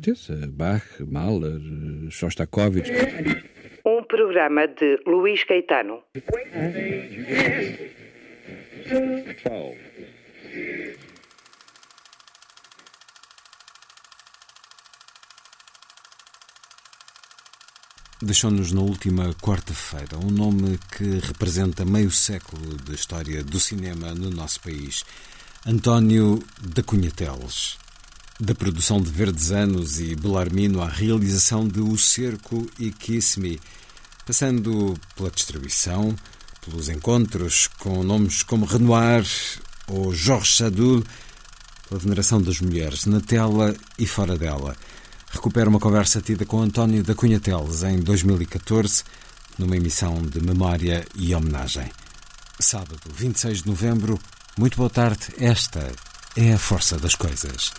[0.00, 0.46] Certeza.
[0.48, 1.60] Bach, Mahler,
[2.10, 2.90] Shostakovich.
[3.84, 6.02] Um programa de Luís Caetano.
[18.22, 24.28] Deixou-nos na última quarta-feira um nome que representa meio século de história do cinema no
[24.28, 25.04] nosso país.
[25.66, 27.78] António da Cunha Teles.
[28.42, 33.60] Da produção de Verdes Anos e Belarmino à realização de O Cerco e Kiss Me,
[34.24, 36.16] passando pela distribuição,
[36.64, 39.26] pelos encontros com nomes como Renoir
[39.86, 41.04] ou Georges Sadoul,
[41.86, 44.74] pela veneração das mulheres na tela e fora dela.
[45.30, 49.04] Recupera uma conversa tida com António da Cunha Teles em 2014,
[49.58, 51.92] numa emissão de memória e homenagem.
[52.58, 54.18] Sábado, 26 de novembro,
[54.56, 55.26] muito boa tarde.
[55.36, 55.92] Esta
[56.34, 57.70] é a força das coisas.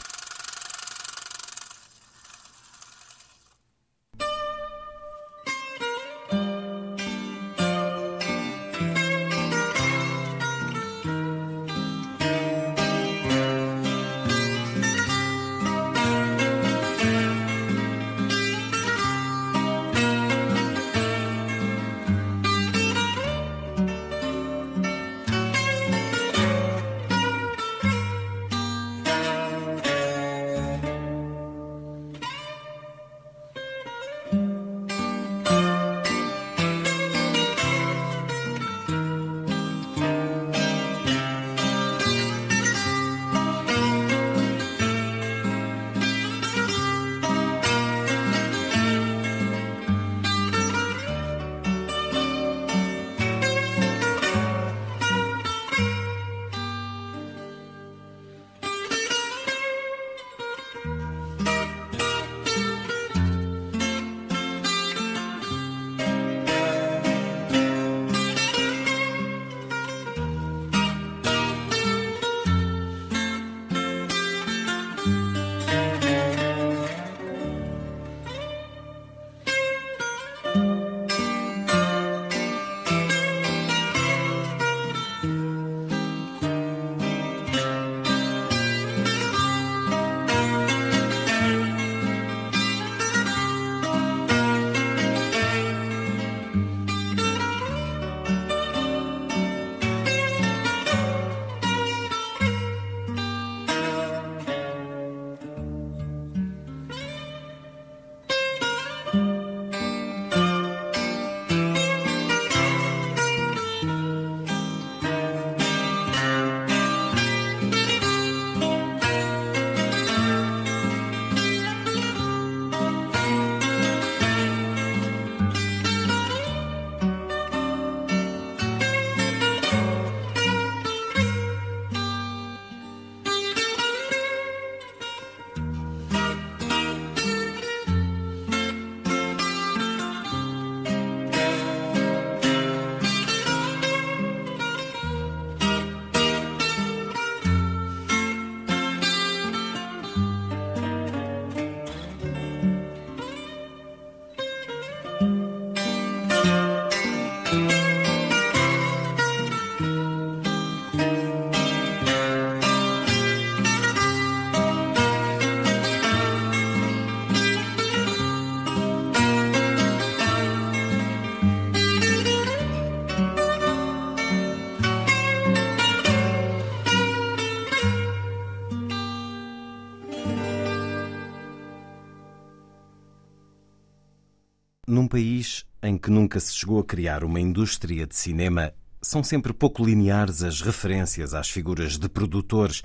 [185.01, 188.71] Num país em que nunca se chegou a criar uma indústria de cinema,
[189.01, 192.83] são sempre pouco lineares as referências às figuras de produtores,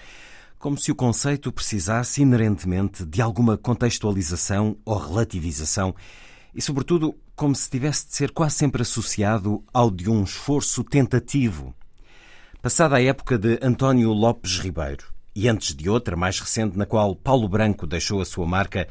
[0.59, 5.95] como se o conceito precisasse inerentemente de alguma contextualização ou relativização
[6.55, 11.75] e, sobretudo, como se tivesse de ser quase sempre associado ao de um esforço tentativo.
[12.63, 15.05] Passada a época de António Lopes Ribeiro
[15.35, 18.89] e antes de outra, mais recente, na qual Paulo Branco deixou a sua marca,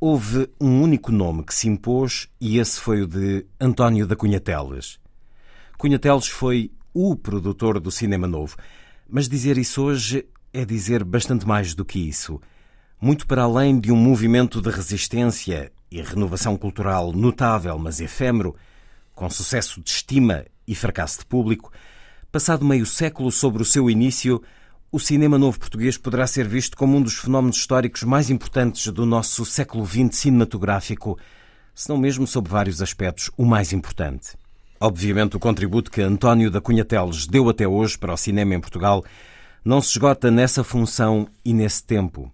[0.00, 4.40] houve um único nome que se impôs e esse foi o de António da Cunha
[4.40, 4.98] Teles.
[5.78, 8.56] Cunha Teles foi o produtor do cinema novo,
[9.08, 12.40] mas dizer isso hoje é dizer bastante mais do que isso.
[13.00, 18.54] Muito para além de um movimento de resistência e renovação cultural notável, mas efêmero,
[19.14, 21.72] com sucesso de estima e fracasso de público,
[22.30, 24.42] passado meio século sobre o seu início,
[24.90, 29.04] o cinema novo português poderá ser visto como um dos fenómenos históricos mais importantes do
[29.04, 31.18] nosso século XX cinematográfico,
[31.74, 34.36] se não mesmo sob vários aspectos o mais importante.
[34.80, 38.60] Obviamente, o contributo que António da Cunha Teles deu até hoje para o cinema em
[38.60, 39.04] Portugal
[39.64, 42.30] não se esgota nessa função e nesse tempo.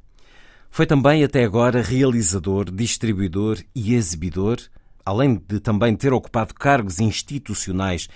[0.70, 4.58] Foi também até agora realizador, distribuidor e exibidor,
[5.04, 8.08] além de também ter ocupado cargos institucionais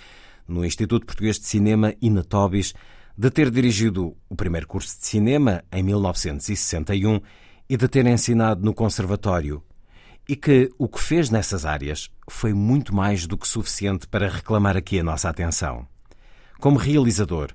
[0.47, 2.75] no Instituto Português de Cinema e na Tobis,
[3.19, 7.21] de ter dirigido o primeiro curso de cinema em 1961
[7.69, 9.63] e de ter ensinado no Conservatório,
[10.29, 14.77] e que o que fez nessas áreas foi muito mais do que suficiente para reclamar
[14.77, 15.87] aqui a nossa atenção.
[16.61, 17.53] Como realizador,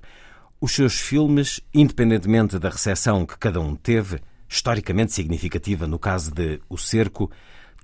[0.60, 6.60] os seus filmes, independentemente da recepção que cada um teve, historicamente significativa no caso de
[6.68, 7.30] O Cerco,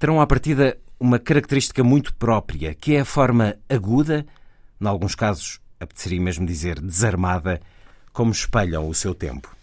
[0.01, 4.27] terão à partida uma característica muito própria, que é a forma aguda,
[4.81, 7.61] em alguns casos apeteceria mesmo dizer desarmada,
[8.13, 9.55] como espelham o seu tempo.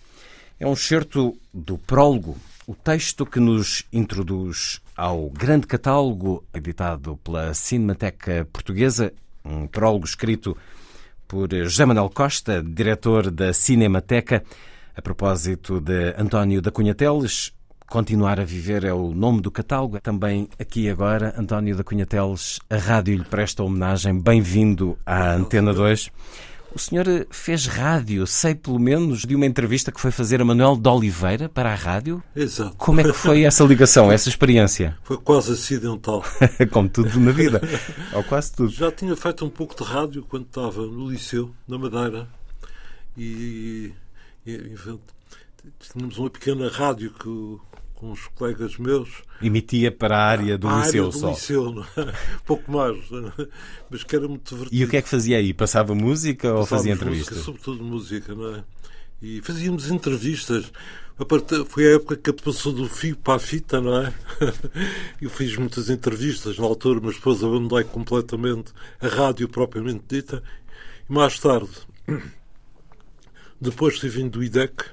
[0.60, 7.54] É um excerto do prólogo, o texto que nos introduz ao grande catálogo editado pela
[7.54, 9.14] Cinemateca Portuguesa,
[9.44, 10.58] um prólogo escrito
[11.28, 14.44] por José Manuel Costa, diretor da Cinemateca,
[14.96, 17.52] a propósito de António da Cunha Teles,
[17.88, 20.00] Continuar a Viver é o nome do catálogo.
[20.02, 24.20] Também aqui agora, António da Cunha Teles, a rádio lhe presta homenagem.
[24.20, 26.12] Bem-vindo à Antena 2.
[26.74, 30.76] O senhor fez rádio, sei pelo menos de uma entrevista que foi fazer a Manuel
[30.76, 32.22] de Oliveira para a rádio.
[32.36, 32.76] Exato.
[32.76, 34.98] Como é que foi essa ligação, essa experiência?
[35.06, 36.22] Foi quase acidental.
[36.72, 37.62] Como tudo na vida,
[38.14, 38.72] ou quase tudo.
[38.72, 42.28] Já tinha feito um pouco de rádio quando estava no liceu, na Madeira,
[43.16, 43.94] e,
[44.46, 44.74] e
[45.80, 47.58] tínhamos uma pequena rádio que
[48.12, 49.10] os colegas meus.
[49.42, 51.30] Emitia para a área do a liceu área do só.
[51.32, 52.14] liceu, é?
[52.46, 52.98] pouco mais,
[53.90, 54.82] mas que era muito divertido.
[54.82, 55.54] E o que é que fazia aí?
[55.54, 57.38] Passava música ou fazia entrevistas?
[57.38, 58.64] Música, sobretudo música, não é?
[59.22, 60.72] E fazíamos entrevistas.
[61.70, 64.14] Foi a época que passou do fio para a fita, não é?
[65.22, 70.44] Eu fiz muitas entrevistas na altura, mas depois abandonei completamente a rádio propriamente dita.
[71.10, 71.70] E mais tarde,
[73.62, 74.84] depois de vindo do IDEC,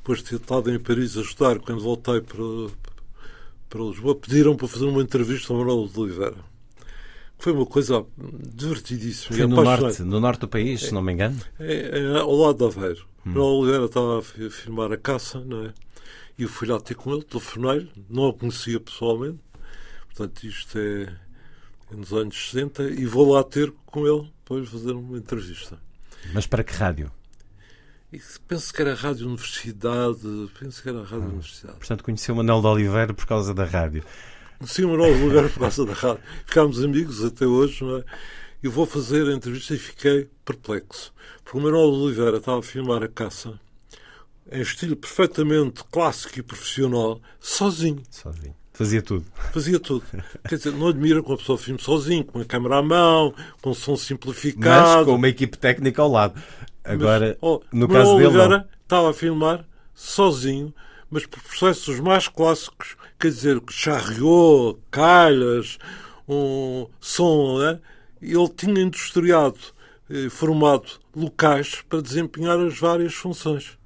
[0.00, 2.38] depois de ter estado em Paris a estudar, quando voltei para,
[3.68, 6.36] para Lisboa, pediram para fazer uma entrevista ao Manuel de Oliveira.
[7.38, 9.36] Foi uma coisa divertidíssima.
[9.36, 11.38] Foi no norte, no norte do país, se não me engano?
[11.58, 13.06] É, é, ao lado de Aveiro.
[13.24, 13.30] Hum.
[13.30, 15.74] Manuel Oliveira estava a filmar a caça, não é?
[16.38, 19.38] E eu fui lá ter com ele, telefonei não o conhecia pessoalmente,
[20.06, 21.02] portanto isto é,
[21.92, 25.78] é nos anos 60, e vou lá ter com ele para fazer uma entrevista.
[26.32, 27.12] Mas para que rádio?
[28.48, 30.50] Penso que era a Rádio Universidade.
[30.58, 31.78] Penso que era a Rádio ah, Universidade.
[31.78, 34.02] Portanto, conheceu o Manuel de Oliveira por causa da rádio.
[34.58, 36.22] Conheci o Manuel de Oliveira por causa da rádio.
[36.44, 38.04] Ficámos amigos até hoje, não é?
[38.62, 41.12] Eu vou fazer a entrevista e fiquei perplexo.
[41.42, 43.58] Porque o Manuel de Oliveira estava a filmar a caça
[44.50, 48.02] em estilo perfeitamente clássico e profissional, sozinho.
[48.10, 48.54] Sozinho.
[48.72, 49.26] Fazia tudo.
[49.52, 50.04] Fazia tudo.
[50.48, 53.74] Quer dizer, não admira quando a pessoa filme sozinho, com a câmera à mão, com
[53.74, 54.96] som simplificado.
[54.96, 56.40] Mas com uma equipe técnica ao lado.
[56.84, 60.74] Agora, mas, oh, no caso dele, Oliveira estava a filmar sozinho,
[61.10, 65.78] mas por processos mais clássicos, quer dizer, charriot, calhas,
[66.28, 67.80] um som, né?
[68.22, 69.58] ele tinha industriado,
[70.08, 73.78] eh, formado locais para desempenhar as várias funções.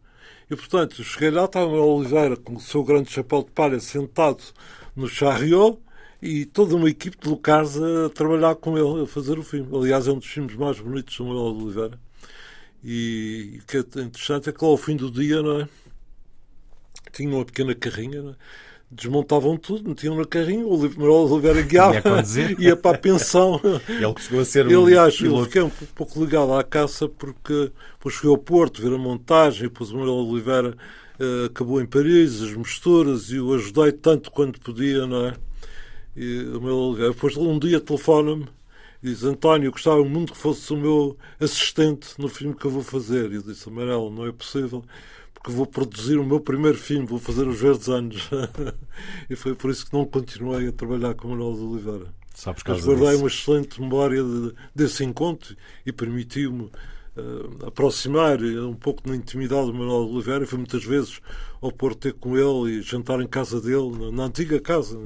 [0.50, 4.42] E, portanto, cheguei lá, estava o Oliveira com o seu grande chapéu de palha sentado
[4.94, 5.78] no charriot
[6.20, 9.74] e toda uma equipe de locais a trabalhar com ele, a fazer o filme.
[9.76, 12.03] Aliás, é um dos filmes mais bonitos do Manuel de Oliveira.
[12.84, 15.68] E o que é interessante é que lá ao fim do dia, não é?
[17.12, 18.34] Tinha uma pequena carrinha, não é?
[18.94, 22.22] desmontavam tudo, metiam na carrinha, o Manuel Oliveira guiava,
[22.58, 23.60] ia para a pensão.
[23.88, 28.14] Ele chegou a ser um Aliás, eu fiquei um pouco ligado à caça porque depois
[28.14, 30.76] fui ao Porto ver a montagem, depois o Manuel Oliveira
[31.18, 35.34] uh, acabou em Paris, as misturas, e o ajudei tanto quanto podia, não é?
[36.16, 38.46] E o Manuel Oliveira, depois um dia telefona-me
[39.04, 43.30] diz António, gostava muito que fosse o meu assistente no filme que eu vou fazer.
[43.30, 44.82] E eu disse, Amarelo, não é possível,
[45.34, 48.30] porque vou produzir o meu primeiro filme, vou fazer os verdes anos.
[49.28, 52.14] e foi por isso que não continuei a trabalhar com o Manuel de Oliveira.
[52.34, 53.23] Só por causa Mas guardei disso.
[53.23, 59.75] uma excelente memória de, desse encontro e permitiu-me uh, aproximar um pouco na intimidade do
[59.75, 60.46] Manuel Oliveira.
[60.46, 61.20] Fui muitas vezes
[61.61, 64.99] ao Porto ter com ele e jantar em casa dele, na, na antiga casa.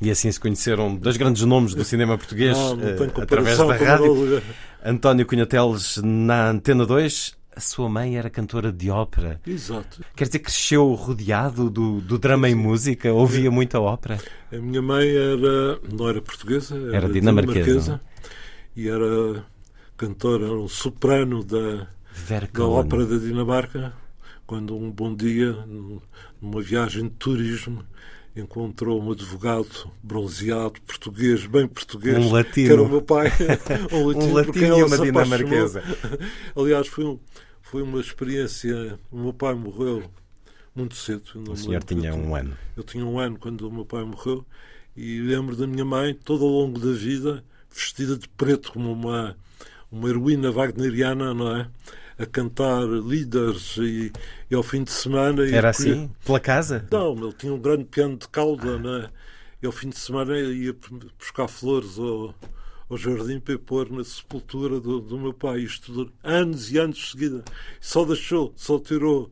[0.00, 3.74] E assim se conheceram dois grandes nomes do cinema português não, não uh, através da
[3.74, 4.42] rádio.
[4.84, 7.38] António Cunha Teles na Antena 2.
[7.54, 9.40] A sua mãe era cantora de ópera.
[9.46, 10.02] Exato.
[10.16, 13.12] Quer dizer, cresceu rodeado do, do drama e música?
[13.12, 14.18] Ouvia muita ópera?
[14.50, 17.62] A minha mãe era, não era portuguesa, era, era dinamarquesa.
[17.62, 18.00] dinamarquesa
[18.76, 19.44] e era
[19.96, 21.88] cantora, era um soprano da,
[22.52, 23.92] da ópera da Dinamarca.
[24.46, 25.52] Quando um bom dia,
[26.40, 27.84] numa viagem de turismo,
[28.34, 32.66] encontrou um advogado bronzeado, português, bem português, um latino.
[32.66, 33.30] que era o meu pai.
[33.92, 35.82] um latino, um latino e uma dinamarquesa.
[36.56, 37.18] Aliás, foi, um,
[37.60, 38.98] foi uma experiência.
[39.10, 40.04] O meu pai morreu
[40.74, 41.22] muito cedo.
[41.48, 42.56] O senhor tinha um ano.
[42.76, 44.44] Eu tinha um ano quando o meu pai morreu
[44.96, 49.36] e lembro da minha mãe, todo ao longo da vida, vestida de preto, como uma,
[49.90, 51.68] uma heroína wagneriana, não é?
[52.20, 54.12] A cantar líderes e,
[54.50, 55.48] e, ao fim de semana.
[55.48, 56.10] Era assim?
[56.24, 56.86] Pela casa?
[56.90, 59.08] Não, ele tinha um grande piano de cauda, né?
[59.62, 60.76] E ao fim de semana ia
[61.18, 62.34] buscar flores ao,
[62.90, 65.60] ao jardim para pôr na sepultura do, do meu pai.
[65.60, 67.44] Isto anos e anos de seguida.
[67.80, 69.30] Só deixou, só tirou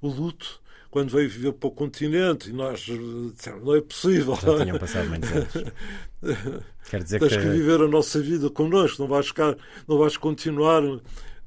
[0.00, 4.34] o luto quando veio viver para o continente e nós disseram, não é possível.
[4.34, 5.72] Já tinham passado muitos anos.
[6.90, 7.42] Quer dizer Tens que...
[7.42, 9.56] que viver a nossa vida connosco, não vais, ficar,
[9.86, 10.82] não vais continuar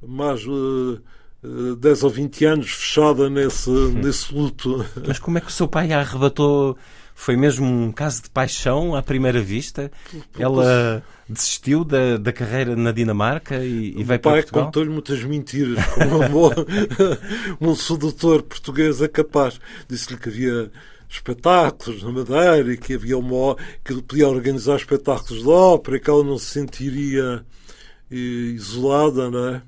[0.08, 1.00] mais uh,
[1.44, 4.86] uh, 10 ou 20 anos fechada nesse, nesse luto.
[5.08, 6.78] Mas como é que o seu pai a arrebatou?
[7.16, 9.92] Foi mesmo um caso de paixão à primeira vista?
[10.38, 14.66] Ela desistiu da, da carreira na Dinamarca e, e veio para Portugal?
[14.66, 16.52] contou-lhe muitas mentiras, como um, bom,
[17.62, 19.60] um sedutor português é capaz.
[19.88, 20.72] Disse-lhe que havia
[21.10, 26.00] espetáculos na Madeira e que havia uma que ele podia organizar espetáculos de ópera e
[26.00, 27.46] que ela não se sentiria
[28.12, 29.62] eh, isolada, não é?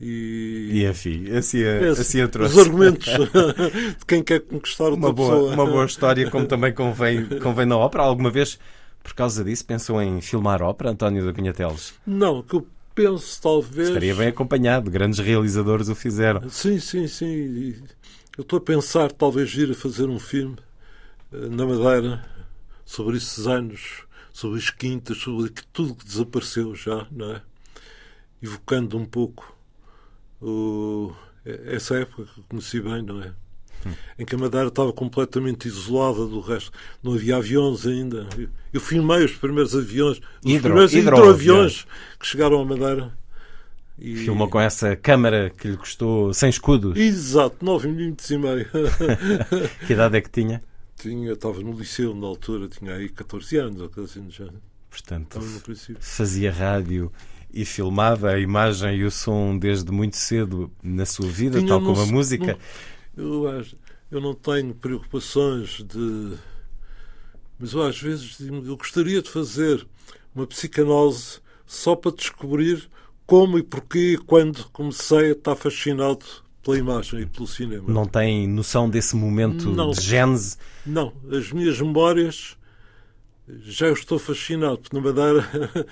[0.00, 2.54] E, e enfim, assim, assim trouxe.
[2.54, 3.06] Os argumentos
[3.98, 5.52] de quem quer conquistar uma boa, pessoa.
[5.52, 8.04] Uma boa história, como também convém, convém na ópera.
[8.04, 8.58] Alguma vez,
[9.02, 11.92] por causa disso, pensou em filmar ópera, António da Cunha Teles?
[12.06, 13.88] Não, que eu penso, talvez.
[13.88, 16.48] Estaria bem acompanhado, grandes realizadores o fizeram.
[16.48, 17.74] Sim, sim, sim.
[18.38, 20.56] Eu estou a pensar, talvez, ir a fazer um filme
[21.30, 22.24] eh, na Madeira
[22.86, 27.42] sobre esses anos, sobre as quintas, sobre tudo que desapareceu já, não é?
[28.42, 29.59] Evocando um pouco
[30.40, 31.12] o,
[31.44, 33.32] essa época que conheci bem, não é?
[33.86, 33.92] Hum.
[34.18, 36.70] Em que a Madeira estava completamente isolada do resto.
[37.02, 38.28] Não havia aviões ainda.
[38.36, 41.86] Eu, eu filmei os primeiros aviões, os Hidro, primeiros hidroaviões
[42.18, 43.12] que chegaram à Madeira.
[43.98, 44.16] E...
[44.16, 46.96] Filmou com essa câmara que lhe custou sem escudos.
[46.96, 48.66] Exato, 9 minutos e meio.
[49.86, 50.62] que idade é que tinha?
[50.96, 54.46] Tinha, estava no liceu na altura, tinha aí 14 anos ou coisa assim já.
[54.90, 55.40] Portanto,
[56.00, 57.12] fazia rádio
[57.52, 61.80] e filmava a imagem e o som desde muito cedo na sua vida, Tinha, tal
[61.80, 62.58] como a música.
[63.16, 63.64] Não, eu,
[64.10, 66.36] eu não tenho preocupações de.
[67.58, 69.86] Mas eu, às vezes eu gostaria de fazer
[70.34, 72.88] uma psicanálise só para descobrir
[73.26, 76.24] como e porquê e quando comecei a estar fascinado
[76.62, 77.84] pela imagem e pelo cinema.
[77.88, 80.56] Não tem noção desse momento não, de gênese?
[80.84, 82.56] Não, as minhas memórias
[83.62, 85.48] já estou fascinado, porque na Madeira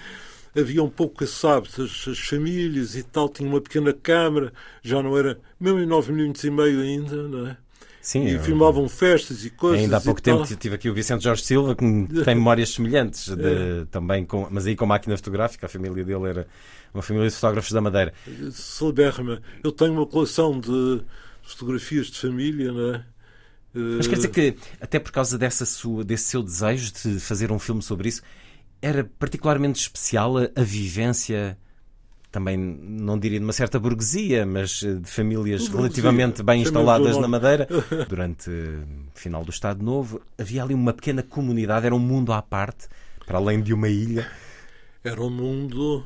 [0.59, 5.17] havia um pouco, sabe, as, as, famílias e tal, tinha uma pequena câmara, já não
[5.17, 7.57] era, mesmo em nove minutos e meio ainda, não é?
[8.01, 9.81] Sim, e eu, filmavam festas e coisas.
[9.81, 10.57] Ainda há pouco tempo tal.
[10.57, 11.85] tive aqui o Vicente Jorge Silva, que
[12.25, 13.85] tem memórias semelhantes, de, é.
[13.91, 16.47] também com, mas aí com máquina fotográfica, a família dele era
[16.95, 18.15] uma família de fotógrafos da Madeira.
[18.51, 19.43] Celebérrima.
[19.63, 21.03] Eu tenho uma coleção de
[21.43, 23.05] fotografias de família, não é?
[23.75, 27.59] Mas quer dizer que, até por causa dessa sua, desse seu desejo de fazer um
[27.59, 28.23] filme sobre isso,
[28.81, 31.59] era particularmente especial a, a vivência
[32.31, 35.77] também não diria de uma certa burguesia, mas eh, de famílias burguesia.
[35.77, 37.67] relativamente bem instaladas na Madeira.
[38.09, 42.43] Durante o final do Estado Novo, havia ali uma pequena comunidade, era um mundo à
[42.43, 42.87] parte,
[43.27, 44.31] para além de uma ilha.
[45.03, 46.05] Era um mundo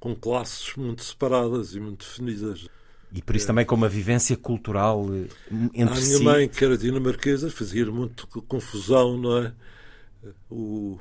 [0.00, 2.68] com classes muito separadas e muito definidas.
[3.12, 5.28] E por isso também com uma vivência cultural eh,
[5.72, 6.16] entre si.
[6.16, 9.52] A minha mãe, que era dinamarquesa, fazia muito confusão, não é?
[10.50, 10.98] O,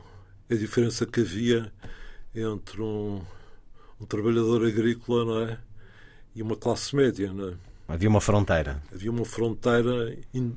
[0.50, 1.72] a diferença que havia
[2.34, 3.22] entre um,
[4.00, 5.58] um trabalhador agrícola não é?
[6.36, 7.32] e uma classe média.
[7.34, 7.54] Não é?
[7.88, 8.82] Havia uma fronteira.
[8.94, 10.54] Havia uma fronteira in,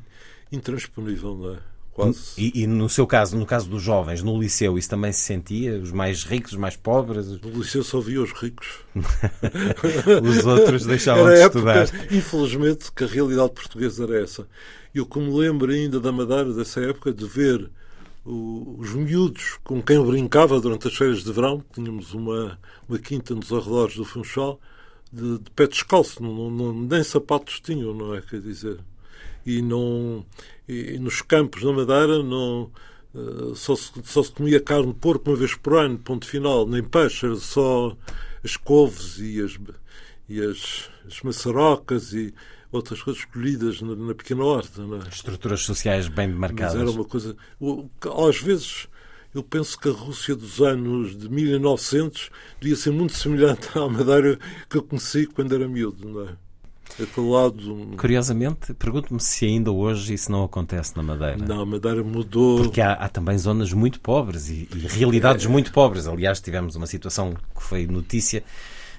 [0.50, 1.58] intransponível, não é?
[1.92, 2.18] Quase.
[2.38, 5.76] E, e, no seu caso, no caso dos jovens, no liceu, isso também se sentia?
[5.78, 7.26] Os mais ricos, os mais pobres?
[7.26, 8.78] No liceu só via os ricos.
[10.22, 11.76] os outros deixavam era de estudar.
[11.76, 14.46] Época, infelizmente, que a realidade portuguesa era essa.
[14.94, 17.68] Eu, como lembro ainda da Madeira, dessa época, de ver
[18.24, 22.58] os miúdos com quem eu brincava durante as férias de verão, tínhamos uma,
[22.88, 24.60] uma quinta nos arredores do Funchal,
[25.12, 28.20] de, de pé descalço, não, não, nem sapatos tinham, não é?
[28.20, 28.78] Quer dizer,
[29.44, 30.24] e, não,
[30.68, 32.70] e, nos campos da Madeira não,
[33.14, 36.66] uh, só, se, só se comia carne de porco uma vez por ano, ponto final,
[36.66, 37.96] nem peixe, só
[38.44, 39.58] as couves e as,
[40.28, 42.34] e as, as maçarocas e
[42.72, 44.82] outras coisas colhidas na, na pequena horta.
[44.82, 45.08] É?
[45.08, 46.74] Estruturas sociais bem demarcadas.
[46.74, 47.36] Mas era uma coisa.
[48.28, 48.88] Às vezes
[49.34, 54.38] eu penso que a Rússia dos anos de 1900 devia ser muito semelhante à Madeira
[54.68, 56.36] que eu conheci quando era miúdo, não é?
[57.00, 57.94] Aquele lado...
[57.96, 61.36] Curiosamente, pergunto-me se ainda hoje isso não acontece na Madeira.
[61.36, 62.64] Não, a Madeira mudou.
[62.64, 65.48] Porque há, há também zonas muito pobres e, e realidades é.
[65.48, 66.08] muito pobres.
[66.08, 68.42] Aliás, tivemos uma situação que foi notícia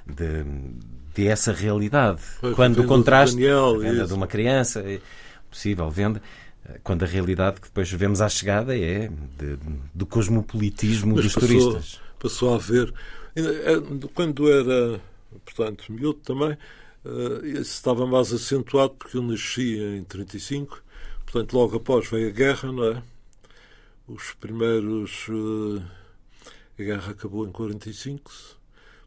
[0.08, 0.46] de,
[1.14, 2.22] de essa realidade.
[2.22, 5.00] Foi, quando o contraste Daniel, a venda de uma criança, é
[5.50, 6.22] possível venda,
[6.84, 9.58] quando a realidade que depois vemos à chegada é de,
[9.94, 12.02] do cosmopolitismo Mas dos passou, turistas.
[12.20, 12.94] Passou a ver.
[13.36, 13.74] É,
[14.14, 15.02] quando era,
[15.46, 16.58] portanto, miúdo também,
[17.06, 20.82] uh, estava mais acentuado porque eu nasci em 35,
[21.26, 23.04] portanto, logo após veio a guerra, não é?
[24.08, 25.28] Os primeiros.
[25.30, 25.82] Uh,
[26.80, 28.32] a guerra acabou em 45,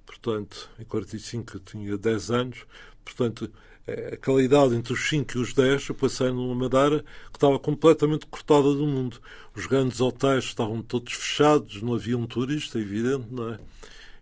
[0.06, 2.66] portanto, em 45 eu tinha 10 anos,
[3.04, 3.50] portanto,
[3.87, 7.58] é, aquela idade entre os 5 e os 10, eu passei numa Madeira que estava
[7.58, 9.20] completamente cortada do mundo.
[9.54, 13.58] Os grandes hotéis estavam todos fechados, não havia um turista, é evidente, não é?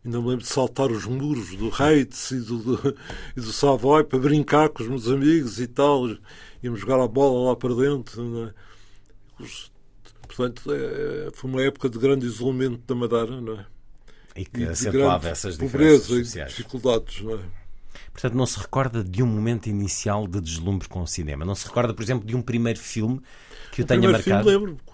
[0.04, 2.96] Ainda me lembro de saltar os muros do Reitz e do, do,
[3.36, 6.08] e do Savoy para brincar com os meus amigos e tal.
[6.60, 8.48] Íamos jogar a bola lá para dentro.
[8.48, 8.54] É?
[9.40, 9.70] Os,
[10.22, 13.66] portanto, é, foi uma época de grande isolamento da Madeira, não é?
[14.34, 16.52] E que e acentuava essas diferenças pobreza sociais.
[16.52, 17.40] e dificuldades, não é?
[18.12, 21.44] Portanto, não se recorda de um momento inicial de deslumbre com o cinema?
[21.44, 23.20] Não se recorda, por exemplo, de um primeiro filme
[23.70, 24.48] que o, o tenha marcado?
[24.48, 24.92] Filme, lembro.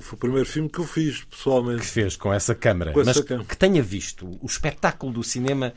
[0.00, 1.82] Foi o primeiro filme que eu fiz, pessoalmente.
[1.82, 2.92] Que fez com essa câmara.
[2.92, 3.46] Com Mas câmara.
[3.46, 5.72] que tenha visto o espetáculo do cinema.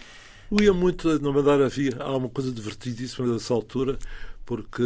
[0.50, 4.00] Eu ia muito, na Madeira havia, há uma coisa divertidíssima dessa altura,
[4.46, 4.84] porque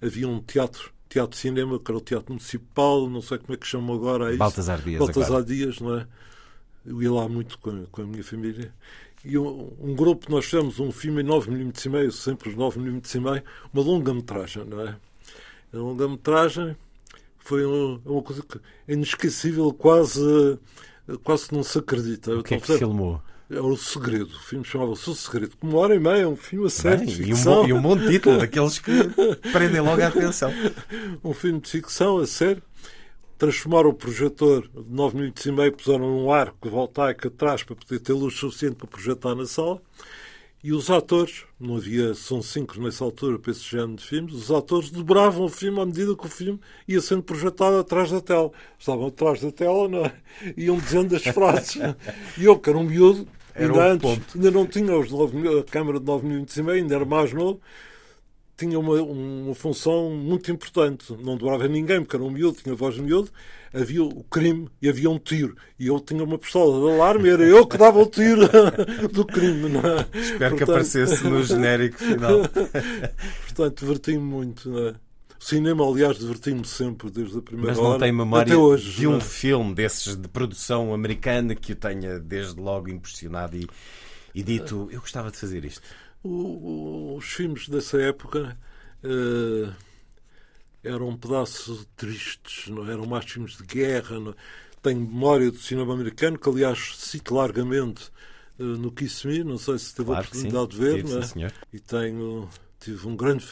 [0.00, 3.66] havia um teatro, teatro cinema, que era o Teatro Municipal, não sei como é que
[3.66, 4.26] chama agora.
[4.26, 4.38] É isso.
[4.38, 4.98] Baltasar Dias.
[4.98, 6.06] Baltasar Dias, não é?
[6.88, 8.72] Eu ia lá muito com a, com a minha família
[9.24, 13.14] e um, um, grupo, nós fizemos um filme em 9mm e meio, sempre os 9mm
[13.14, 14.96] e meio, uma longa-metragem, não é?
[15.72, 16.76] A longa-metragem
[17.38, 20.58] foi uma, uma coisa que é inesquecível, quase,
[21.24, 22.36] quase não se acredita.
[22.36, 23.20] O que é que filmou?
[23.50, 24.26] É o Segredo.
[24.26, 25.56] O filme chamava-se O Segredo.
[25.56, 27.66] Com uma hora e meia, um filme a sério de ficção.
[27.66, 28.92] E um, e um bom título, daqueles que
[29.52, 30.52] prendem logo a atenção.
[31.24, 32.62] um filme de ficção a sério
[33.38, 38.00] transformaram o projetor de 9 minutos e meio, puseram um arco voltaico atrás para poder
[38.00, 39.80] ter luz suficiente para projetar na sala.
[40.62, 44.50] E os atores, não havia som cinco nessa altura para esse género de filmes, os
[44.50, 48.50] atores dobravam o filme à medida que o filme ia sendo projetado atrás da tela.
[48.76, 50.12] Estavam atrás da tela, não é?
[50.56, 51.76] iam dizendo as frases.
[52.36, 54.24] E eu, que era um miúdo, era ainda um antes, ponto.
[54.34, 57.32] ainda não tinha os 9, a câmara de 9 minutos e meio, ainda era mais
[57.32, 57.60] novo,
[58.58, 61.16] tinha uma, uma função muito importante.
[61.22, 63.30] Não durava ninguém, porque era um miúdo, tinha voz de miúdo.
[63.72, 65.56] Havia o crime e havia um tiro.
[65.78, 68.48] E eu tinha uma pistola de alarme, era eu que dava o tiro
[69.12, 69.68] do crime.
[69.68, 70.00] Não é?
[70.12, 70.56] Espero Portanto...
[70.56, 72.40] que aparecesse no genérico final.
[73.46, 74.68] Portanto, diverti-me muito.
[74.68, 74.90] Não é?
[74.90, 79.06] O cinema, aliás, diverti-me sempre desde a primeira Mas não hora tem memória hoje, de
[79.06, 79.18] um não?
[79.18, 79.20] É?
[79.20, 83.68] filme desses de produção americana que o tenha desde logo impressionado e,
[84.34, 85.80] e dito: Eu gostava de fazer isto
[86.28, 88.56] o, os filmes dessa época
[89.02, 89.72] uh,
[90.82, 94.20] eram um pedaço tristes, não eram mais filmes de guerra.
[94.20, 94.34] Não.
[94.82, 98.10] Tenho memória do cinema americano, que aliás cito largamente
[98.58, 101.18] uh, no Kiss Me, não sei se teve claro a oportunidade de ver, tive, não
[101.18, 101.22] é?
[101.26, 103.44] Sim, e tenho, tive um grande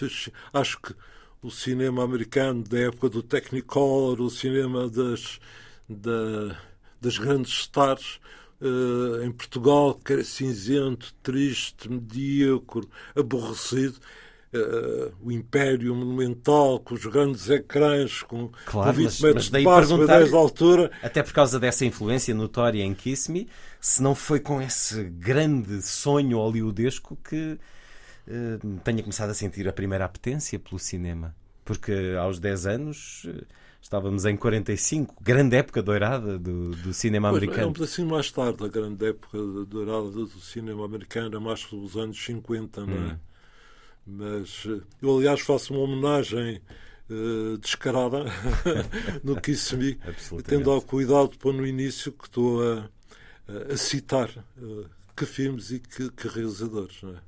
[0.53, 0.95] Acho que
[1.43, 5.41] o cinema americano da época do Technicolor, o cinema das,
[5.89, 6.57] da,
[7.01, 8.21] das grandes stars,
[8.61, 13.97] uh, em Portugal, que era cinzento, triste, medíocre, aborrecido.
[14.55, 19.51] Uh, o Império Monumental, com os grandes ecrãs, com, claro, com 20 mas, metros mas
[19.51, 20.91] daí de passo, 10 de altura.
[21.03, 23.49] Até por causa dessa influência notória em Kiss Me,
[23.81, 27.59] se não foi com esse grande sonho hollywoodesco que
[28.29, 31.35] uh, tenha começado a sentir a primeira apetência pelo cinema.
[31.65, 33.29] Porque aos 10 anos
[33.87, 37.69] Estávamos em 45, grande época dourada do, do cinema pois, americano.
[37.69, 41.97] É um pedacinho mais tarde, a grande época dourada do cinema americano, é mais dos
[41.97, 42.99] anos 50, não é?
[42.99, 43.19] Hum.
[44.05, 46.61] Mas eh, eu, aliás, faço uma homenagem
[47.09, 48.25] uh, descarada
[49.23, 49.97] no Kiss Me,
[50.45, 52.91] tendo ao cuidado de pôr no início que estou a,
[53.73, 54.85] a citar uh,
[55.17, 57.19] que filmes e que, que realizadores, não é?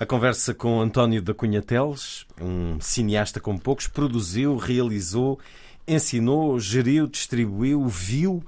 [0.00, 5.38] A conversa com António da Cunha Teles, um cineasta como poucos, produziu, realizou
[5.86, 8.44] ensinou, geriu, distribuiu, viu.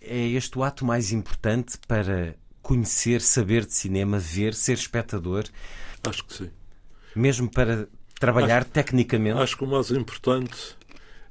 [0.00, 5.44] É este o ato mais importante para conhecer, saber de cinema, ver, ser espectador?
[6.06, 6.50] Acho que sim.
[7.14, 7.88] Mesmo para
[8.18, 9.38] trabalhar acho, tecnicamente?
[9.38, 10.76] Acho que o mais importante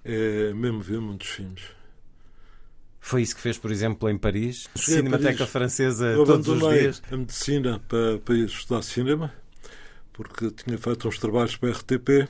[0.03, 1.63] é mesmo ver muitos filmes.
[2.99, 4.67] Foi isso que fez, por exemplo, em Paris?
[4.75, 5.51] Cheguei Cinemateca Paris.
[5.51, 7.01] Francesa Eu todos os dias?
[7.09, 9.33] a medicina para, para estudar cinema,
[10.11, 12.27] porque tinha feito uns trabalhos para a RTP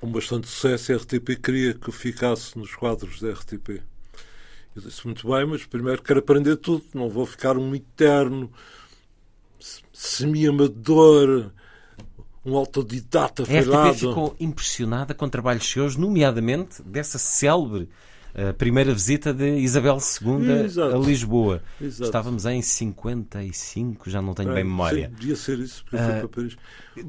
[0.00, 0.92] com bastante sucesso.
[0.92, 3.82] A RTP queria que ficasse nos quadros da RTP.
[4.74, 8.52] Eu disse muito bem, mas primeiro quero aprender tudo, não vou ficar um eterno
[9.92, 11.50] semi-amador,
[12.44, 17.88] um autodidata A RTP ficou impressionada com trabalhos seus, nomeadamente dessa célebre
[18.36, 20.94] uh, primeira visita de Isabel II Exato.
[20.94, 21.62] a Lisboa.
[21.80, 22.04] Exato.
[22.04, 25.12] Estávamos em 55, já não tenho bem Sim, memória.
[25.18, 26.56] devia ser isso, porque Ah, para Paris.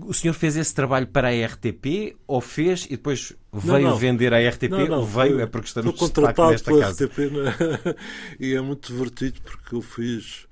[0.06, 3.98] O senhor fez esse trabalho para a RTP ou fez e depois veio não.
[3.98, 4.70] vender à RTP?
[4.72, 7.06] Não, não, veio foi- é porque estamos de contratado nesta pela casa.
[7.06, 7.96] RTP né?
[8.40, 10.46] e é muito divertido porque eu fiz.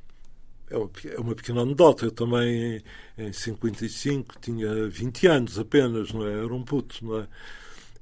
[0.70, 0.90] É uma,
[1.32, 2.06] é pequena anedota.
[2.06, 2.82] Eu também,
[3.18, 6.34] em, em 55, tinha 20 anos apenas, não é?
[6.34, 7.28] Era um puto, não é?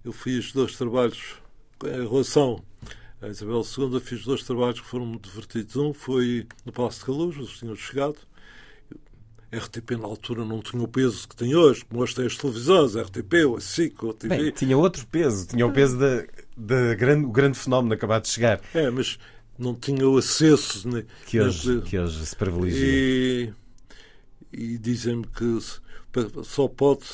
[0.06, 1.36] Eu fiz dois trabalhos
[1.88, 2.64] em relação
[3.22, 4.00] à Isabel II.
[4.00, 5.76] Fiz dois trabalhos que foram muito divertidos.
[5.76, 8.18] Um foi no Palácio de Caluz, eles tinham chegado.
[9.52, 12.36] A RTP na altura não tinha o peso que tem hoje, como hoje tem as
[12.36, 14.36] televisões, a RTP, a SIC, ou a TV.
[14.36, 16.24] Bem, tinha outro peso, tinha o peso da,
[16.58, 19.20] da grande, o grande fenómeno acabado de chegar, É, mas
[19.56, 22.84] não tinha o acesso né, que hoje, né, que hoje se privilegia.
[22.84, 23.54] e,
[24.52, 25.60] e dizem-me que
[26.44, 27.06] só pode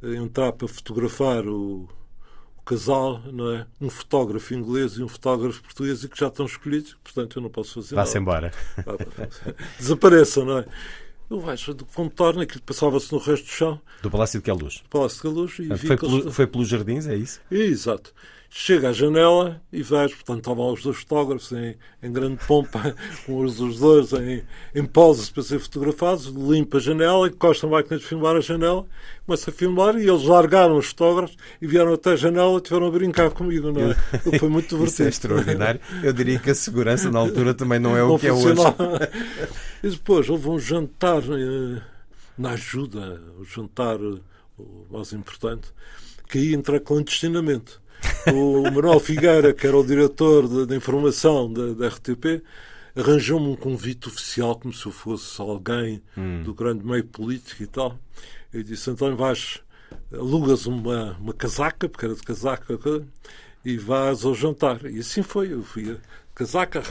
[0.00, 1.88] entrar para fotografar o
[2.64, 3.66] casal, não é?
[3.80, 7.50] Um fotógrafo inglês e um fotógrafo português e que já estão escolhidos, portanto eu não
[7.50, 8.20] posso fazer Vá-se nada.
[8.22, 8.52] embora.
[9.78, 10.64] Desapareçam, não é?
[11.30, 14.82] Eu vejo de contorno aquilo que passava-se no resto do chão, Do Palácio de Queluz.
[14.90, 17.40] Palácio de Caluz, e Foi, pelo- foi pelos jardins, é isso?
[17.50, 18.12] Exato.
[18.56, 22.94] Chega à janela e vejo, portanto, estavam os dois fotógrafos em, em grande pompa,
[23.26, 27.98] com os, dois em, em poses para ser fotografados, limpa a janela, encosta a máquina
[27.98, 28.86] de filmar a janela,
[29.26, 32.86] começa a filmar e eles largaram os fotógrafos e vieram até a janela e tiveram
[32.86, 33.96] a brincar comigo, não é?
[34.12, 34.88] Aquilo Foi muito divertido.
[34.88, 35.80] Isso é extraordinário.
[36.00, 38.54] Eu diria que a segurança na altura também não é o Não que é hoje.
[39.82, 41.82] E depois houve um jantar eh,
[42.38, 44.20] na ajuda, o jantar eh,
[44.56, 45.72] o mais importante,
[46.28, 47.82] que aí entra clandestinamente.
[48.32, 52.42] O Manuel Figueira, que era o diretor de, de informação da, da RTP,
[52.96, 56.02] arranjou-me um convite oficial, como se eu fosse alguém
[56.42, 57.98] do grande meio político e tal.
[58.52, 59.60] Eu disse, António, vais,
[60.12, 62.78] alugas uma, uma casaca, porque era de casaca,
[63.64, 64.84] e vais ao jantar.
[64.84, 65.52] E assim foi.
[65.52, 65.96] Eu fui a
[66.34, 66.82] casaca,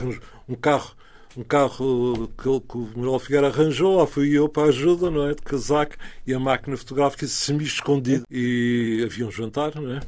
[0.48, 0.94] um carro
[1.36, 5.34] um carro que, o Manuel Figueira arranjou, lá fui eu para a ajuda, não é?
[5.34, 5.96] De casaco
[6.26, 8.24] e a máquina fotográfica semi-escondida.
[8.30, 10.00] E havia um jantar, não é?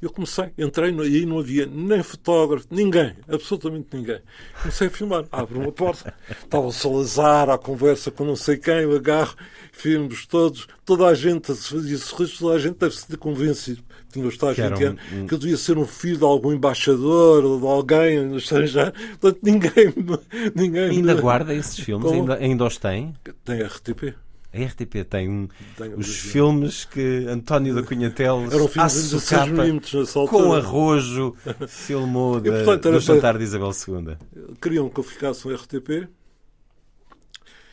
[0.00, 4.20] Eu comecei, entrei e aí não havia nem fotógrafo, ninguém, absolutamente ninguém.
[4.62, 8.82] Comecei a filmar, abro uma porta, estava o Salazar à conversa com não sei quem,
[8.82, 9.34] eu agarro,
[9.72, 13.82] filmos todos, toda a gente fazia sorrisos, toda a gente deve-se ter convencido,
[14.12, 16.18] tinha os tais Que era 20 um- anos, um- que eu devia ser um filho
[16.18, 18.92] de algum embaixador ou de alguém no estrangeiro.
[19.20, 22.06] Portanto, ninguém, me- ninguém Ainda guarda esses filmes?
[22.06, 22.20] Como?
[22.20, 23.14] Ainda, ainda os tem?
[23.44, 24.14] Tem RTP.
[24.52, 29.02] A RTP tem um, Tem os filmes que António da Cunhatel Eram à filmes de
[29.02, 30.42] 16 socapa, milímetros nessa altura.
[30.44, 31.36] com arrojo
[31.68, 34.16] filmou da, portanto, era do jantar para- de Isabel II.
[34.60, 36.08] Queriam que eu ficasse no RTP.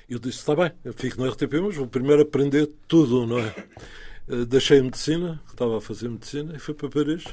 [0.10, 3.56] Eu disse, está bem, eu fico no RTP, mas vou primeiro aprender tudo, não é?
[4.30, 7.24] Eh, Deixei a medicina, que estava a fazer medicina, e fui para Paris.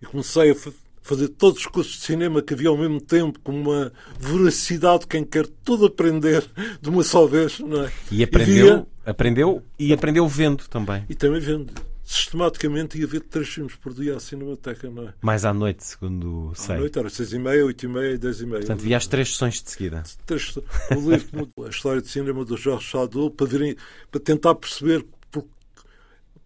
[0.00, 0.54] E comecei a
[1.04, 5.06] fazer todos os cursos de cinema que havia ao mesmo tempo, com uma voracidade de
[5.06, 6.42] quem quer tudo aprender
[6.80, 7.92] de uma só vez, não é?
[8.10, 11.04] E aprendeu, via- aprendeu e aprendeu vendo também.
[11.08, 11.72] E também vendo.
[12.02, 15.14] Sistematicamente ia ver três filmes por dia à Cinemateca, não é?
[15.22, 16.76] Mais à noite, segundo À sei.
[16.76, 18.58] noite era seis e meia, oito e meia, dez e meia.
[18.60, 20.02] Portanto, via as três sessões de seguida.
[20.26, 23.76] Três- o livro A História de Cinema do Jorge Chadot para, verem,
[24.10, 25.46] para tentar perceber por,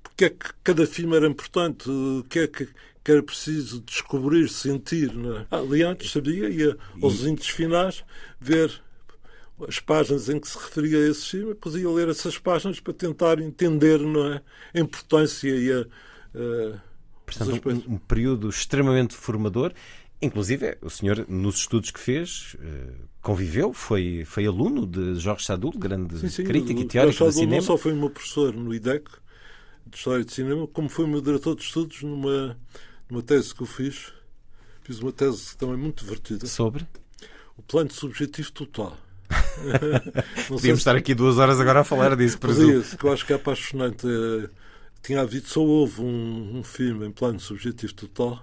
[0.02, 2.68] porque é que cada filme era importante, o que é que,
[3.08, 5.14] que era preciso descobrir, sentir.
[5.14, 5.46] Não é?
[5.50, 8.04] Ali antes sabia, ia aos índices finais
[8.38, 8.70] ver
[9.66, 12.92] as páginas em que se referia a esse filme, depois ia ler essas páginas para
[12.92, 14.42] tentar entender não é?
[14.74, 15.80] a importância e a.
[16.34, 16.88] a
[17.30, 19.72] os Portanto, um, um período extremamente formador.
[20.20, 22.92] Inclusive, o senhor, nos estudos que fez, eh,
[23.22, 27.34] conviveu, foi, foi aluno de Jorge Sadul, grande Sim, sim, crítico e teórico do Chadot
[27.34, 27.56] cinema.
[27.56, 29.10] Não só foi meu professor no IDEC,
[29.86, 32.56] de História de Cinema, como foi meu diretor de estudos numa,
[33.10, 34.12] numa tese que eu fiz.
[34.82, 36.46] Fiz uma tese também muito divertida.
[36.46, 36.86] Sobre?
[37.56, 38.96] O plano subjetivo total.
[40.48, 42.38] Podíamos estar aqui duas horas agora a falar disso.
[42.38, 44.06] Podia, que eu acho que é apaixonante.
[44.06, 44.48] Eh,
[45.02, 48.42] Tinha havido, só houve um, um filme em plano subjetivo total,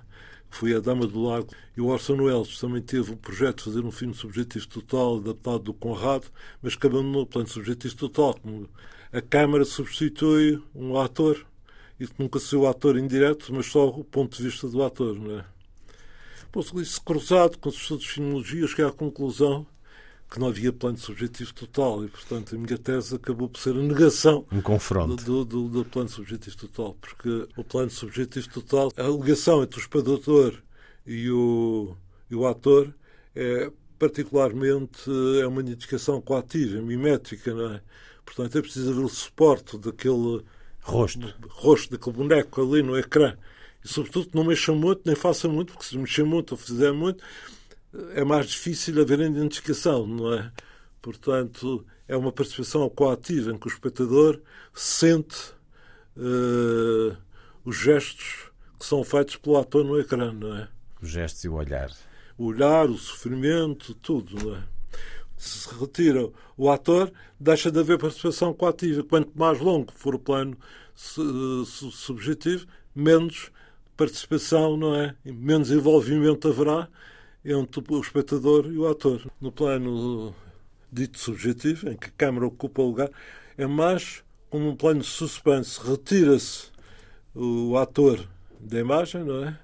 [0.52, 1.50] que que foi A Dama do Lago.
[1.76, 5.60] E o Orson Welles também teve o projeto de fazer um filme subjetivo total, adaptado
[5.60, 6.28] do Conrado,
[6.62, 8.40] mas que abandonou o plano subjetivo total.
[9.12, 11.46] A Câmara substitui um ator,
[12.00, 15.16] e nunca se o ator indireto, mas só o ponto de vista do ator.
[15.18, 15.46] Não é?
[16.52, 19.66] Pois isso cruzado com os estudos de filmologia, cheguei à conclusão
[20.30, 23.82] que não havia plano subjetivo total e, portanto, a minha tese acabou por ser a
[23.82, 25.24] negação um confronto.
[25.24, 29.82] Do, do, do, plano subjetivo total, porque o plano subjetivo total, a ligação entre o
[29.82, 30.62] espectador
[31.06, 31.96] e o,
[32.30, 32.94] e o ator
[33.36, 35.10] é particularmente
[35.42, 37.82] é uma identificação coativa, mimética, não é?
[38.26, 40.44] Portanto, é preciso haver o suporte daquele
[40.86, 43.36] rosto, rosto daquele boneco ali no ecrã.
[43.84, 47.24] E, sobretudo, não mexa muito, nem faça muito, porque se mexer muito ou fizer muito,
[48.14, 50.52] é mais difícil haver identificação, não é?
[51.02, 54.40] Portanto, é uma participação coativa em que o espectador
[54.74, 55.52] sente
[56.18, 57.18] uh,
[57.64, 60.68] os gestos que são feitos pelo ator no ecrã, não é?
[61.02, 61.90] Os gestos e o olhar.
[62.38, 64.75] O olhar, o sofrimento, tudo, não é?
[65.38, 69.04] Se retira o ator, deixa de haver participação coativa.
[69.04, 70.58] Quanto mais longo for o plano
[70.96, 73.52] subjetivo, menos
[73.98, 75.16] participação, não é?
[75.26, 76.88] Menos envolvimento haverá
[77.44, 79.30] entre o espectador e o ator.
[79.40, 80.34] No plano
[80.92, 83.12] dito subjetivo, em que a câmara ocupa o lugar,
[83.58, 85.80] é mais como um plano de suspense.
[85.86, 86.72] Retira-se
[87.34, 88.26] o ator
[88.60, 89.60] da imagem, não é?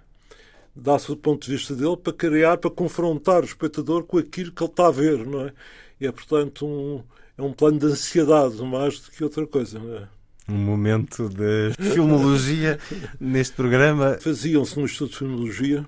[0.75, 4.63] Dá-se o ponto de vista dele para criar, para confrontar o espectador com aquilo que
[4.63, 5.53] ele está a ver, não é?
[5.99, 7.03] E é, portanto, um,
[7.37, 10.07] é um plano de ansiedade mais do que outra coisa, não é?
[10.49, 12.79] Um momento de filmologia
[13.19, 14.17] neste programa.
[14.19, 15.85] Faziam-se no estudo de filmologia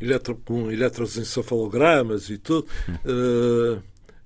[0.00, 3.76] eletro, com eletroencefalogramas e tudo, uh,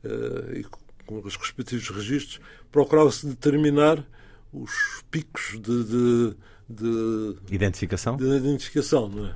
[0.05, 0.65] uh, e
[1.07, 2.41] com os respectivos registros,
[2.71, 4.05] procurava-se determinar
[4.53, 6.37] os picos de, de,
[6.69, 8.17] de, identificação.
[8.17, 9.35] De identificação, não é?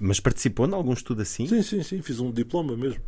[0.00, 1.46] Mas participou em algum estudo assim?
[1.46, 3.02] Sim, sim, sim, fiz um diploma mesmo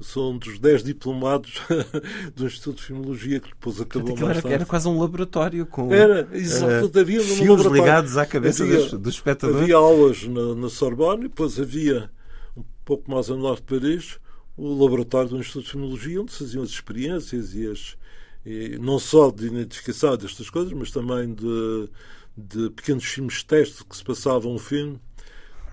[0.00, 1.60] sou um dos 10 diplomados
[2.34, 6.28] do Instituto de Filmologia que depois acabou mais era, era, quase um laboratório com era,
[6.32, 9.62] exato, uh, havia fios ligados à cabeça havia, dos, dos espectadores.
[9.62, 12.10] Havia aulas na, na Sorbonne e depois havia,
[12.56, 14.18] um pouco mais a norte de Paris,
[14.56, 18.00] o laboratório do Instituto de Filmologia, onde se faziam as experiências e as
[18.44, 21.90] e não só de identificação destas coisas, mas também de,
[22.34, 24.98] de pequenos filmes de teste que se passavam um filme,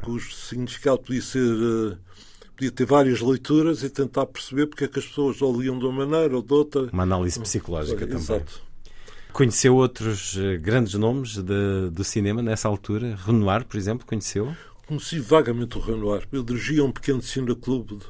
[0.04, 1.98] cujo significado podia ser uh,
[2.56, 5.86] podia ter várias leituras e tentar perceber porque é que as pessoas ou liam de
[5.86, 6.90] uma maneira ou de outra.
[6.92, 8.22] Uma análise psicológica é, também.
[8.22, 8.62] Exato.
[9.32, 13.16] Conheceu outros eh, grandes nomes de, do cinema nessa altura?
[13.24, 14.56] Renoir, por exemplo, conheceu?
[14.88, 16.28] Conheci vagamente o Renoir.
[16.32, 18.06] Eu dirigia um pequeno cineclube de,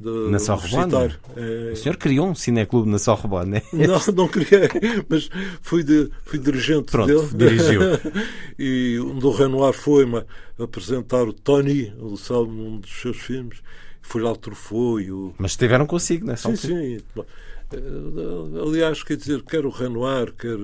[0.00, 1.14] na Sorbonne?
[1.36, 1.72] É...
[1.72, 3.62] O senhor criou um cineclube na Sorbonne, é?
[3.72, 4.68] Não, não criei,
[5.08, 5.28] mas
[5.60, 7.50] fui, de, fui dirigente Pronto, dele.
[7.50, 7.80] dirigiu.
[8.58, 10.24] e um do Renoir foi-me
[10.58, 13.58] apresentar o Tony, um dos seus filmes,
[14.00, 15.34] foi lá o Truffaut e o...
[15.38, 16.56] Mas estiveram consigo sim, altura?
[16.56, 17.22] Sim, sim.
[17.72, 20.58] Eh, aliás, quer dizer, quer o Renoir, quer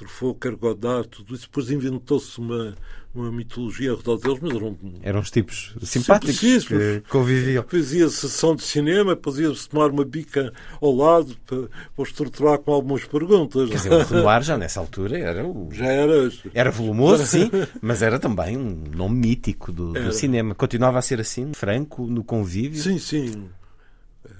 [0.00, 1.46] Truffaut, quer Godard, tudo isso.
[1.46, 2.74] Depois inventou-se uma,
[3.14, 4.78] uma mitologia ao redor deles, mas eram...
[5.02, 7.62] Eram os tipos simpáticos que conviviam.
[7.68, 12.72] Fazia sessão de cinema, depois ia-se tomar uma bica ao lado para, para estruturar com
[12.72, 13.68] algumas perguntas.
[13.68, 15.68] Quer dizer, o Renoir já nessa altura era o...
[15.70, 16.32] Já era...
[16.54, 17.50] Era volumoso, sim,
[17.82, 20.54] mas era também um nome mítico do, do cinema.
[20.54, 22.82] Continuava a ser assim, franco, no convívio?
[22.82, 23.50] Sim, sim.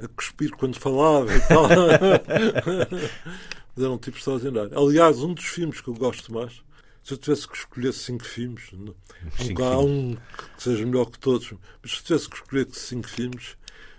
[0.03, 1.66] A cuspir quando falava e tal.
[3.76, 4.78] era um tipo extraordinário.
[4.78, 6.62] Aliás, um dos filmes que eu gosto mais
[7.02, 8.94] se eu tivesse que escolher cinco filmes, não,
[9.38, 10.14] cinco há um
[10.56, 11.52] que seja melhor que todos,
[11.83, 13.56] mas se eu tivesse que escolher cinco filmes,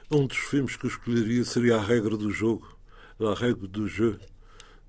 [0.10, 2.78] um dos filmes que eu escolheria seria A Regra do Jogo,
[3.20, 4.20] A Regra do Jeu,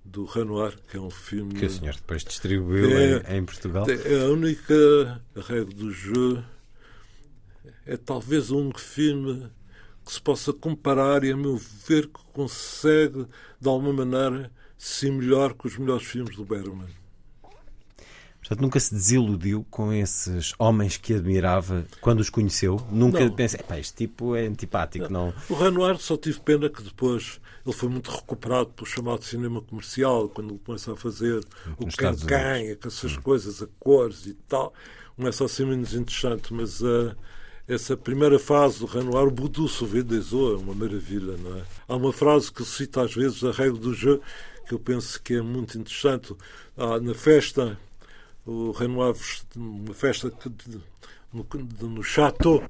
[0.05, 1.55] do Renoir, que é um filme.
[1.55, 3.87] Que o senhor depois distribuiu é, em, em, Portugal.
[3.89, 6.43] É a única a regra do jeu.
[7.87, 9.49] É talvez um filme
[10.05, 13.27] que se possa comparar e, a meu ver, que consegue,
[13.61, 14.51] de alguma maneira,
[14.83, 16.89] ser melhor que os melhores filmes do Bergman.
[18.41, 22.85] Portanto, nunca se desiludiu com esses homens que admirava quando os conheceu?
[22.91, 23.31] Nunca não.
[23.31, 25.27] pensei, este tipo é antipático, não.
[25.27, 25.35] não.
[25.49, 30.29] O Renoir só tive pena que depois ele foi muito recuperado pelo chamado cinema comercial,
[30.29, 31.45] quando ele começa a fazer
[31.79, 34.75] Nos o quem-quem, com essas coisas, a cores e tal.
[35.15, 37.15] Começa a ser menos interessante, mas uh,
[37.69, 41.63] essa primeira fase do Renoir, o Boudou Sauvedezou, é uma maravilha, não é?
[41.87, 44.21] Há uma frase que cita às vezes a regra do jogo,
[44.67, 46.35] que eu penso que é muito interessante.
[46.77, 47.79] Ah, na festa
[48.45, 49.15] o Renoir,
[49.57, 50.51] uma festa que,
[51.33, 51.47] no,
[51.89, 52.63] no chateau,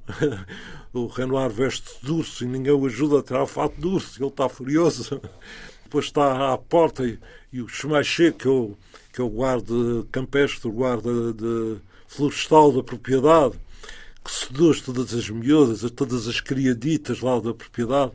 [0.92, 4.22] o Renoir veste de urso e ninguém o ajuda a tirar o fato de urso,
[4.22, 5.20] ele está furioso.
[5.85, 7.18] Depois está à porta e,
[7.52, 8.76] e o Schmeichê, que é o,
[9.12, 9.74] que é o guarda
[10.11, 11.76] campestre, o guarda de
[12.07, 13.59] florestal da propriedade,
[14.24, 18.12] que seduz todas as miúdas, todas as criaditas lá da propriedade.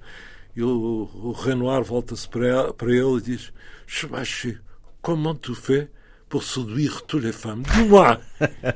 [0.55, 3.51] E o, o Renoir volta-se para, para ele e diz:
[3.87, 4.57] Chemachi,
[5.01, 5.89] comment tu fais
[6.29, 8.19] pour séduire toutes les femmes Dis-moi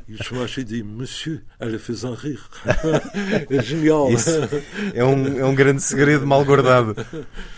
[0.07, 2.49] E o Chemachi diz: Monsieur, elle fait un rire.
[3.49, 4.09] é genial.
[4.11, 4.29] Isso
[4.93, 6.95] é um, é um grande segredo mal guardado.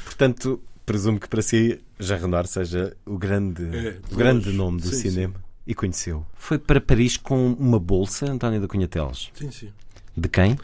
[0.04, 4.88] Portanto, presumo que para si Jean Renoir seja o grande, É, o grande nome do
[4.88, 5.36] Sim, cinema.
[5.66, 6.26] E conheceu.
[6.34, 9.30] Foi para Paris com uma bolsa, António da Cunha Teles.
[9.34, 9.72] Sim, sim.
[10.18, 10.58] De quem?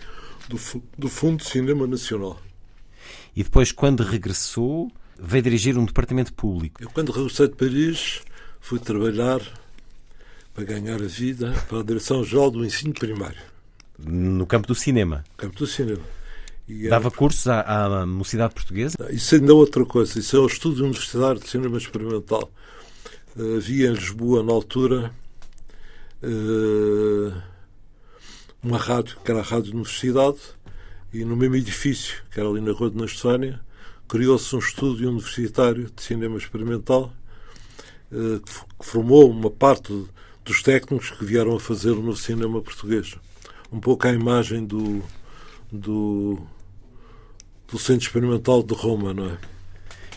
[0.49, 0.59] Do,
[0.97, 2.41] do Fundo de Cinema Nacional.
[3.35, 6.81] E depois, quando regressou, veio dirigir um departamento público.
[6.81, 8.21] Eu, quando regressei de Paris,
[8.59, 9.41] fui trabalhar
[10.53, 13.41] para ganhar a vida para a Direção-Geral do Ensino Primário,
[13.97, 15.23] No campo do cinema.
[15.37, 16.01] campo do cinema.
[16.67, 17.61] E era- Dava cursos à,
[18.01, 18.95] à mocidade portuguesa.
[19.11, 20.19] Isso ainda é outra coisa.
[20.19, 22.51] Isso é o estudo universitário de cinema experimental.
[23.37, 25.11] Eh, havia em Lisboa, na altura,
[26.21, 27.33] eh,
[28.61, 30.37] uma rádio, que era a Rádio Universidade,
[31.13, 33.59] e no mesmo edifício, que era ali na Rua de Nastónia,
[34.09, 37.13] criou-se um estúdio universitário de cinema experimental
[38.11, 38.39] eh,
[38.79, 39.93] que formou uma parte
[40.43, 43.15] dos técnicos que vieram a fazer o novo cinema português.
[43.71, 45.03] Um pouco à imagem do,
[45.71, 46.39] do,
[47.71, 49.37] do Centro Experimental de Roma, não é?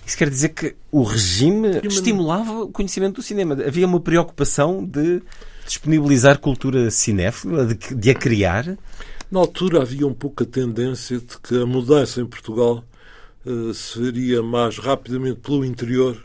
[0.06, 3.54] Isso quer dizer que o regime estimulava o conhecimento do cinema.
[3.54, 5.22] Havia uma preocupação de
[5.66, 8.76] disponibilizar cultura cinéfila, de, de a criar.
[9.30, 12.82] Na altura havia um pouco a tendência de que a mudança em Portugal
[13.46, 16.16] eh, se faria mais rapidamente pelo interior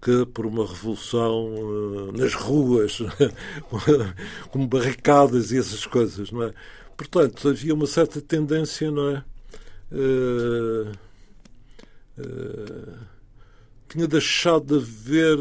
[0.00, 1.54] que por uma revolução
[2.14, 2.98] eh, nas ruas,
[4.50, 6.52] com barricadas e essas coisas, não é?
[6.96, 9.24] Portanto, havia uma certa tendência, não é?
[9.92, 10.92] Eh,
[13.88, 15.38] tinha deixado de haver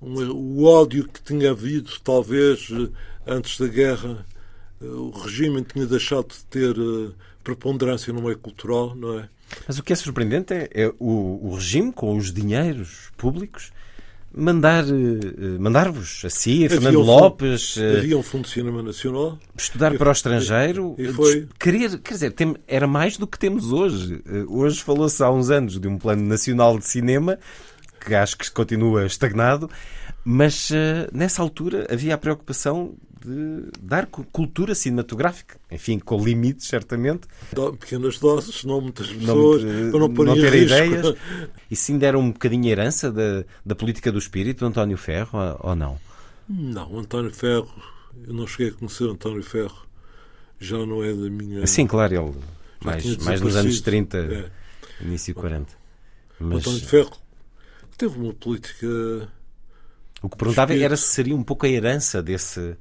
[0.00, 2.68] um- o ódio que tinha havido, talvez,
[3.26, 4.26] antes da guerra.
[4.80, 6.74] O regime tinha deixado de ter
[7.44, 9.28] preponderância no meio cultural, não é?
[9.66, 13.70] Mas o que é surpreendente é, é o, o regime, com os dinheiros públicos,
[14.34, 18.44] mandar, eh, mandar-vos, a si, a Fernando Havia um fundo- Lopes, eh, Havia um Fundo
[18.44, 19.38] de Cinema Nacional.
[19.56, 20.94] estudar e- para o estrangeiro.
[20.98, 24.22] e foi- Querer, quer dizer, tem- era mais do que temos hoje.
[24.26, 27.38] Eh, Hoje falou-se há uns anos de um plano nacional de cinema,
[28.04, 29.68] que acho que continua estagnado,
[30.24, 36.66] mas eh, nessa altura havia a preocupação de dar cu- cultura cinematográfica, enfim, com limites,
[36.66, 37.26] certamente,
[37.80, 40.74] Pequenas doses, não muitas não, pessoas, eh, para não não ter risco.
[40.76, 41.14] ideias.
[41.70, 45.74] Isso ainda era um bocadinho herança da, da política do espírito do António Ferro, ou-
[45.76, 45.98] não?
[46.48, 47.70] Não, António Ferro,
[48.26, 49.86] eu não cheguei a conhecer António Ferro,
[50.60, 51.66] já não é da minha.
[51.66, 52.34] Sim, claro, ele
[52.84, 53.84] mais, mais nos anos desaparecido.
[53.84, 55.04] 30, É.
[55.04, 55.72] início 40.
[56.40, 57.12] O Mas António Ferro
[57.96, 58.86] teve uma política.
[60.20, 62.76] o que perguntava era se seria um pouco a herança desse,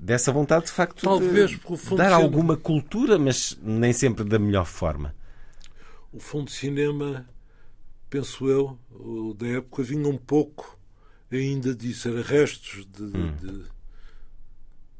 [0.00, 4.38] dessa vontade, de facto, Talvez, de fundo dar cinema- alguma cultura, mas nem sempre da
[4.38, 5.14] melhor forma.
[6.12, 7.28] O fundo de cinema,
[8.08, 8.78] penso eu,
[9.36, 10.78] da época, vinha um pouco
[11.30, 12.08] ainda disso.
[12.08, 13.34] Era restos de, Hum.
[13.36, 13.52] de,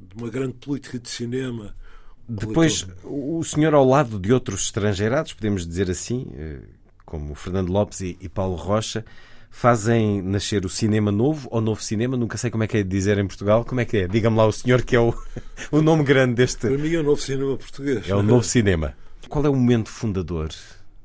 [0.01, 1.75] de uma grande política de cinema.
[2.29, 6.61] Depois, o senhor ao lado de outros estrangeirados, podemos dizer assim, eh,
[7.07, 9.03] como Fernando Lopes e Paulo Rocha,
[9.51, 12.89] fazem nascer o cinema novo ou novo cinema, nunca sei como é que é de
[12.89, 13.65] dizer em Portugal.
[13.65, 14.09] Como é que é?
[14.09, 15.15] Diga-me lá o senhor que é o,
[15.73, 16.69] o nome grande deste.
[16.69, 18.09] Para mim é o novo cinema português.
[18.09, 18.95] É o novo cinema.
[19.29, 20.49] Qual é o momento fundador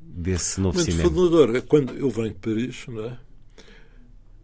[0.00, 1.10] desse novo O momento cinema?
[1.10, 3.18] fundador é quando eu venho de Paris não é?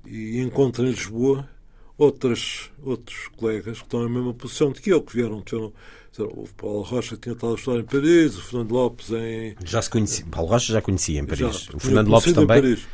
[0.07, 1.49] e encontro em Lisboa
[1.97, 5.43] outras, outros colegas que estão na mesma posição de que eu, que vieram.
[5.49, 5.73] vieram
[6.19, 9.55] o Paulo Rocha tinha estado a estudar em Paris, o Fernando Lopes em.
[9.65, 10.25] Já se conhecia.
[10.31, 11.39] Paulo Rocha já conhecia em Paris.
[11.39, 12.47] já, o Fernando Lopes também.
[12.47, 12.87] Paris.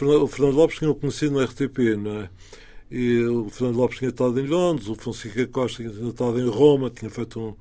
[0.00, 2.30] O Fernando, Lopes tinha conhecido no RTP, não é?
[2.90, 6.90] E o Fernando Lopes tinha estado em Londres, o Fonseca Costa tinha estado em Roma,
[6.90, 7.54] tinha feito um,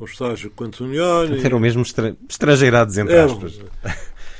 [0.00, 1.44] um estágio com Antonioni.
[1.44, 3.34] Eram mesmo estra- estrangeirados, entre Eram.
[3.36, 3.60] aspas.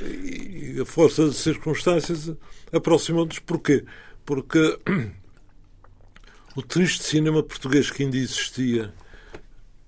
[0.00, 2.32] E a força das circunstâncias
[2.72, 3.38] aproximou-nos.
[3.40, 3.84] Porquê?
[4.24, 4.78] Porque
[6.56, 8.92] o triste cinema português que ainda existia,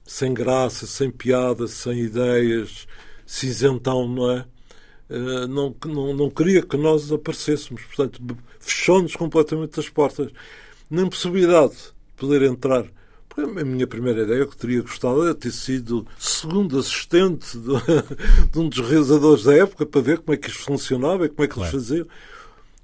[0.04, 2.86] sem graça, sem piada, sem ideias,
[3.26, 4.44] cinzentão, não é?
[5.10, 7.82] Eh, Não, não, não queria que nós aparecêssemos.
[7.84, 8.20] Portanto,
[8.58, 10.30] fechou-nos completamente as portas.
[10.90, 12.84] Nem possibilidade de poder entrar.
[13.36, 17.72] A minha primeira ideia que teria gostado era ter sido segundo assistente de,
[18.52, 21.42] de um dos realizadores da época para ver como é que isto funcionava e como
[21.44, 21.68] é que Claro.
[21.74, 22.06] eles faziam.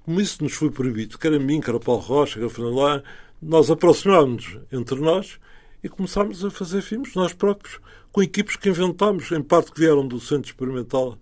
[0.04, 2.74] Como isso nos foi proibido, quer a mim, quer a Paulo Rocha, quer a Fernando
[2.74, 3.04] Lara,
[3.40, 5.38] nós aproximámos-nos entre nós
[5.84, 7.78] e começámos a fazer filmes nós próprios,
[8.10, 11.16] com equipes que inventámos, em parte que vieram do Centro Experimental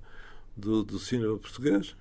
[0.59, 1.95] do, do Cinema Português,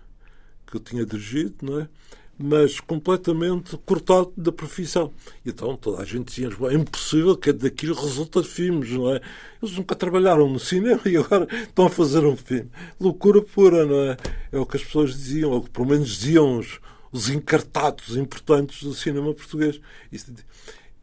[0.66, 1.90] que eu tinha dirigido, não é?
[2.38, 5.12] mas completamente cortado da profissão.
[5.46, 9.22] Então toda a gente dizia: é impossível que daquilo resulta filmes, não é?
[9.62, 12.70] Eles nunca trabalharam no cinema e agora estão a fazer um filme.
[13.00, 14.18] Loucura pura, não é?
[14.52, 16.80] É o que as pessoas diziam, ou pelo menos diziam os,
[17.12, 19.82] os encartados importantes do cinema português.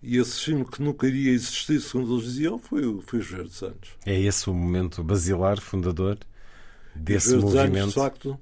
[0.03, 3.89] E esse filme que nunca iria existir, segundo eles diziam, foi, foi os Verdes Anos.
[4.05, 6.19] É esse o momento basilar, fundador
[6.95, 7.77] desse movimento?
[7.77, 8.41] Anos, de facto,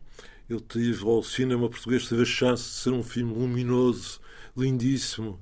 [0.48, 4.20] eu tive ao cinema português tive a chance de ser um filme luminoso,
[4.57, 5.40] lindíssimo,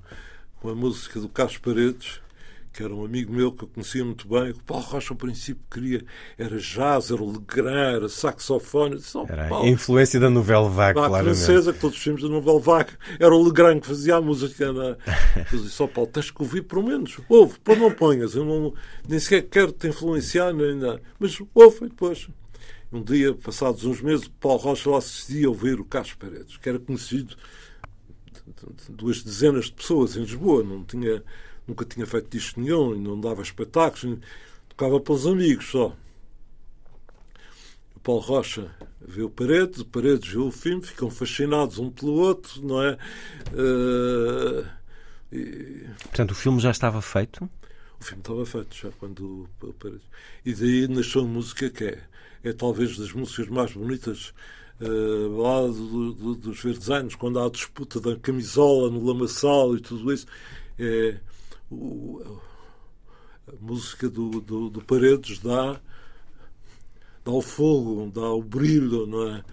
[0.61, 2.21] com a música do Carlos Paredes,
[2.71, 4.51] que era um amigo meu que eu conhecia muito bem.
[4.51, 6.05] O Paulo Rocha, ao princípio, queria.
[6.37, 8.95] Era jazz, era Legrand, era saxofone.
[8.95, 11.35] Disse, oh, era Paulo, a influência da Nouvelle Vague, Vague claramente.
[11.35, 12.91] francesa, que todos os filmes da Nouvelle Vague.
[13.19, 14.71] Era o Legrand que fazia a música.
[14.71, 14.95] Na...
[15.51, 17.19] Eu disse, oh, Paulo, tens que ouvir pelo menos.
[17.27, 18.35] Ouve, depois não ponhas.
[18.35, 18.73] Eu não,
[19.05, 21.01] nem sequer quero te influenciar, nem nada.
[21.19, 22.29] Mas ouve depois.
[22.91, 26.67] Um dia, passados uns meses, Paulo Rocha lá assistia a ouvir o Carlos Paredes, que
[26.67, 27.37] era conhecido
[28.45, 30.61] de duas dezenas de pessoas em Lisboa.
[30.61, 31.23] Não tinha,
[31.65, 34.19] nunca tinha feito disco nenhum, não dava espetáculos,
[34.67, 35.95] tocava pelos amigos só.
[37.95, 38.69] O Paulo Rocha
[38.99, 42.97] vê o Paredes, o Paredes vê o filme, ficam fascinados um pelo outro, não é?
[43.53, 44.67] Uh,
[45.31, 45.87] e...
[46.03, 47.49] Portanto, o filme já estava feito?
[47.99, 50.05] O filme estava feito já quando o Paredes.
[50.43, 52.10] E daí nasceu a música que é
[52.43, 54.33] é talvez das músicas mais bonitas
[54.81, 59.75] uh, lá do, do, dos verdes anos, quando há a disputa da camisola no lamaçal
[59.75, 60.25] e tudo isso.
[60.77, 61.17] É,
[61.69, 62.21] o,
[63.47, 65.79] a música do, do, do, Paredes dá,
[67.23, 69.43] dá o fogo, dá o brilho, não é?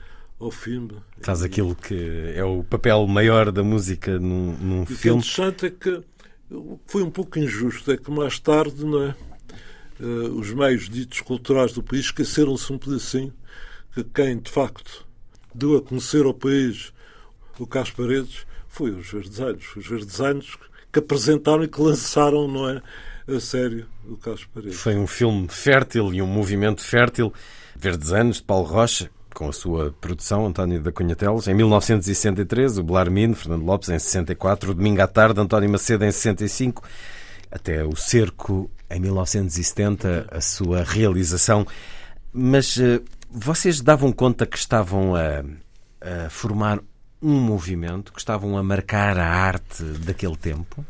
[0.41, 0.93] Ao filme.
[1.20, 4.95] Faz aquilo que é o papel maior da música num, num e filme.
[4.95, 6.05] O que é interessante é que
[6.86, 9.16] foi um pouco injusto, é que mais tarde, não é?
[10.01, 13.32] Uh, os meios ditos culturais do país esqueceram-se um pedacinho
[13.94, 15.07] que quem, de facto,
[15.55, 16.92] deu a conhecer ao país
[17.59, 19.76] o Carlos Paredes foi os Verdes Anos.
[19.76, 20.57] Os Verdes Anos
[20.92, 22.80] que apresentaram e que lançaram, não é?
[23.26, 24.78] A sério, o Carlos Paredes.
[24.78, 27.32] Foi um filme fértil e um movimento fértil.
[27.76, 32.78] Verdes Anos, de Paulo Rocha, com a sua produção, António da Cunha Teles, em 1963,
[32.78, 36.82] o Belarmino, Fernando Lopes, em 64, o Domingo à Tarde, António Macedo, em 65,
[37.51, 41.66] até o Cerco em 1970 a sua realização.
[42.32, 45.44] Mas uh, vocês davam conta que estavam a,
[46.01, 46.80] a, formar
[47.20, 50.84] um movimento, que estavam a marcar a arte daquele tempo?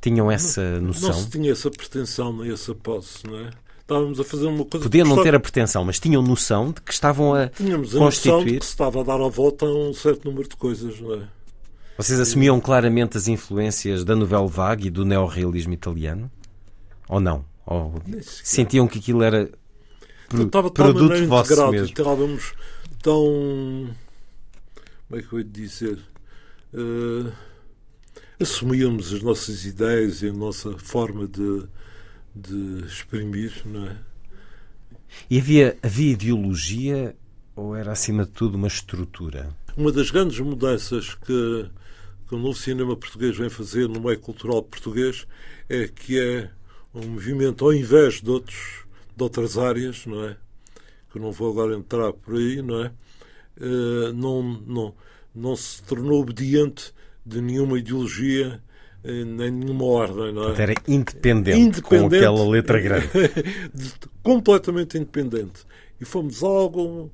[0.00, 1.10] Tinham essa noção?
[1.10, 3.50] Não se tinha essa pretensão nem essa posse, não é?
[3.80, 4.84] Estávamos a fazer uma coisa.
[4.84, 8.32] Podiam não ter a pretensão, mas tinham noção de que estavam a Tínhamos a constituir.
[8.32, 11.00] Noção de que se estava a dar a volta a um certo número de coisas,
[11.00, 11.22] não é?
[11.98, 16.30] Vocês assumiam claramente as influências da Nouvelle Vague e do neorrealismo italiano?
[17.08, 17.44] Ou não?
[17.66, 19.50] Ou sentiam que aquilo era
[20.28, 21.86] pro, estava produto vosso integrado, mesmo?
[21.88, 22.54] Estávamos
[23.02, 23.90] tão...
[25.08, 25.98] Como é que eu ia dizer?
[26.72, 27.32] Uh,
[28.40, 31.64] assumíamos as nossas ideias e a nossa forma de,
[32.32, 33.96] de exprimir, não é?
[35.28, 37.16] E havia, havia ideologia
[37.56, 39.50] ou era acima de tudo uma estrutura?
[39.76, 41.68] Uma das grandes mudanças que,
[42.28, 45.26] que o novo cinema português vem fazer no meio cultural português
[45.68, 46.50] é que é
[46.94, 48.84] um movimento, ao invés de, outros,
[49.16, 50.36] de outras áreas, não é?
[51.10, 52.92] Que eu não vou agora entrar por aí, não é?
[53.60, 54.94] Uh, não, não,
[55.34, 56.92] não se tornou obediente
[57.24, 58.62] de nenhuma ideologia
[59.04, 60.60] nem nenhuma ordem, não é?
[60.62, 63.08] Era independente, independente com aquela letra grande.
[64.22, 65.64] completamente independente.
[66.00, 67.10] E fomos algo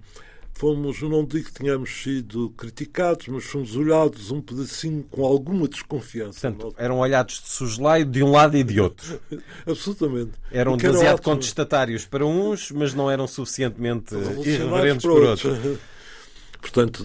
[0.55, 6.51] fomos, não digo que tenhamos sido criticados, mas fomos olhados um pedacinho com alguma desconfiança.
[6.51, 9.21] Portanto, eram olhados de suslaio de um lado e de outro.
[9.67, 10.33] Absolutamente.
[10.51, 15.45] Eram demasiado contestatários para uns, mas não eram suficientemente irreverentes para outros.
[15.45, 15.79] outros.
[16.61, 17.05] Portanto,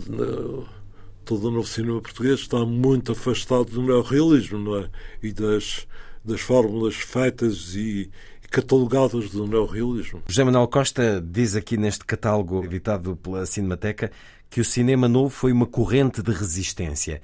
[1.26, 4.89] todo o novo cinema português está muito afastado do neorrealismo, não é?
[5.22, 5.86] E das,
[6.24, 8.10] das fórmulas feitas e,
[8.50, 10.24] catalogadas do neorrealismo.
[10.28, 14.12] José Manuel Costa diz aqui neste catálogo editado pela Cinemateca
[14.50, 17.22] que o cinema novo foi uma corrente de resistência.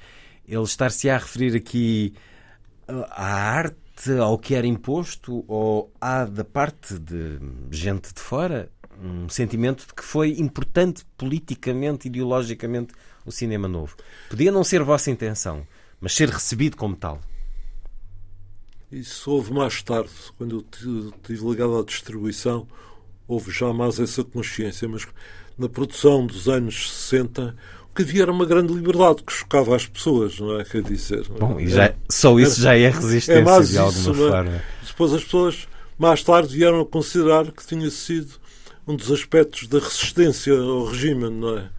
[0.48, 2.14] Ele estar-se a referir aqui
[2.88, 7.40] à arte, ao que era imposto, ou há da parte de
[7.72, 8.70] gente de fora
[9.02, 12.94] um sentimento de que foi importante politicamente, ideologicamente,
[13.26, 13.96] o cinema novo.
[14.30, 15.66] Podia não ser vossa intenção,
[16.00, 17.20] mas ser recebido como tal.
[18.92, 22.68] Isso houve mais tarde, quando eu estive ligado à distribuição,
[23.28, 25.08] houve já mais essa consciência, mas
[25.58, 27.56] na produção dos anos 60
[27.90, 30.66] o que havia era uma grande liberdade que chocava as pessoas, não é?
[30.66, 34.52] Quer dizer, Bom, e já, só isso já é resistência é de alguma isso, forma.
[34.52, 34.64] É?
[34.86, 35.68] Depois as pessoas
[35.98, 38.34] mais tarde vieram a considerar que tinha sido
[38.86, 41.70] um dos aspectos da resistência ao regime, não é?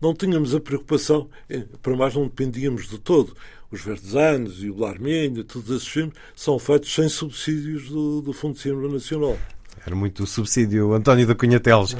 [0.00, 3.34] não tínhamos a preocupação, eh, para mais não dependíamos de todo.
[3.70, 8.32] Os Verdes Anos e o Blarminho, todos esses filmes, são feitos sem subsídios do, do
[8.32, 9.36] Fundo de Cinema Nacional.
[9.84, 11.92] Era muito o subsídio António da Cunha Teles.
[11.92, 11.96] uh,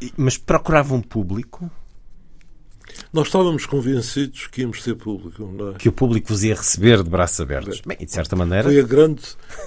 [0.16, 1.70] mas procurava um público?
[3.12, 5.48] Nós estávamos convencidos que íamos ter público.
[5.74, 5.78] É?
[5.78, 7.80] Que o público vos ia receber de braços abertos.
[7.86, 8.64] Bem, de certa maneira.
[8.64, 9.22] Foi a grande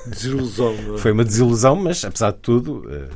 [0.06, 0.76] desilusão.
[0.96, 0.98] É?
[1.00, 2.80] Foi uma desilusão, mas apesar de tudo.
[2.88, 3.10] Uh...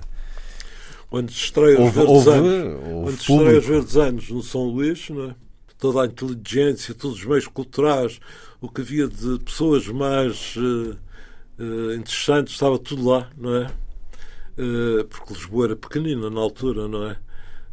[1.10, 5.36] Quando estreia os Verdes Anos, Verdes Anos no São Luís, é?
[5.82, 8.20] Toda a inteligência, todos os meios culturais,
[8.62, 10.96] o que havia de pessoas mais uh,
[11.58, 13.66] uh, interessantes, estava tudo lá, não é?
[14.60, 17.18] Uh, porque Lisboa era pequenina na altura, não é?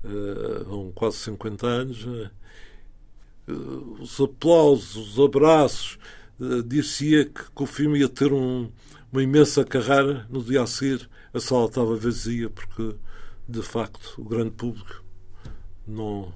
[0.05, 2.07] Há quase 50 anos.
[4.01, 5.99] os aplausos, os abraços,
[6.41, 8.71] uh, dir-se-ia que, que, o filme ia ter um,
[9.13, 10.27] uma imensa carreira.
[10.31, 12.97] No dia a seguir, a sala estava vazia, porque,
[13.47, 15.05] de facto, o grande público
[15.87, 16.33] não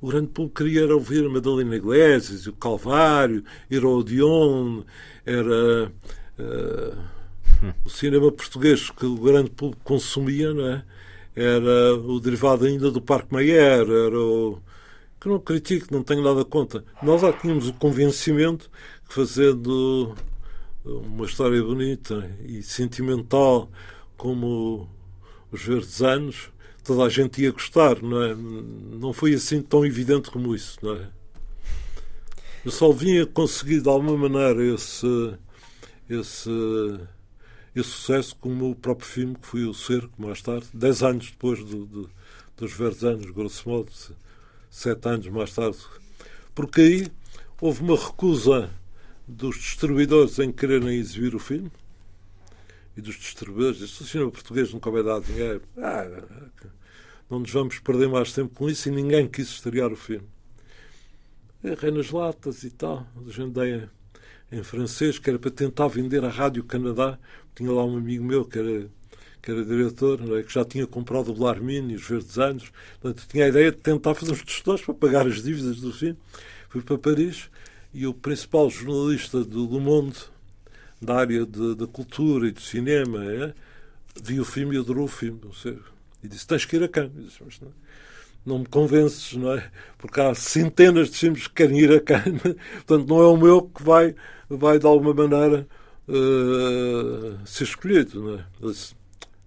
[0.00, 4.82] o grande público queria ouvir Madalena Iglesias, o Calvário, Odeon,
[5.24, 5.92] era
[6.38, 6.98] uh,
[7.84, 10.84] o cinema português que o grande público consumia, não é?
[11.34, 14.58] Era o derivado ainda do Parque Mayer, era o
[15.20, 16.84] que não critico, não tenho nada contra.
[17.02, 18.70] Nós já tínhamos o convencimento
[19.06, 20.14] que fazendo
[20.84, 23.70] uma história bonita e sentimental
[24.16, 24.88] como
[25.50, 26.50] os Verdes Anos,
[26.88, 28.34] toda a gente ia gostar, não é?
[28.34, 31.06] Não foi assim tão evidente como isso, não é?
[32.64, 35.34] Eu só vinha conseguir de alguma maneira esse,
[36.08, 36.50] esse,
[37.76, 41.62] esse sucesso como o próprio filme que foi o Cerco, mais tarde, dez anos depois
[41.62, 42.10] do, do,
[42.56, 43.92] dos Verdes Anos, grosso modo,
[44.70, 45.76] sete anos mais tarde.
[46.54, 47.08] Porque aí
[47.60, 48.70] houve uma recusa
[49.26, 51.70] dos distribuidores em quererem exibir o filme
[52.98, 54.00] e dos distribuidores.
[54.00, 55.62] O cinema português nunca vai dar dinheiro.
[55.76, 56.04] Ah,
[57.30, 60.26] não nos vamos perder mais tempo com isso e ninguém quis estrear o filme.
[61.62, 63.88] Errei nas latas e tal, agendei
[64.50, 67.18] em francês, que era para tentar vender a Rádio Canadá.
[67.54, 68.90] Tinha lá um amigo meu que era,
[69.40, 70.42] que era diretor, é?
[70.42, 72.72] que já tinha comprado o Blarmini, os Verdes Anos.
[73.00, 76.18] Portanto, tinha a ideia de tentar fazer uns testões para pagar as dívidas do filme.
[76.68, 77.48] Fui para Paris
[77.94, 80.18] e o principal jornalista do Monde,
[81.00, 83.54] da área da cultura e do cinema, é?
[84.22, 85.40] viu o filme e adorou o filme.
[85.44, 85.78] Não sei,
[86.22, 87.12] e disse: Tens que ir a Cannes.
[87.24, 87.72] Disse, Mas não,
[88.44, 89.70] não me convences, não é?
[89.96, 92.42] Porque há centenas de filmes que querem ir a Cannes.
[92.86, 94.14] Portanto, não é o meu que vai,
[94.48, 95.66] vai de alguma maneira,
[96.08, 98.22] uh, ser escolhido.
[98.22, 98.44] Não é?
[98.70, 98.94] disse: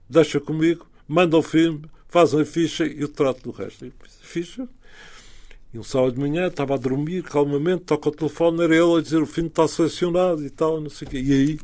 [0.09, 3.85] Deixa comigo, manda o filme, faz a ficha e eu trato do resto.
[3.85, 4.67] E ficha.
[5.73, 9.01] E um sábado de manhã estava a dormir calmamente, toca o telefone, era ele a
[9.01, 11.21] dizer o filme está selecionado e tal, não sei o quê.
[11.21, 11.59] E aí,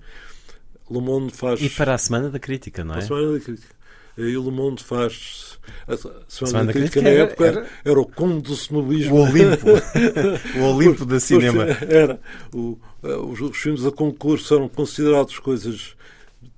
[0.89, 1.62] Le Monde faz.
[1.62, 2.97] E para a Semana da Crítica, não é?
[2.97, 3.78] Para a Semana da Crítica
[4.18, 5.60] o Le Monde faz.
[5.88, 9.16] A Semana, Semana da Crítica, na época, era, era, o conde do snobilismo.
[9.16, 9.68] O Olimpo.
[10.58, 11.66] o Olimpo da cinema.
[11.88, 12.20] Era.
[12.53, 15.95] O, eh, os, os, filmes a concurso eram considerados coisas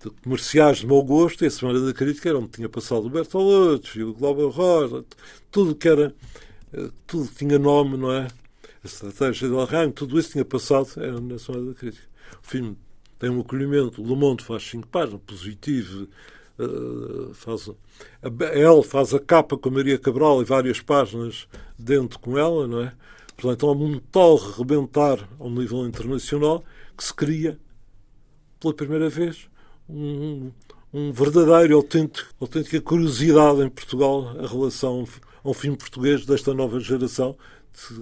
[0.02, 3.10] de, comerciais de mau gosto e a Semana da Crítica era onde tinha passado o
[3.10, 5.04] Bertolucci, o Globo Rosa,
[5.52, 6.14] tudo que era.
[7.08, 8.28] Tudo tinha nome, não é?
[8.84, 12.08] A estratégia do Arranho, tudo isso tinha passado era na Semana da Crítica.
[12.44, 12.78] O filme
[13.18, 14.02] tem um acolhimento.
[14.02, 16.08] O Le Monde faz cinco páginas, positivo
[16.62, 17.70] Uh, faz,
[18.22, 21.48] a, faz a capa com a Maria Cabral e várias páginas
[21.78, 22.92] dentro com ela, não é?
[23.38, 26.62] Portanto, há um tal rebentar ao nível internacional
[26.98, 27.58] que se cria
[28.60, 29.50] pela primeira vez
[29.88, 30.52] um,
[30.94, 35.06] um verdadeiro, autêntico, autêntica curiosidade em Portugal a relação
[35.44, 37.36] a um filme português desta nova geração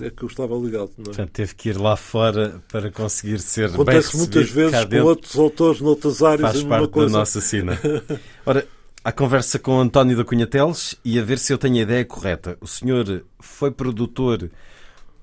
[0.02, 0.92] é que eu estava ligado.
[0.98, 1.06] Não é?
[1.06, 5.36] Portanto, teve que ir lá fora para conseguir ser Acontece bem muitas vezes com outros
[5.38, 6.52] autores noutras áreas.
[6.52, 7.12] Faz parte coisa.
[7.12, 7.80] da nossa cena.
[8.46, 8.68] Ora,
[9.04, 12.06] a conversa com António da Cunha Teles e a ver se eu tenho a ideia
[12.06, 12.58] correta.
[12.60, 14.50] O senhor foi produtor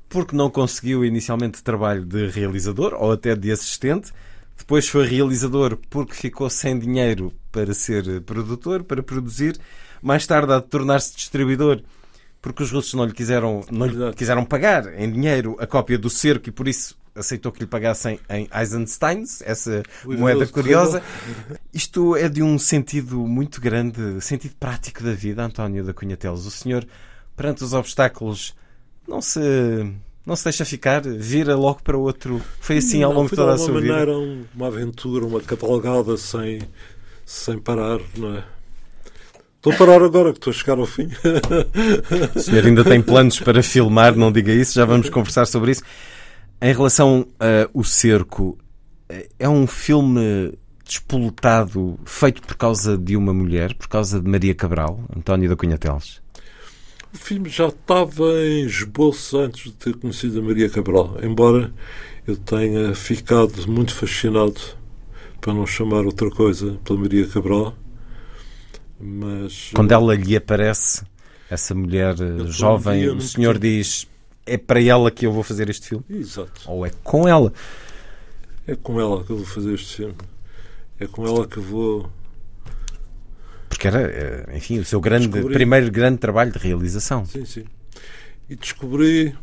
[0.08, 4.12] porque não conseguiu inicialmente trabalho de realizador ou até de assistente.
[4.56, 9.58] Depois foi realizador porque ficou sem dinheiro para ser produtor, para produzir.
[10.00, 11.82] Mais tarde, a tornar-se distribuidor
[12.44, 16.10] porque os russos não lhe quiseram, não lhe quiseram pagar em dinheiro a cópia do
[16.10, 21.02] cerco e por isso aceitou que lhe pagassem em Eisensteins, essa moeda curiosa.
[21.72, 26.44] Isto é de um sentido muito grande, sentido prático da vida, António da Cunha Teles.
[26.44, 26.86] O senhor,
[27.34, 28.54] perante os obstáculos,
[29.08, 29.40] não se
[30.26, 32.42] não se deixa ficar, vira logo para outro.
[32.60, 34.04] Foi assim ao longo de toda a sua vida.
[34.04, 36.60] De uma maneira uma aventura, uma cavalgada sem,
[37.24, 38.44] sem parar, não é?
[39.64, 41.08] Estou a parar agora que estou a chegar ao fim.
[42.34, 45.82] O senhor ainda tem planos para filmar, não diga isso, já vamos conversar sobre isso.
[46.60, 48.58] Em relação a O Cerco,
[49.38, 50.52] é um filme
[50.84, 55.78] despolutado, feito por causa de uma mulher, por causa de Maria Cabral, António da Cunha
[55.78, 56.20] Teles?
[57.14, 61.72] O filme já estava em esboço antes de ter conhecido a Maria Cabral, embora
[62.26, 64.60] eu tenha ficado muito fascinado,
[65.40, 67.74] para não chamar outra coisa, pela Maria Cabral.
[68.98, 71.02] Mas, Quando ela lhe aparece,
[71.50, 74.06] essa mulher eh, jovem, o senhor diz:
[74.46, 76.04] é para ela que eu vou fazer este filme?
[76.08, 76.62] Exato.
[76.66, 77.52] Ou é com ela?
[78.66, 80.14] É com ela que eu vou fazer este filme.
[80.98, 82.10] É com ela que vou.
[83.68, 85.54] Porque era, eh, enfim, o seu grande, Descobri.
[85.54, 87.26] primeiro grande trabalho de realização.
[87.26, 87.64] Sim, sim.
[88.48, 89.34] E descobri.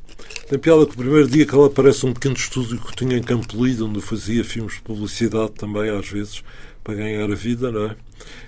[0.47, 3.17] Tem piada que o primeiro dia que ela aparece um pequeno estúdio que eu tinha
[3.17, 6.43] em Campo Lido, onde eu fazia filmes de publicidade também, às vezes,
[6.83, 7.95] para ganhar a vida, não é?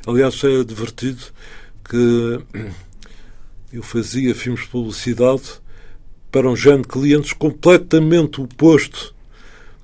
[0.07, 1.21] Aliás, é divertido
[1.89, 2.39] que
[3.71, 5.41] eu fazia filmes de publicidade
[6.31, 9.13] para um género de clientes completamente oposto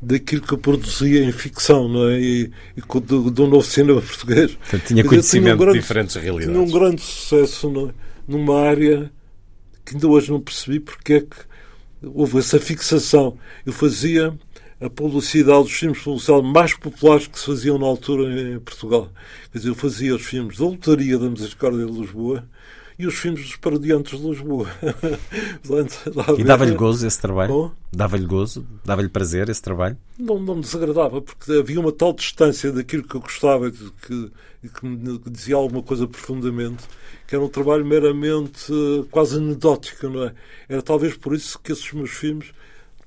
[0.02, 2.20] daquilo que eu produzia em ficção, não é?
[2.20, 4.52] E, e do, do novo cinema português.
[4.56, 6.74] Portanto, tinha dizer, conhecimento tinha um grande- de diferentes Tinha um realidades.
[6.74, 7.94] grande sucesso é?
[8.28, 9.12] numa área
[9.86, 11.36] que ainda hoje não percebi porque é que
[12.02, 13.38] houve essa fixação.
[13.66, 14.34] Eu fazia
[14.82, 19.10] a publicidade, os filmes de publicidade mais populares que se faziam na altura em Portugal.
[19.52, 22.48] Quer dizer, eu fazia os filmes da Lotaria da Misericórdia de Lisboa
[22.98, 24.68] e os filmes dos Parodiantes de Lisboa.
[26.38, 27.72] E dava-lhe gozo esse trabalho?
[27.92, 28.66] Dava-lhe gozo?
[28.84, 29.98] Dava-lhe prazer esse trabalho?
[30.18, 34.32] não, não me desagradava, porque havia uma tal distância daquilo que eu gostava e que,
[34.68, 36.84] que me dizia alguma coisa profundamente,
[37.28, 40.34] que era um trabalho meramente eh, quase anedótico, não é?
[40.68, 42.52] Era talvez por isso que esses meus filmes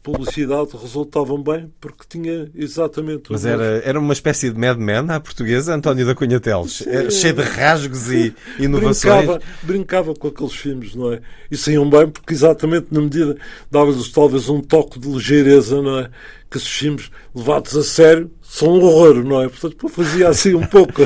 [0.02, 4.76] publicidade resultavam bem, porque tinha exatamente o Mas mesmo- era, era uma espécie de Mad
[4.78, 6.82] Men à portuguesa, António da Cunha Teles.
[7.10, 9.14] Cheio de rasgos e inovações.
[9.26, 11.20] Brincava, brincava com aqueles filmes, não é?
[11.50, 13.36] E saíam bem porque exatamente na medida
[13.70, 16.10] dava-lhes talvez um toque de ligeireza, não é?
[16.50, 19.48] Que esses filmes levados a sério são um horror, não é?
[19.48, 21.00] Portanto, fazia assim um pouco,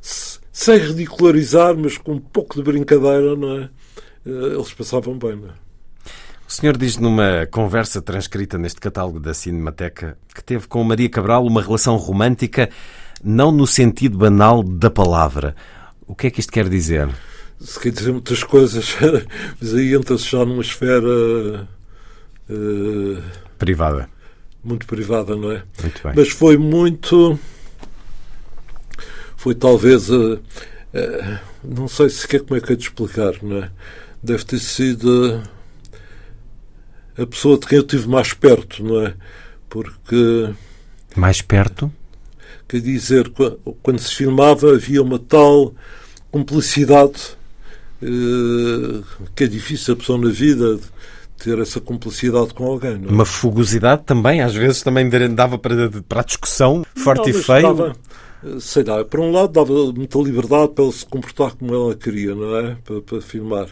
[0.00, 3.70] se- sem ridicularizar, mas com um pouco de brincadeira, não é?
[4.26, 5.52] Eh, Eles passavam bem, não é?
[6.52, 11.46] O senhor diz numa conversa transcrita neste catálogo da Cinemateca que teve com Maria Cabral
[11.46, 12.68] uma relação romântica,
[13.24, 15.56] não no sentido banal da palavra.
[16.06, 17.08] O que é que isto quer dizer?
[17.58, 18.94] Se quer dizer muitas coisas,
[19.58, 21.66] mas aí entra-se já numa esfera
[22.50, 23.22] eh,
[23.56, 24.10] Privada.
[24.62, 25.62] muito privada, não é?
[25.80, 26.12] Muito bem.
[26.14, 27.38] Mas foi muito.
[29.38, 30.10] Foi talvez.
[30.10, 30.38] eh,
[30.92, 33.70] eh, não sei sequer como é que é de explicar, não é?
[34.22, 35.42] Deve ter sido
[37.18, 39.14] a pessoa de quem eu tive mais perto, não é?
[39.68, 40.50] Porque,
[41.16, 41.92] Mais perto?
[42.68, 45.74] quer dizer, qu- quando se filmava havia uma tal
[46.30, 47.36] cumplicidade
[48.02, 49.02] eh,
[49.34, 50.78] que é difícil a pessoa na vida
[51.38, 53.12] ter essa cumplicidade com alguém, não é?
[53.12, 57.62] Uma fugosidade também, às vezes também dava para, para a discussão, forte Não, e feio.
[57.62, 57.96] dava,
[58.44, 61.94] eh, sei lá, por um lado dava muita liberdade para ele se comportar como ela
[61.94, 62.76] queria, não é?
[62.84, 63.68] Para, para filmar.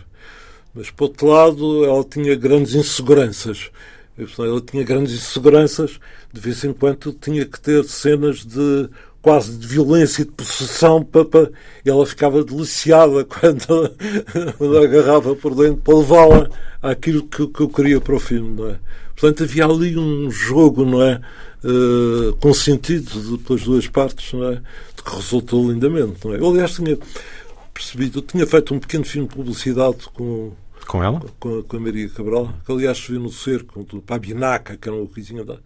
[0.75, 3.71] Mas por outro lado, ela tinha grandes inseguranças.
[4.39, 5.99] Ela tinha grandes inseguranças,
[6.33, 8.89] de vez em quando tinha que ter cenas de
[9.23, 11.51] quase de violência e de possessão para, para-
[11.85, 13.95] ela ficava deliciada quando,
[14.57, 16.51] quando a agarrava por dentro para levá-la
[16.83, 18.79] àquilo que, que eu queria para o filme, não é?
[19.17, 21.21] Portanto, havia ali um jogo, não é?
[21.63, 24.55] Eh, com sentido de- pelas duas partes, não é?
[24.97, 26.39] De que resultou lindamente, não é?
[26.39, 26.97] Eu, aliás, tinha
[27.81, 30.53] percebido, eu tinha feito um pequeno filme de publicidade com,
[30.87, 31.21] Com ela?
[31.41, 34.97] com, a, com a Maria Cabral, que aliás viu no cerco, do Pabinaca, que era
[34.97, 35.59] uma coisinha da.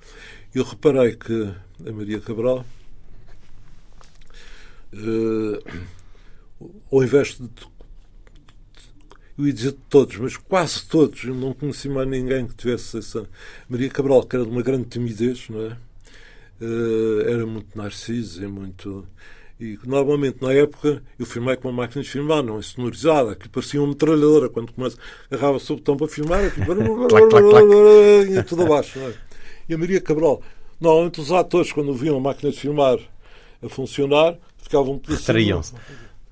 [0.55, 1.53] Eu reparei que
[1.85, 2.65] a Maria Cabral,
[4.93, 5.61] eh,
[6.93, 7.49] ao invés de.
[9.37, 12.99] Eu ia dizer de todos, mas quase todos, eu não conheci mais ninguém que tivesse
[12.99, 13.29] essa.
[13.69, 15.77] Maria Cabral, que era de uma grande timidez, não é?
[16.61, 19.05] Eh, era muito narciso e muito.
[19.61, 23.49] E normalmente na época eu filmei com uma máquina de filmar, não é sonorizada, que
[23.49, 24.49] parecia uma metralhadora.
[24.49, 24.97] Quando começa,
[25.31, 27.65] agarrava-se o botão para filmar, aquilo clac.
[28.31, 28.99] ia tudo abaixo.
[28.99, 29.15] Não é?
[29.69, 30.43] E a Maria Cabral,
[30.81, 32.99] normalmente os atores, quando viam a máquina de filmar
[33.63, 35.73] a funcionar, ficavam Retraíam-se.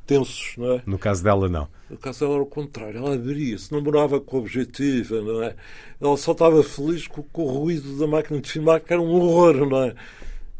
[0.07, 0.83] tensos, não é?
[0.85, 1.69] No caso dela, não.
[1.89, 5.55] No caso dela era o contrário, ela abria-se, não morava com o objetivo, não é?
[6.01, 9.11] Ela só estava feliz com, com o ruído da máquina de filmar, que era um
[9.15, 9.95] horror, não é?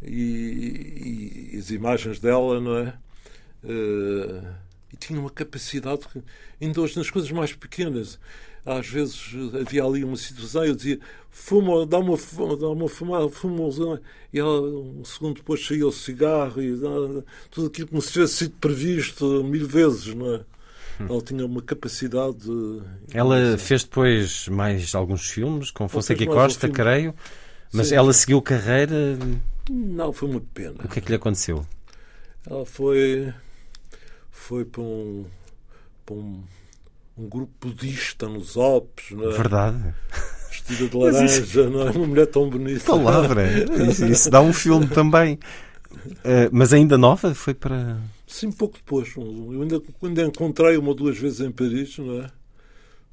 [0.05, 2.95] E, e as imagens dela, não é?
[3.65, 4.43] Eh,
[4.93, 6.03] e tinha uma capacidade,
[6.61, 8.19] ainda hoje nas coisas mais pequenas,
[8.67, 10.99] às vezes havia ali uma situação, eu dizia,
[11.31, 12.17] fuma, dá uma,
[12.57, 14.01] dá uma fumada, fuma,
[14.33, 18.35] e ela, um segundo depois saía o cigarro, e dá- tudo aquilo como se tivesse
[18.35, 20.41] sido previsto mil vezes, não é?
[21.01, 22.49] Ela tinha uma capacidade.
[23.13, 26.75] Ela fez depois mais alguns filmes, com Fonseca e um Costa, filme.
[26.75, 27.15] creio.
[27.73, 27.95] Mas Sim.
[27.97, 29.19] ela seguiu carreira.
[29.71, 30.77] Não, foi uma pena.
[30.85, 31.67] O que é que lhe aconteceu?
[32.49, 33.33] Ela foi.
[34.31, 35.27] Foi para um.
[36.05, 36.43] Para um
[37.17, 39.33] um grupo budista nos Alpes, não é?
[39.33, 39.95] Verdade.
[40.51, 41.71] vestida de laranja, isso...
[41.71, 41.91] não é?
[41.91, 42.85] Uma mulher tão bonita.
[42.85, 43.47] Palavra,
[43.89, 45.39] isso, isso dá um filme também.
[45.93, 47.35] Uh, mas ainda nova?
[47.35, 47.99] Foi para.
[48.27, 49.15] Sim, pouco depois.
[49.17, 52.27] Eu ainda, ainda encontrei uma ou duas vezes em Paris, não é?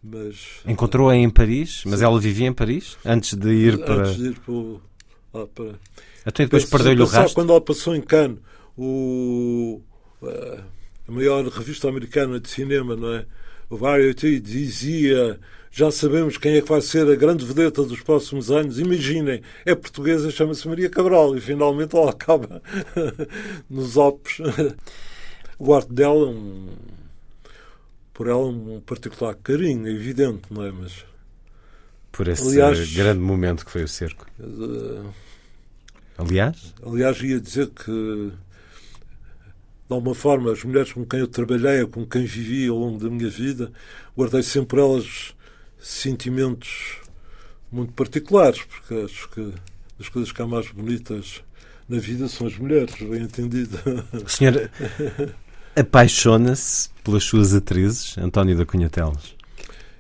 [0.02, 0.62] Mas.
[0.66, 1.84] Encontrou-a em Paris?
[1.86, 2.98] Mas ela vivia em Paris?
[3.06, 4.08] Antes de ir para.
[4.08, 5.40] Antes de ir para.
[5.42, 5.80] Lá para...
[6.26, 7.36] Até depois perdeu-lhe o rastro.
[7.36, 8.40] Quando ela passou em Cannes,
[8.78, 9.82] o,
[10.22, 13.26] a maior revista americana de cinema, não é?
[13.70, 15.40] O Variety dizia
[15.72, 18.80] já sabemos quem é que vai ser a grande vedeta dos próximos anos.
[18.80, 22.62] Imaginem, é portuguesa, chama-se Maria Cabral e finalmente ela acaba
[23.70, 24.40] nos Alpes.
[25.60, 26.70] O arte dela, um,
[28.14, 30.72] por ela, um particular carinho, é evidente, não é?
[30.72, 31.06] Mas,
[32.12, 34.26] por esse aliás, grande momento que foi o cerco.
[34.40, 35.06] Uh,
[36.20, 36.74] aliás?
[36.86, 38.32] Aliás, ia dizer que
[39.90, 43.10] de alguma forma, as mulheres com quem eu trabalhei, com quem vivi ao longo da
[43.10, 43.72] minha vida,
[44.16, 45.34] guardei sempre elas
[45.80, 46.98] sentimentos
[47.72, 49.52] muito particulares, porque acho que
[50.00, 51.42] as coisas que há mais bonitas
[51.88, 53.80] na vida são as mulheres, bem entendido.
[54.24, 54.70] O senhor
[55.76, 59.36] apaixona-se pelas suas atrizes, António da Cunha Teles?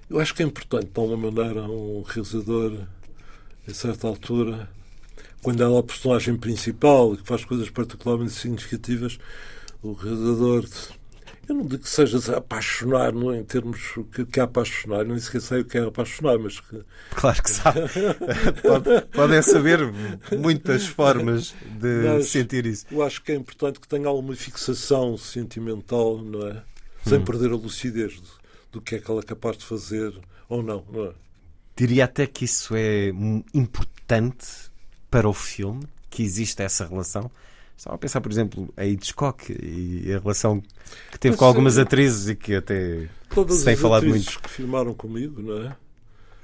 [0.07, 2.77] Eu acho que é importante, de alguma maneira, um realizador,
[3.67, 4.69] a certa altura,
[5.41, 9.17] quando ela é a personagem principal que faz coisas particularmente significativas,
[9.81, 10.65] o realizador
[11.49, 13.39] eu não digo que sejas a apaixonar, não é?
[13.39, 16.83] em termos que, que é apaixonar, nem sequer sei o que é apaixonar, mas que.
[17.09, 17.79] Claro que sabe.
[18.61, 19.79] Pode, podem saber
[20.37, 22.85] muitas formas de mas sentir isso.
[22.91, 26.61] Eu acho que é importante que tenha alguma fixação sentimental, não é?
[27.03, 27.25] Sem hum.
[27.25, 28.29] perder a lucidez do,
[28.73, 30.13] do que é que ela é capaz de fazer
[30.47, 31.13] ou não, não é?
[31.75, 33.07] Diria até que isso é
[33.53, 34.68] importante
[35.09, 37.29] para o filme, que existe essa relação
[37.79, 40.61] Estava a pensar, por exemplo, a Hitchcock e a relação
[41.11, 43.07] que teve Mas, com algumas atrizes e que até
[43.51, 44.37] se tem falado muito.
[44.41, 45.77] que filmaram comigo, não é?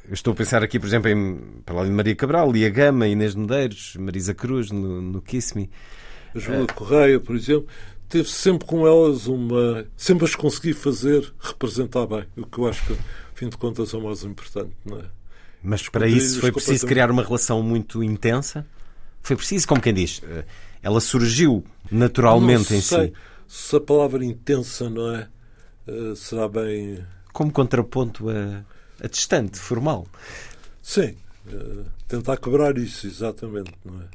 [0.07, 3.05] Eu estou a pensar aqui, por exemplo, em para lá de Maria Cabral, Lia Gama,
[3.05, 5.69] Inês Medeiros, Marisa Cruz no, no Kiss Me.
[6.33, 7.67] A Joana uh, Correia, por exemplo,
[8.07, 9.85] teve sempre com elas uma.
[9.97, 12.97] sempre as consegui fazer representar bem, o que eu acho que,
[13.33, 15.03] fim de contas, é o mais importante, não é?
[15.65, 18.65] Mas para isso foi preciso criar uma relação muito intensa?
[19.23, 20.45] Foi preciso, como quem diz, eh,
[20.83, 23.11] ela surgiu naturalmente em si.
[23.47, 25.27] Se a palavra intensa, não é?
[25.87, 27.03] Uh, será bem.
[27.33, 28.63] Como contraponto a,
[29.03, 30.07] a distante, formal.
[30.83, 31.15] Sim.
[31.47, 34.05] Uh, tentar quebrar isso, exatamente, não é?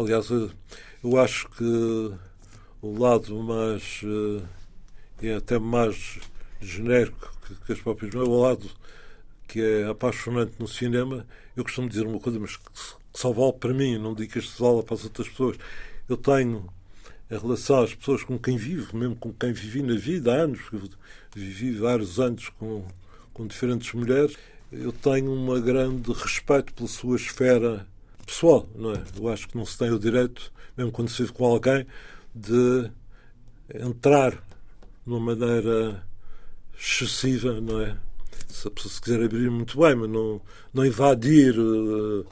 [0.00, 2.12] Aliás, eu, acho que
[2.80, 4.00] o lado mais.
[4.04, 4.42] Uh,
[5.20, 6.20] é até mais
[6.60, 8.14] genérico que, que as próprias.
[8.14, 8.70] Não é o lado
[9.48, 11.26] que é apaixonante no cinema.
[11.56, 12.70] Eu costumo dizer uma coisa, mas que
[13.14, 15.56] só vale para mim, não digo que isto vale para as outras pessoas.
[16.08, 16.68] Eu tenho
[17.30, 20.60] em relação às pessoas com quem vivo, mesmo com quem vivi na vida há anos,
[21.34, 22.84] vivi vários anos com,
[23.34, 24.36] com diferentes mulheres,
[24.70, 27.86] eu tenho um grande respeito pela sua esfera
[28.24, 29.02] pessoal, não é?
[29.16, 31.86] Eu acho que não se tem o direito, mesmo quando se vive com alguém,
[32.34, 32.90] de
[33.74, 34.38] entrar de
[35.06, 36.02] uma maneira
[36.78, 37.96] excessiva, não é?
[38.58, 40.40] Se a pessoa se quiser abrir muito bem, mas não,
[40.74, 42.26] não invadir uh,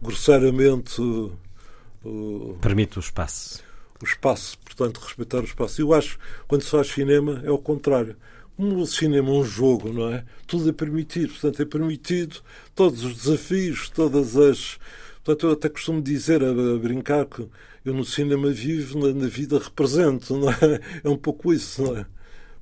[0.00, 1.02] grosseiramente.
[1.02, 3.60] Uh, Permite o espaço.
[4.00, 5.80] O espaço, portanto, respeitar o espaço.
[5.80, 6.16] Eu acho
[6.46, 8.14] quando se faz cinema é o contrário.
[8.56, 10.24] Como o cinema é um jogo, não é?
[10.46, 12.36] Tudo é permitido, portanto, é permitido
[12.72, 14.78] todos os desafios, todas as.
[15.24, 17.48] Portanto, eu até costumo dizer, a, a brincar, que
[17.84, 20.80] eu no cinema vivo, na, na, vida represento, não é?
[21.02, 22.06] É um pouco isso, não é?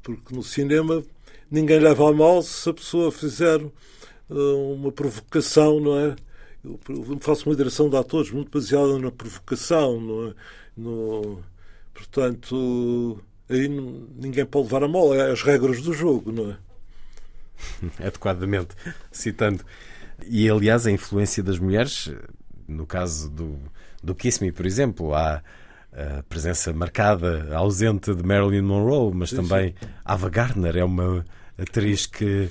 [0.02, 1.04] Porque no cinema
[1.52, 6.16] ninguém leva a mal se a pessoa fizer uh, uma provocação, não é?
[6.64, 10.34] eu faço uma direção de atores muito baseada na provocação, no,
[10.76, 11.42] no,
[11.92, 16.56] portanto, aí ninguém pode levar a mal, é as regras do jogo, não é?
[18.06, 18.74] Adequadamente,
[19.10, 19.64] citando.
[20.26, 22.12] E, aliás, a influência das mulheres,
[22.66, 23.58] no caso do,
[24.02, 25.42] do Kiss Me, por exemplo, há
[25.92, 29.88] a presença marcada, ausente de Marilyn Monroe, mas sim, também sim.
[30.04, 31.24] Ava Gardner é uma
[31.58, 32.48] atriz que,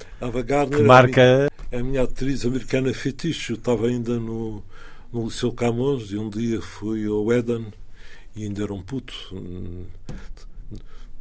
[0.69, 3.53] que marca é a minha atriz americana fetiche.
[3.53, 4.63] Eu estava ainda no,
[5.11, 7.67] no Liceu Camões e um dia fui ao Eden
[8.35, 9.13] e ainda era um puto.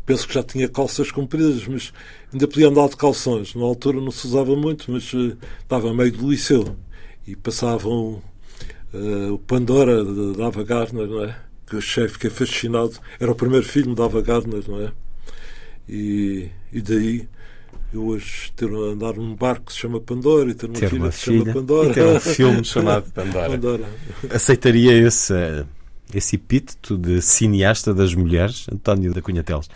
[0.04, 1.92] Penso que já tinha calças compridas, mas
[2.32, 3.54] ainda podia andar de calções.
[3.54, 6.76] Na altura não se usava muito, mas uh, estava a meio do liceu
[7.26, 8.20] e passavam
[8.92, 10.04] uh, o Pandora
[10.34, 11.36] da Ava Gardner, não é?
[11.64, 12.98] Que o chefe fiquei fascinado.
[13.20, 14.92] Era o primeiro filme da Ava Gardner, não é?
[15.88, 17.28] E, e daí
[17.92, 21.02] eu hoje ter andar num barco que se chama Pandora e ter uma, ter filha,
[21.02, 21.90] uma que se chama Pandora.
[21.90, 23.50] E ter um filme chamado Pandora.
[23.50, 23.84] Pandora.
[24.30, 25.34] Aceitaria esse,
[26.14, 29.68] esse epíteto de cineasta das mulheres, António da Cunha Teles?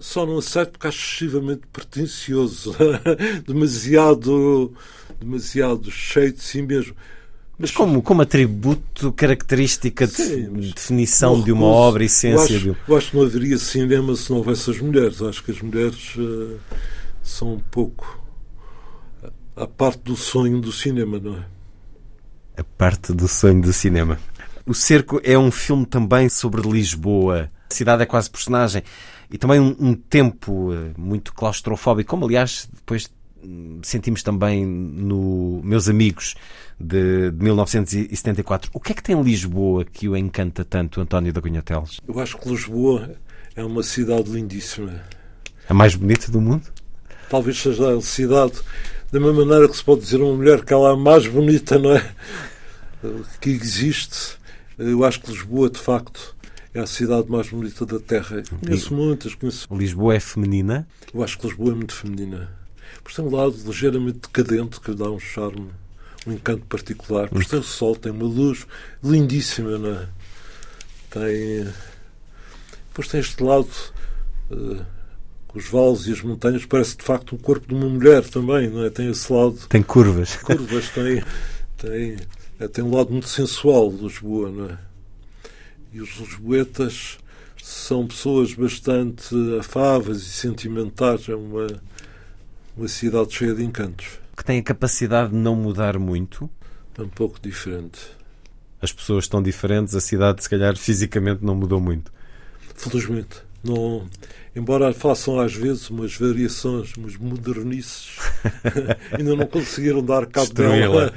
[0.00, 2.74] Só não aceito porque acho excessivamente pretencioso,
[3.46, 4.72] demasiado,
[5.20, 6.94] demasiado cheio de si mesmo.
[7.58, 11.78] Mas como, como atributo, característica de Sim, mas definição não de uma recuso.
[11.78, 12.72] obra, essência eu de um...
[12.72, 15.20] acho, eu acho que não haveria cinema se não houvesse as mulheres.
[15.20, 16.56] Acho que as mulheres eh,
[17.22, 18.20] são um pouco
[19.56, 21.44] a parte do sonho do cinema, não é?
[22.60, 24.18] a parte do sonho do cinema.
[24.66, 27.50] O Cerco é um filme também sobre Lisboa.
[27.70, 28.82] A cidade é quase personagem.
[29.30, 33.08] E também um, um tempo eh, muito claustrofóbico, como aliás depois
[33.42, 36.34] hum, sentimos também no Meus Amigos
[36.78, 38.70] de, de 1974.
[38.74, 42.00] O que é que tem Lisboa que o encanta tanto, António da Cunha Teles?
[42.06, 43.12] Eu acho que Lisboa
[43.56, 45.00] é uma cidade lindíssima.
[45.68, 46.64] A mais bonita do mundo?
[47.30, 48.54] Talvez seja a cidade,
[49.12, 51.28] da mesma maneira que se pode dizer a uma mulher que ela é a mais
[51.28, 52.14] bonita, não é?
[53.40, 54.36] Que existe.
[54.76, 56.34] Eu acho que Lisboa, de facto,
[56.74, 58.42] é a cidade mais bonita da Terra.
[58.64, 59.68] Conheço muitas, conheço.
[59.72, 60.88] Lisboa é feminina?
[61.14, 62.50] Eu acho que Lisboa é muito feminina.
[63.04, 65.70] Por tem um lado ligeiramente decadente que dá um charme,
[66.26, 67.28] um encanto particular.
[67.28, 68.66] Por tem o sol, tem uma luz
[69.04, 70.08] lindíssima, não é?
[71.10, 71.72] Tem.
[72.88, 73.68] Depois tem este lado.
[74.50, 74.99] eh, com
[75.54, 78.84] os vales e as montanhas, parece de facto o corpo de uma mulher também, não
[78.84, 78.90] é?
[78.90, 80.36] Tem esse lado Tem curvas.
[80.36, 81.22] curvas, tem,
[81.76, 82.16] tem,
[82.58, 84.78] é, tem um lado muito sensual de Lisboa, não é?
[85.92, 87.18] E os lisboetas
[87.60, 91.66] são pessoas bastante afáveis e sentimentais, é uma,
[92.76, 94.06] uma cidade cheia de encantos.
[94.36, 96.48] Que tem a capacidade de não mudar muito.
[96.96, 98.00] É um pouco diferente.
[98.80, 102.12] As pessoas estão diferentes, a cidade, se calhar, fisicamente não mudou muito.
[102.74, 103.42] Felizmente.
[103.62, 104.06] Não,
[104.54, 108.16] embora façam às vezes umas variações, umas modernices,
[109.12, 111.12] ainda não conseguiram dar cabo dela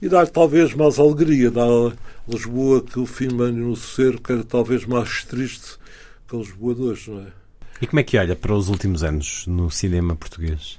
[0.00, 1.50] e dar talvez mais alegria.
[1.50, 1.92] Dar a
[2.28, 5.78] Lisboa que o filme Ano no Cerco era talvez mais triste
[6.28, 7.26] que a Lisboa de hoje, não é?
[7.80, 10.78] E como é que olha para os últimos anos no cinema português?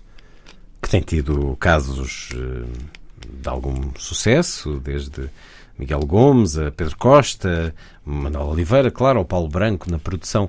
[0.82, 2.66] Que tem tido casos eh,
[3.42, 5.30] de algum sucesso, desde
[5.78, 7.74] Miguel Gomes a Pedro Costa,
[8.06, 10.48] Manuel Oliveira, claro, ao Paulo Branco na produção.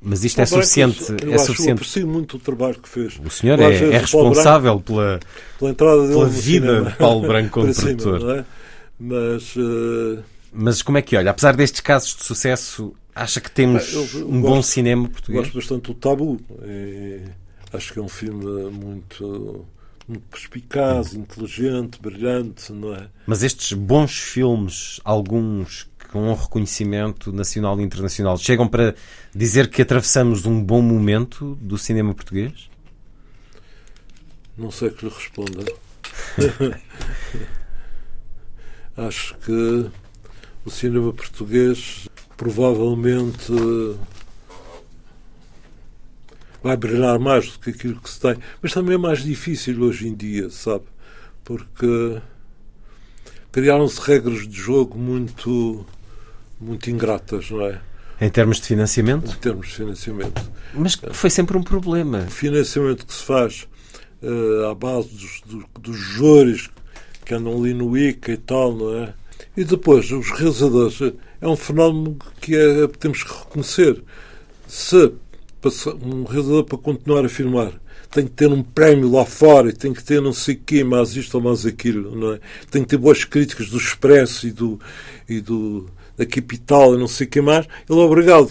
[0.00, 1.04] Mas isto é suficiente.
[1.24, 1.72] Eu É acho, suficiente.
[1.78, 3.18] aprecio muito o trabalho que fez.
[3.24, 5.18] O senhor é, é responsável pela,
[5.58, 6.90] Pela pela vida cinema.
[6.90, 8.38] de Paulo Branco como cima, produtor.
[8.38, 8.44] é?
[9.00, 10.22] Mas eh,
[10.52, 11.30] Mas como é que olha?
[11.30, 15.44] Apesar destes casos de sucesso, acha que temos Eu- eu um bom gosto- cinema português?
[15.46, 16.40] Gosto bastante do Tabu.
[16.62, 17.20] É,
[17.72, 19.66] acho que é um filme muito,
[20.08, 23.08] muito perspicaz, inteligente, brilhante, não é?
[23.26, 28.94] Mas estes bons filmes, alguns com um reconhecimento nacional e internacional, chegam para
[29.34, 32.70] dizer que atravessamos um bom momento do cinema português?
[34.56, 35.64] Não sei que lhe responda.
[38.96, 39.86] acho que
[40.64, 43.52] o cinema português provavelmente
[46.62, 48.36] vai brilhar mais do que aquilo que se tem.
[48.60, 50.84] Mas também é mais difícil hoje em dia, sabe?
[51.44, 52.20] Porque
[53.52, 55.86] criaram-se regras de jogo muito,
[56.60, 57.80] muito ingratas, não é?
[58.20, 59.30] Em termos de financiamento?
[59.30, 60.50] Em termos de financiamento.
[60.74, 62.24] Mas que foi sempre um problema.
[62.26, 63.68] O financiamento que se faz
[64.22, 66.70] eh, à base dos, dos, dos
[67.24, 69.14] que andam ali no ICA e tal, não é?
[69.56, 74.02] E depois, os realizadores, eh, é um fenómeno que é, temos que reconhecer.
[74.66, 75.12] Se
[76.02, 77.72] um realizador para continuar a filmar
[78.10, 80.82] tem que ter um prémio lá fora e tem que ter não sei o quê,
[80.82, 82.40] mais isto ou mais aquilo, não é?
[82.70, 84.80] Tem que ter boas críticas do Expresso e do,
[85.28, 85.86] e do
[86.18, 88.50] da Capital e não sei o que mais, ele é obrigado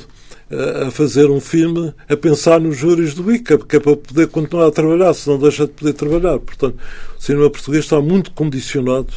[0.49, 4.27] a- a fazer um filme a pensar nos júris do ICA, porque é para poder
[4.27, 6.39] continuar a trabalhar, senão deixa de poder trabalhar.
[6.39, 6.77] Portanto,
[7.17, 9.13] o cinema português está muito condicionado,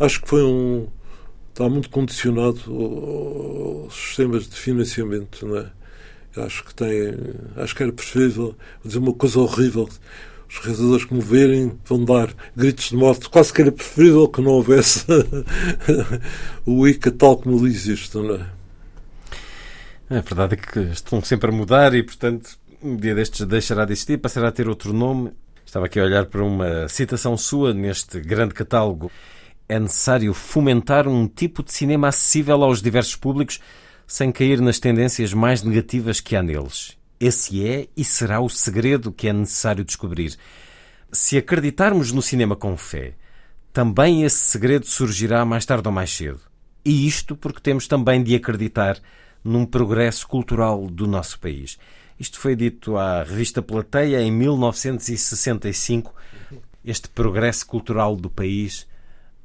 [0.00, 0.86] acho que foi um.
[1.50, 5.66] está muito condicionado ao- aos sistemas de financiamento, não é?
[6.34, 7.14] Acho que tem.
[7.56, 9.86] Acho que era preferível dizer uma coisa horrível.
[10.52, 13.28] Os realizadores que me verem vão dar gritos de morte.
[13.30, 15.06] Quase que era preferível que não houvesse
[16.66, 18.46] o ICA tal como ele existe, não é?
[20.10, 23.92] A verdade é que estão sempre a mudar e, portanto, um dia destes deixará de
[23.92, 25.32] existir, passará a ter outro nome.
[25.64, 29.10] Estava aqui a olhar para uma citação sua neste grande catálogo.
[29.66, 33.58] É necessário fomentar um tipo de cinema acessível aos diversos públicos
[34.06, 37.00] sem cair nas tendências mais negativas que há neles.
[37.22, 40.36] Esse é e será o segredo que é necessário descobrir.
[41.12, 43.14] Se acreditarmos no cinema com fé,
[43.72, 46.40] também esse segredo surgirá mais tarde ou mais cedo.
[46.84, 48.98] E isto porque temos também de acreditar
[49.44, 51.78] num progresso cultural do nosso país.
[52.18, 56.12] Isto foi dito à revista Plateia em 1965.
[56.84, 58.84] Este progresso cultural do país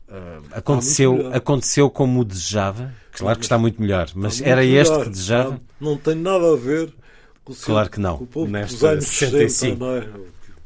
[0.10, 2.92] ah, aconteceu, aconteceu como o desejava.
[3.12, 5.60] Claro que está muito melhor, mas era este que desejava.
[5.80, 6.92] Não, não tem nada a ver
[7.56, 8.28] Claro que não.
[8.48, 9.80] Nesta anos 65.
[9.80, 10.08] não é?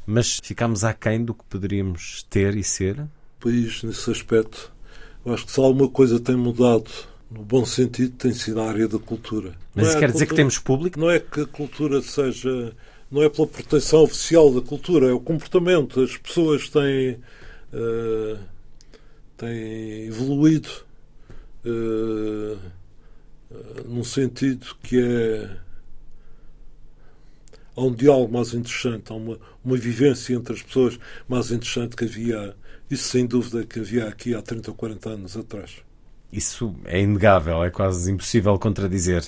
[0.06, 2.98] Mas ficámos aquém do que poderíamos ter e ser?
[3.00, 3.08] O
[3.40, 4.72] país, nesse aspecto,
[5.24, 6.90] eu acho que se alguma coisa tem mudado
[7.30, 9.54] no bom sentido, tem sido a área da cultura.
[9.74, 11.00] Mas isso é quer cultura, dizer que temos público?
[11.00, 12.72] Não é que a cultura seja.
[13.10, 16.00] Não é pela proteção oficial da cultura, é o comportamento.
[16.00, 17.18] As pessoas têm.
[17.72, 18.38] Uh,
[19.36, 20.68] têm evoluído
[21.64, 22.58] uh,
[23.50, 25.50] uh, num sentido que é.
[27.76, 30.98] Há um diálogo mais interessante, há uma, uma vivência entre as pessoas
[31.28, 32.54] mais interessante que havia,
[32.90, 35.76] isso sem dúvida que havia aqui há 30 ou 40 anos atrás.
[36.32, 39.24] Isso é inegável, é quase impossível contradizer.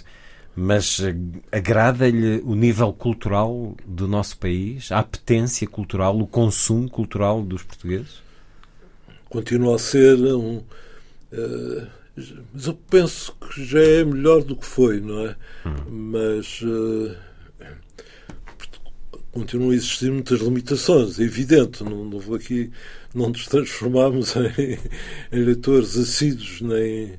[0.57, 1.14] Mas eh,
[1.51, 8.22] agrada-lhe o nível cultural do nosso país, a apetência cultural, o consumo cultural dos portugueses?
[9.28, 10.59] Continua a ser um.
[11.32, 11.86] Uh,
[12.53, 15.36] mas eu penso que já é melhor do que foi, não é?
[15.66, 16.12] Hum.
[16.12, 16.62] Mas.
[16.62, 17.16] Uh,
[19.35, 21.82] continuam a existir muitas limitações, é evidente.
[21.82, 22.70] Não, não vou aqui,
[23.12, 24.78] não nos transformamos em,
[25.32, 27.18] em leitores assíduos, nem,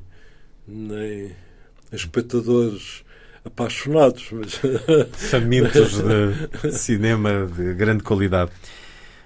[0.65, 1.31] nem
[1.91, 3.03] espectadores
[3.43, 4.29] apaixonados.
[4.31, 4.59] Mas...
[5.11, 6.01] Famintos
[6.61, 8.51] de cinema de grande qualidade.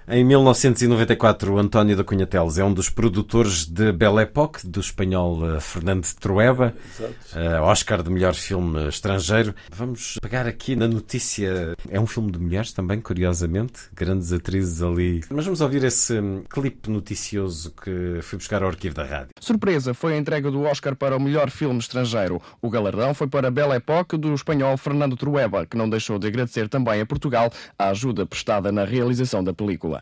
[0.08, 5.56] Em 1994, António da Cunha Teles é um dos produtores de Belle Époque, do espanhol
[5.56, 9.54] eh, Fernando Trueba, uh, Oscar de melhor filme estrangeiro.
[9.70, 11.76] Vamos pegar aqui na notícia.
[11.88, 15.20] É um filme de mulheres também, curiosamente, grandes atrizes ali.
[15.30, 19.28] Mas vamos ouvir esse um, clipe noticioso que fui buscar ao arquivo da rádio.
[19.40, 22.42] Surpresa foi a entrega do Oscar para o melhor filme estrangeiro.
[22.60, 26.68] O galardão foi para Belle Époque, do espanhol Fernando Trueba, que não deixou de agradecer
[26.68, 29.99] também a Portugal a ajuda prestada na realização da película.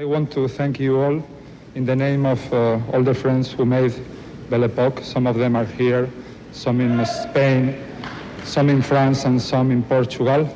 [0.00, 1.20] I want to thank you all
[1.74, 3.92] in the name of uh, all the friends who made
[4.48, 5.02] Belle Époque.
[5.02, 6.08] Some of them are here,
[6.52, 7.74] some in Spain,
[8.44, 10.46] some in France and some in Portugal.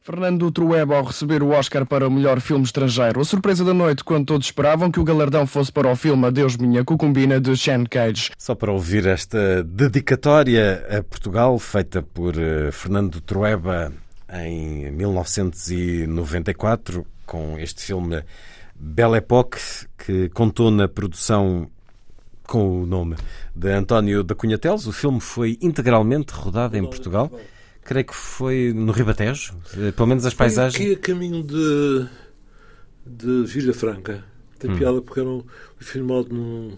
[0.00, 3.20] Fernando Trueba ao receber o Oscar para o melhor filme estrangeiro.
[3.20, 6.56] A surpresa da noite quando todos esperavam que o galardão fosse para o filme Adeus
[6.56, 8.30] Minha Cucumbina de Shane Cage.
[8.38, 13.92] Só para ouvir esta dedicatória a Portugal feita por uh, Fernando Trueba
[14.32, 18.24] em 1994 com este filme
[18.78, 19.58] Belle Époque,
[19.98, 21.68] que contou na produção
[22.46, 23.16] com o nome
[23.54, 24.86] de António da Cunha Teles.
[24.86, 27.30] O filme foi integralmente rodado em Portugal.
[27.82, 30.76] Creio que foi no Ribatejo, eh, pelo menos as paisagens.
[30.76, 32.06] Aqui a caminho de,
[33.06, 34.24] de Vila Franca.
[34.58, 34.76] Tem hum.
[34.76, 35.42] piada porque era um,
[35.78, 36.76] filmado num,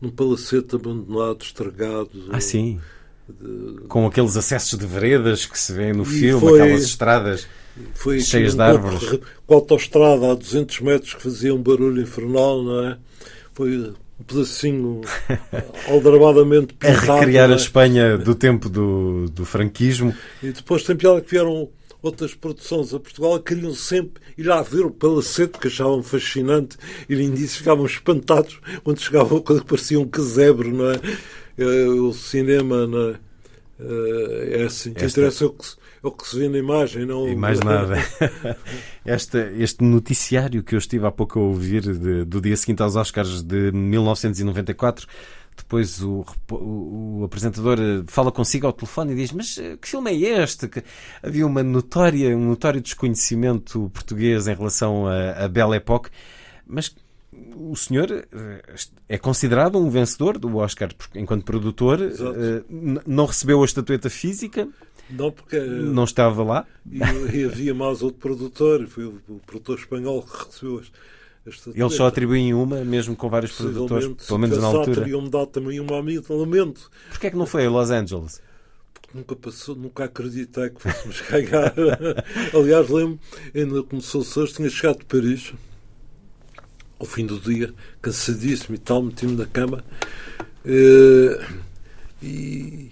[0.00, 2.10] num palacete abandonado, estragado.
[2.30, 2.80] Ah, sim.
[3.28, 3.82] De...
[3.88, 6.60] Com aqueles acessos de veredas que se vê no e filme, foi...
[6.60, 7.46] aquelas estradas.
[7.94, 9.20] Foi cheias um de árvores.
[9.46, 12.98] Com a autostrada a 200 metros que fazia um barulho infernal, não é?
[13.52, 15.00] Foi um pedacinho
[15.88, 17.12] aldrabadamente pintado.
[17.12, 17.52] A recriar é?
[17.52, 20.14] a Espanha do tempo do, do franquismo.
[20.42, 21.68] E depois tem piada que vieram
[22.02, 26.76] outras produções a Portugal queriam sempre ir lá ver o palacete, que achavam fascinante
[27.08, 31.00] e lindíssimo, ficavam espantados quando chegavam quando parecia um casebre, não é?
[31.58, 33.14] Eh, o cinema, não é?
[33.80, 34.92] Eh, é assim.
[34.94, 35.06] Esta...
[35.06, 35.64] interessa é o que
[36.02, 37.28] o que se vê na imagem, não.
[37.28, 37.96] E mais nada.
[39.04, 42.96] este, este noticiário que eu estive há pouco a ouvir de, do dia seguinte aos
[42.96, 45.06] Oscars de 1994
[45.56, 49.88] depois o, o, o, apresentador eh, fala consigo ao telefone e diz: Mas eh, que
[49.88, 50.68] filme é este?
[50.68, 50.82] Que
[51.22, 56.10] havia uma notória, um notório desconhecimento português em relação a, a Belle Époque,
[56.66, 56.94] mas
[57.56, 58.74] o senhor eh,
[59.08, 61.98] é considerado um vencedor do Oscar enquanto produtor,
[63.06, 64.68] não recebeu a estatueta física,
[65.12, 65.58] não, porque.
[65.58, 66.66] Não estava lá?
[66.90, 66.98] E,
[67.36, 70.92] e havia mais outro produtor, foi o, o produtor espanhol que recebeu as.
[71.74, 75.00] Eles só atribuem uma, mesmo com vários produtores, pelo menos na altura.
[75.00, 76.90] teriam-me dado também uma amiga, lamento.
[77.08, 78.42] Porquê é que não foi a Los Angeles?
[78.92, 81.72] Porque nunca passou, nunca acreditei que fôssemos ganhar.
[82.54, 83.18] Aliás, lembro,
[83.54, 85.54] ainda começou-se hoje, tinha chegado de Paris,
[86.98, 89.82] ao fim do dia, cansadíssimo e tal, meti-me na cama.
[90.64, 91.46] Eh,
[92.22, 92.90] e,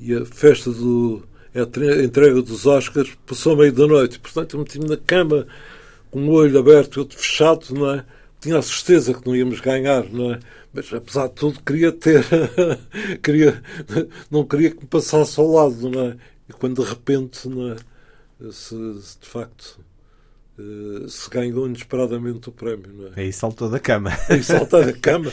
[0.00, 1.22] e a festa do.
[1.54, 4.18] a entrega dos Oscars passou meio da noite.
[4.18, 5.46] Portanto, eu meti-me na cama
[6.10, 8.04] com o olho aberto e outro fechado, não é?
[8.40, 10.40] Tinha a certeza que não íamos ganhar, não é?
[10.72, 12.24] Mas apesar de tudo, queria ter.
[13.22, 13.62] queria,
[14.30, 16.16] não queria que me passasse ao lado, não é?
[16.48, 17.76] E quando de repente, não é?
[18.52, 19.80] Se, se de facto
[20.58, 22.92] eh, se ganhou inesperadamente o prémio.
[22.92, 23.10] Não é?
[23.16, 24.10] Aí saltou da cama.
[24.28, 25.30] Aí saltou da cama.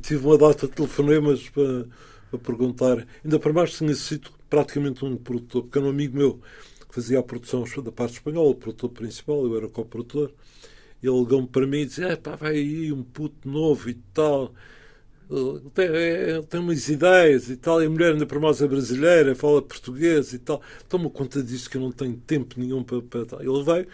[0.00, 1.84] Tive uma data de telefonemas para
[2.32, 6.40] a perguntar, ainda para mais tinha sido praticamente um produtor, porque era um amigo meu
[6.88, 10.32] que fazia a produção da parte espanhola, o produtor principal, eu era coprodutor,
[11.02, 14.52] ele ligou-me para mim e disse: é pá, vai aí um puto novo e tal.
[15.74, 19.34] tem, é, tem umas ideias e tal, e a mulher ainda por mais é brasileira,
[19.34, 20.62] fala português e tal.
[20.88, 23.86] Toma conta disso que eu não tenho tempo nenhum para, para Ele veio,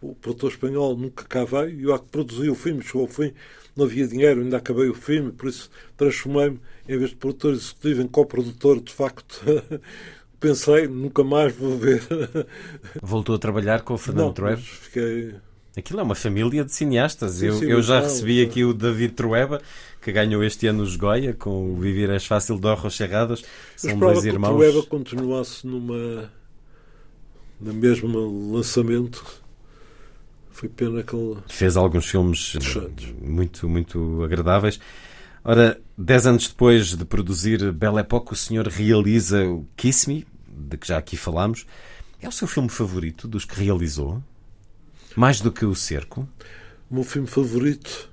[0.00, 3.32] o produtor espanhol nunca cá veio, e eu que produzi o filme, chegou ao fim,
[3.76, 6.58] não havia dinheiro, ainda acabei o filme, por isso transformei-me,
[6.88, 9.42] em vez de produtor executivo, em coprodutor, de facto.
[10.40, 12.02] Pensei, nunca mais vou ver.
[13.02, 14.60] Voltou a trabalhar com o Fernando Trueba?
[14.60, 15.34] Fiquei...
[15.76, 17.34] Aquilo é uma família de cineastas.
[17.34, 19.60] Sim, eu, sim, eu já não, recebi aqui o David Trueba,
[20.00, 23.42] que ganhou este ano os Goya com o Viver és Fácil de Orros Cerrados.
[23.82, 24.54] Eu São dois que irmãos.
[24.54, 26.30] o Trueba continuasse numa...
[27.60, 29.22] na mesma lançamento.
[30.56, 31.36] Foi pena que ele...
[31.48, 33.14] Fez alguns filmes Interessantes.
[33.20, 34.80] muito, muito agradáveis.
[35.44, 40.78] Ora, dez anos depois de produzir Belle Époque, o senhor realiza o Kiss Me, de
[40.78, 41.66] que já aqui falámos.
[42.22, 44.24] É o seu filme favorito dos que realizou?
[45.14, 46.26] Mais do que O Cerco?
[46.90, 48.08] O meu filme favorito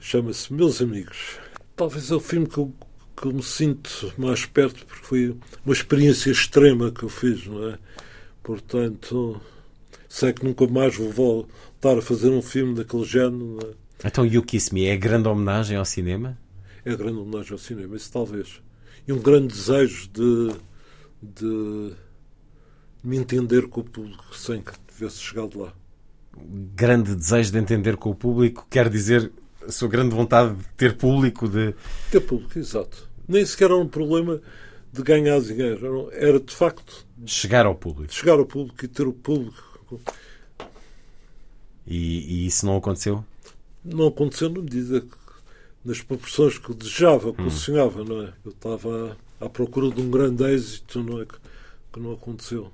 [0.00, 1.36] chama-se Meus Amigos.
[1.76, 2.72] Talvez é o filme que eu,
[3.14, 7.68] que eu me sinto mais perto, porque foi uma experiência extrema que eu fiz, não
[7.68, 7.78] é?
[8.42, 9.38] Portanto,
[10.08, 11.46] sei que nunca mais vou
[11.84, 13.58] voltar a fazer um filme daquele género.
[14.02, 14.06] É?
[14.08, 16.38] Então, o Kiss Me é a grande homenagem ao cinema?
[16.84, 18.62] É a grande homenagem ao cinema, isso talvez.
[19.06, 20.54] E um grande desejo de,
[21.22, 21.92] de
[23.02, 25.72] me entender com o público sem que tivesse chegado lá.
[26.74, 29.30] Grande desejo de entender com o público quer dizer
[29.66, 31.74] a sua grande vontade de ter público, de
[32.10, 33.08] Ter público, exato.
[33.28, 34.40] Nem sequer era um problema
[34.92, 36.08] de ganhar dinheiro.
[36.12, 38.12] Era, de facto chegar ao público.
[38.12, 40.00] chegar ao público e ter o público.
[41.86, 41.96] E,
[42.44, 43.24] e isso não aconteceu?
[43.84, 45.08] Não aconteceu na medida que,
[45.84, 48.32] nas proporções que eu desejava, que eu sonhava, não é?
[48.44, 51.26] Eu estava à procura de um grande êxito, não é?
[51.26, 51.34] Que,
[51.92, 52.70] que não aconteceu.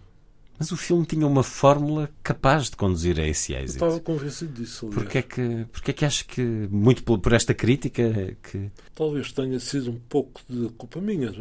[0.58, 3.76] Mas o filme tinha uma fórmula capaz de conduzir a esse Eu êxito.
[3.82, 4.86] estava convencido disso.
[4.86, 5.02] aliás.
[5.02, 9.32] Porquê é que, porquê é que acha que, muito por, por esta crítica, que Talvez
[9.32, 11.32] tenha sido um pouco de culpa minha.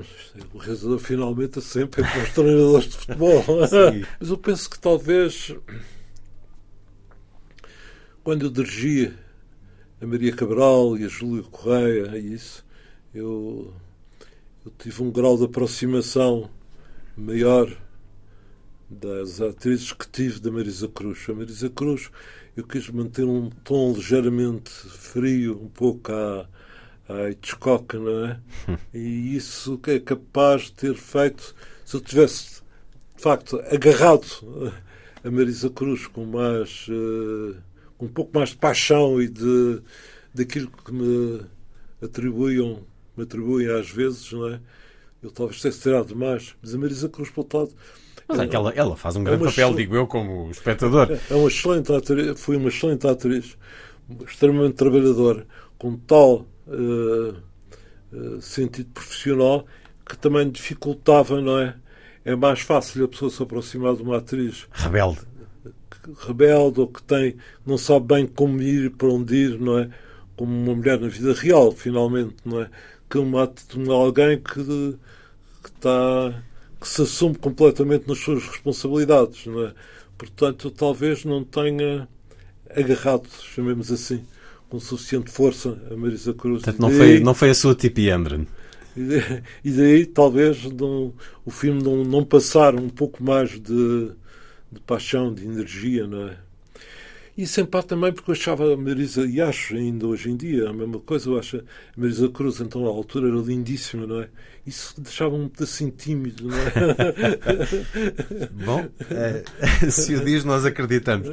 [0.54, 3.44] O realizador finalmente é sempre para os treinadores de futebol.
[3.68, 4.06] Sim.
[4.22, 5.54] Mas eu penso que talvez
[8.30, 9.12] quando eu dirigia
[10.00, 12.64] a Maria Cabral e a Júlia Correia e isso,
[13.12, 13.74] eu,
[14.64, 16.48] eu tive um grau de aproximação
[17.18, 17.76] maior
[18.88, 21.26] das atrizes que tive da Marisa Cruz.
[21.28, 22.12] A Marisa Cruz
[22.56, 26.48] eu quis manter um tom ligeiramente frio, um pouco à,
[27.10, 28.40] à Hitchcock, não é?
[28.94, 32.62] E isso que é capaz de ter feito se eu tivesse,
[33.18, 34.72] de facto, agarrado
[35.24, 37.69] a Marisa Cruz com mais com
[38.00, 39.82] um pouco mais de paixão e de
[40.34, 41.42] daquilo que me
[42.02, 42.80] atribuíam,
[43.18, 44.60] me atribuem às vezes, não é?
[45.22, 47.72] Eu talvez tivesse tirado mais, mas a Marisa Cruz, lado,
[48.28, 51.10] Mas é que ela, ela faz um grande uma papel, digo eu, como espectador.
[51.30, 53.58] é uma excelente atriz, foi uma excelente atriz,
[54.26, 55.46] extremamente trabalhadora,
[55.78, 57.34] com tal eh,
[58.14, 59.66] eh, sentido profissional
[60.06, 61.76] que também dificultava, não é?
[62.24, 65.20] É mais fácil a pessoa se aproximar de uma atriz Rebelde.
[66.28, 67.36] Rebelde ou que tem,
[67.66, 69.90] não sabe bem como ir para onde ir, não é?
[70.36, 72.70] Como uma mulher na vida real, finalmente, não é?
[73.10, 74.54] Que uma, ati- alguém que,
[75.64, 76.44] que está
[76.80, 79.74] que se assume completamente nas suas responsabilidades, não é?
[80.18, 82.08] Portanto, talvez não tenha
[82.70, 84.26] agarrado, chamemos assim,
[84.70, 86.64] com suficiente força a Marisa Cruz.
[86.64, 88.10] Portanto, não daí- foi, não foi a sua Tippi
[88.96, 91.14] e daí, e daí, talvez não-
[91.46, 94.12] o filme não, não passar um pouco mais de,
[94.72, 96.38] de paixão, de energia, não é?
[97.38, 100.36] E isso em parte também porque eu achava a Marisa, e acho ainda hoje em
[100.36, 101.62] dia a mesma coisa, eu acho a
[101.96, 104.30] Marisa Cruz, então à altura era lindíssima, não é?
[104.68, 106.72] Isso deixava um pedacinho tímido, não é?
[108.66, 109.44] Bom, eh,
[109.90, 111.30] se o diz, nós acreditamos.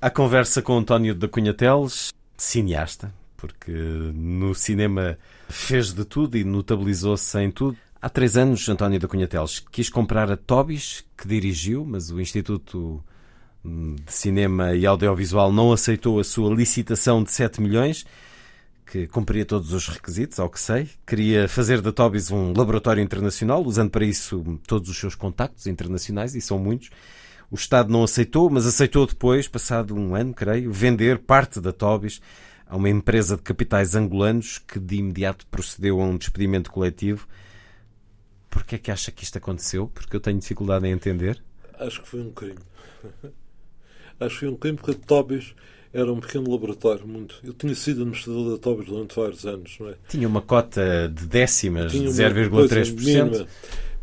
[0.00, 5.16] A conversa com António da Cunha Teles, cineasta, porque no cinema
[5.48, 7.78] fez de tudo e notabilizou-se em tudo.
[8.02, 12.18] Há três anos, António da Cunha Teles quis comprar a Tobis, que dirigiu, mas o
[12.18, 13.04] Instituto
[13.62, 18.06] hum, de Cinema e Audiovisual não aceitou a sua licitação de 7 milhões,
[18.86, 20.88] que cumpria todos os requisitos, ao que sei.
[21.06, 26.34] Queria fazer da Tobis um laboratório internacional, usando para isso todos os seus contactos internacionais,
[26.34, 26.88] e são muitos.
[27.50, 32.22] O Estado não aceitou, mas aceitou depois, passado um ano, creio, vender parte da Tobis
[32.66, 37.28] a uma empresa de capitais angolanos que de imediato procedeu a um despedimento coletivo.
[38.50, 39.88] Porquê é que acha que isto aconteceu?
[39.94, 41.42] Porque eu tenho dificuldade em entender.
[41.78, 42.58] Acho que foi um crime.
[44.20, 45.54] Acho que foi um crime porque a Tobis
[45.92, 47.06] era um pequeno laboratório.
[47.06, 47.36] Muito.
[47.42, 49.94] Eu tinha sido administrador da Tobis durante vários anos, não é?
[50.08, 53.00] Tinha uma cota de décimas de tinha uma coisa 0,3%.
[53.00, 53.46] mínima,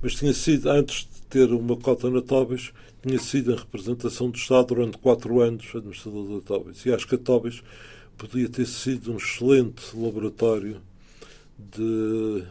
[0.02, 4.38] mas tinha sido, antes de ter uma cota na Tobis, tinha sido em representação do
[4.38, 6.86] Estado durante quatro anos administrador da Tobis.
[6.86, 7.62] E acho que a Tobis
[8.18, 10.82] podia ter sido um excelente laboratório
[11.58, 12.44] de,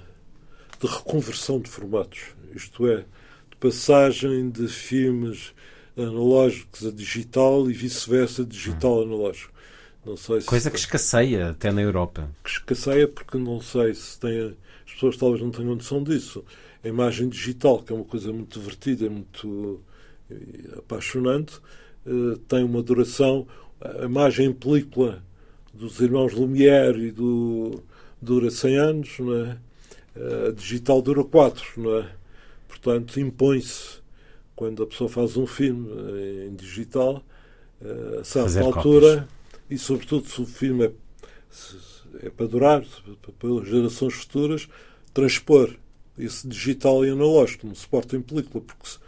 [0.81, 2.21] de reconversão de formatos,
[2.55, 3.05] isto é,
[3.51, 5.55] de passagem de filmes
[5.97, 9.53] analógicos a digital e vice-versa, digital analógico.
[10.05, 12.31] Não sei se Coisa que escasseia até na Europa.
[12.45, 14.57] Que escasseia porque não sei se tem.
[14.87, 16.45] As pessoas talvez não tenham noção disso.
[16.85, 19.81] A imagem digital, que é uma coisa muito divertida, muito
[20.31, 21.61] eh, apaixonante,
[22.07, 23.49] eh, tem uma duração.
[23.81, 25.25] A imagem em película
[25.75, 27.83] dos irmãos Lumière e do,
[28.23, 29.59] dura 100 anos, não é?
[30.17, 32.11] A digital dura 4, não é?
[32.67, 34.01] Portanto, impõe-se,
[34.55, 35.89] quando a pessoa faz um filme
[36.49, 37.23] em digital,
[38.21, 39.29] a certa altura, cópias.
[39.71, 40.93] e sobretudo se o filme é,
[42.27, 42.85] é para durar,
[43.39, 44.69] para gerações futuras,
[45.13, 45.75] transpor
[46.19, 48.99] esse digital e analógico, não se porta em película, porque se,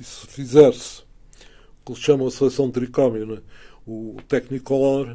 [0.00, 3.40] se fizer-se o que eles chamam a seleção de tricómio, é?
[3.86, 5.14] o Technicolor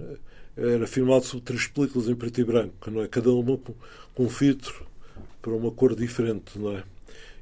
[0.55, 3.07] era filmado sobre três películas em preto e branco, não é?
[3.07, 3.73] Cada uma com,
[4.13, 4.85] com um filtro
[5.41, 6.83] para uma cor diferente, não é?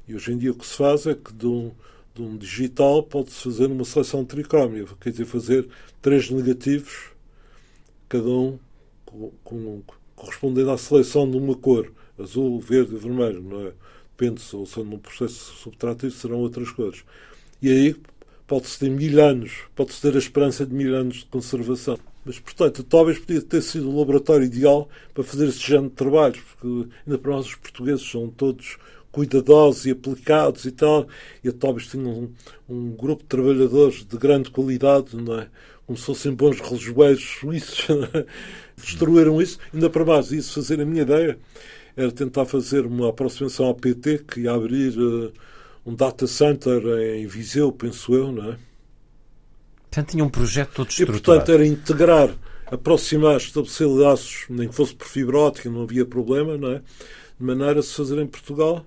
[0.08, 1.70] E hoje em dia o que se faz é que de um,
[2.14, 5.68] de um digital pode-se fazer uma seleção tricómia, quer dizer, fazer
[6.00, 7.10] três negativos,
[8.08, 8.58] cada um
[9.04, 9.82] com, com,
[10.16, 13.72] correspondendo à seleção de uma cor, azul, verde e vermelho, não é?
[14.16, 17.04] Depende, se ou sendo num processo subtrativo, serão outras cores.
[17.62, 17.96] E aí
[18.46, 21.98] pode-se ter mil anos, pode-se ter a esperança de mil anos de conservação.
[22.30, 26.38] Mas, portanto, talvez podia ter sido o laboratório ideal para fazer esse género de trabalhos,
[26.38, 28.78] porque ainda para nós os portugueses são todos
[29.10, 31.08] cuidadosos e aplicados e tal,
[31.42, 32.32] e talvez tinham um,
[32.72, 35.48] um, grupo de trabalhadores de grande qualidade, não é?
[35.84, 38.24] como se fossem bons relojoeiros suíços, é?
[38.76, 41.36] destruíram isso, ainda para mais, isso fazer a minha ideia
[41.96, 45.32] era tentar fazer uma aproximação ao PT que ia abrir uh,
[45.84, 46.80] um data center
[47.16, 48.69] em Viseu, penso eu, não é?
[49.90, 51.18] Portanto, tinha um projeto todo estruturado.
[51.18, 52.30] E, portanto, era integrar,
[52.66, 56.78] aproximar, estabelecer laços, nem que fosse por fibra óptica, não havia problema, não é?
[57.38, 58.86] De maneira a se fazer em Portugal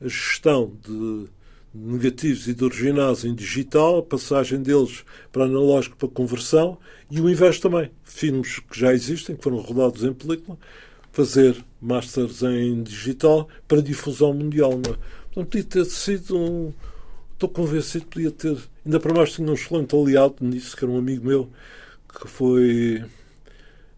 [0.00, 1.26] a gestão de
[1.74, 6.78] negativos e de originais em digital, a passagem deles para analógico para conversão
[7.10, 7.90] e o inverso também.
[8.04, 10.56] Filmes que já existem, que foram rodados em película,
[11.10, 14.72] fazer masters em digital para difusão mundial.
[14.72, 14.96] Não é?
[15.32, 16.72] Portanto, podia ter sido um.
[17.44, 20.92] Estou convencido que podia ter Ainda para mais tinha um excelente aliado nisso, que era
[20.92, 21.48] um amigo meu,
[22.20, 23.02] que foi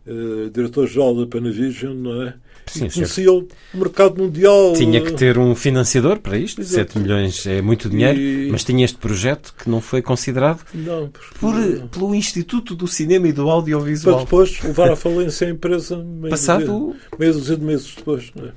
[0.06, 2.35] uh, diretor-geral da Panavision, não é?
[2.66, 4.73] Sim, conhecia o mercado mundial.
[4.74, 6.93] Tinha que ter um financiador para isto, Exato.
[6.93, 8.48] 7 milhões é muito dinheiro, e...
[8.51, 11.10] mas tinha este projeto que não foi considerado não,
[11.40, 11.89] por, não.
[11.89, 14.16] pelo Instituto do Cinema e do Audiovisual.
[14.16, 16.94] Para depois levar à falência a empresa meio Passado...
[17.18, 18.32] meia dúzia de meses depois.
[18.35, 18.52] Não é?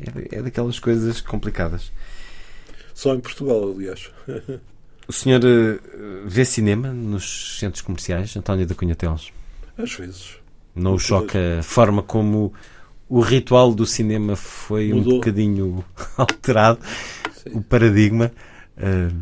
[0.00, 1.90] É, é daquelas coisas complicadas.
[2.96, 4.10] Só em Portugal, aliás.
[5.06, 9.30] O senhor uh, vê cinema nos centros comerciais, António da Cunha Teles?
[9.76, 10.38] Às vezes.
[10.74, 12.54] Não o choca a forma como
[13.06, 15.12] o ritual do cinema foi Mudou.
[15.12, 15.84] um bocadinho
[16.16, 16.80] alterado,
[17.34, 17.50] Sim.
[17.58, 18.32] o paradigma.
[18.78, 19.14] Uh,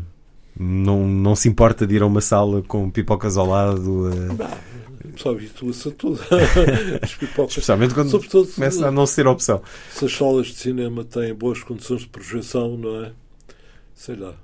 [0.57, 4.09] não, não se importa de ir a uma sala com pipocas ao lado.
[4.09, 4.37] Uh...
[4.39, 6.21] Não, só habitua-se a tudo.
[7.03, 7.51] As pipocas.
[7.51, 9.61] Especialmente quando Sobretudo, começa a não ser opção.
[9.91, 13.11] Se as salas de cinema têm boas condições de projeção, não é?
[13.95, 14.35] Sei lá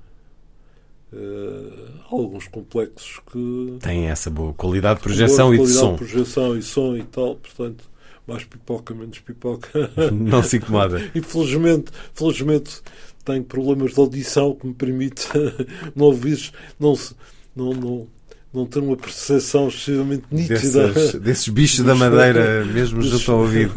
[1.14, 5.94] Uh, alguns complexos que têm essa boa qualidade de projeção e de som.
[5.94, 7.84] Projeção e som e tal, portanto,
[8.26, 9.90] mais pipoca, menos pipoca.
[10.10, 11.02] Não se incomoda.
[11.14, 12.80] Infelizmente, felizmente
[13.26, 15.28] tenho problemas de audição que me permite
[15.94, 16.50] não ouvir,
[16.80, 16.98] não,
[17.54, 18.06] não, não,
[18.52, 20.88] não ter uma percepção excessivamente nítida.
[20.88, 23.74] Desses, desses bichos da madeira, mesmo junto ao ouvido.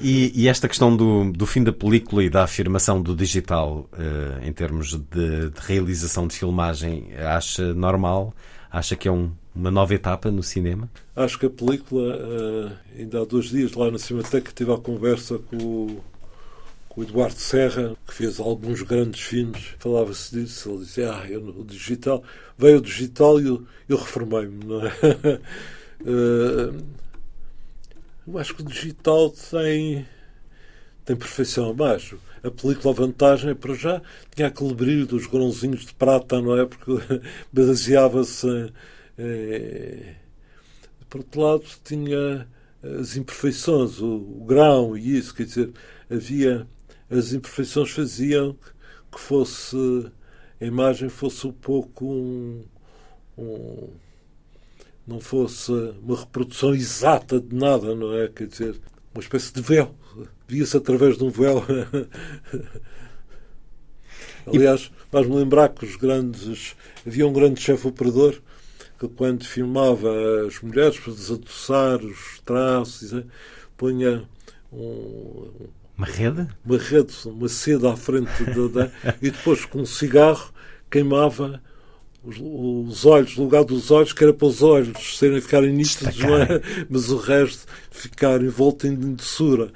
[0.00, 4.46] E, e, esta questão do, do, fim da película e da afirmação do digital uh,
[4.46, 8.34] em termos de, de, realização de filmagem, acha normal?
[8.70, 10.88] Acha que é um, uma nova etapa no cinema?
[11.14, 15.38] Acho que a película, uh, ainda há dois dias lá na Cinemateca, tive a conversa
[15.38, 16.04] com o,
[16.96, 20.70] o Eduardo Serra, que fez alguns grandes filmes, falava-se disso.
[20.70, 22.22] Ele dizia: Ah, eu no digital,
[22.56, 24.90] veio o digital e eu, eu reformei-me, não é?
[26.00, 26.82] uh,
[28.26, 30.06] Eu acho que o digital tem,
[31.04, 32.18] tem perfeição abaixo.
[32.42, 34.00] A película, a vantagem é para já,
[34.34, 36.64] tinha aquele brilho dos grãozinhos de prata, não é?
[36.66, 36.92] Porque
[37.52, 38.72] baseava-se.
[39.18, 40.14] É,
[41.10, 42.48] por outro lado, tinha
[43.00, 45.72] as imperfeições, o, o, grão e isso, quer dizer,
[46.10, 46.66] havia.
[47.10, 48.56] As imperfeições faziam
[49.10, 49.76] que fosse.
[50.60, 52.64] A imagem fosse um pouco um,
[53.36, 53.90] um
[55.06, 55.72] não fosse
[56.02, 58.28] uma reprodução exata de nada, não é?
[58.28, 58.80] Quer dizer,
[59.14, 59.94] uma espécie de véu.
[60.46, 61.64] Via-se através de um véu.
[64.46, 66.76] Aliás, faz-me lembrar que os grandes.
[67.06, 68.40] Havia um grande chefe operador
[68.98, 70.10] que, quando filmava
[70.46, 73.24] as mulheres para desadoçar os traços,
[73.76, 74.28] punha
[74.72, 75.50] um,
[75.96, 76.48] uma rede?
[76.64, 80.52] Uma rede, uma seda à frente da, e depois com um cigarro
[80.90, 81.62] queimava
[82.24, 86.16] os, os, olhos, no lugar dos olhos, que era para os olhos serem ficarem nítidos,
[86.20, 86.60] é?
[86.88, 89.70] mas o resto ficar envolto em doçura.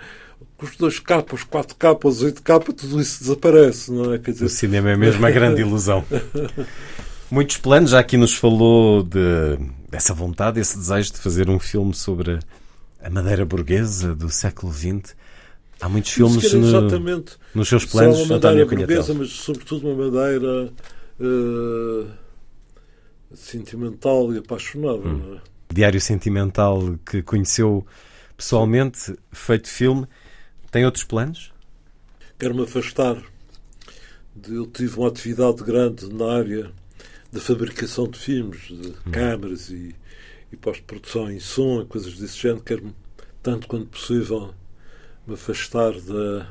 [0.56, 4.18] Com os dois capas, quatro capas, oito capas, tudo isso desaparece, não é?
[4.18, 4.44] Quer dizer...
[4.47, 6.05] O cinema é mesmo a grande ilusão.
[7.31, 9.59] Muitos planos, já aqui nos falou de,
[9.90, 12.39] dessa vontade, desse desejo de fazer um filme sobre
[13.02, 15.14] a madeira burguesa do século XX.
[15.81, 16.90] Há muitos filmes no,
[17.55, 20.73] nos seus planos, uma madeira burguesa, mas sobretudo uma madeira
[21.20, 22.06] uh,
[23.34, 25.08] sentimental e apaixonada.
[25.08, 25.36] Hum.
[25.36, 25.74] É?
[25.74, 27.86] Diário sentimental que conheceu
[28.36, 30.06] pessoalmente, feito filme.
[30.70, 31.52] Tem outros planos?
[32.38, 33.22] Quero-me afastar.
[34.34, 36.70] De, eu tive uma atividade grande na área
[37.32, 39.10] da fabricação de filmes, de hum.
[39.10, 39.94] câmaras e,
[40.52, 42.62] e pós-produção em som, coisas desse género.
[42.62, 42.94] Quero-me,
[43.42, 44.54] tanto quanto possível,
[45.26, 46.48] me afastar da,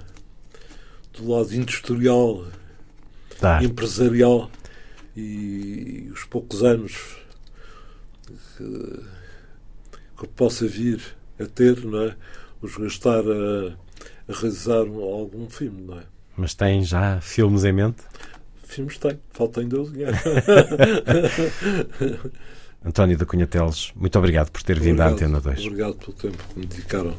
[1.14, 2.46] do lado industrial,
[3.40, 3.64] tá.
[3.64, 4.50] empresarial
[5.16, 7.18] e os poucos anos
[8.58, 9.00] que,
[10.20, 11.02] que possa vir
[11.40, 12.16] a ter, não é?
[12.62, 13.74] os gastar a,
[14.28, 16.04] a realizar algum filme, não é?
[16.36, 18.04] Mas tem já filmes em mente?
[18.64, 20.18] Filmes tem, falta ainda o dinheiro.
[22.84, 25.66] António da Cunha Teles, muito obrigado por ter vindo obrigado, à Antena 2.
[25.66, 27.16] Obrigado pelo tempo que me dedicaram.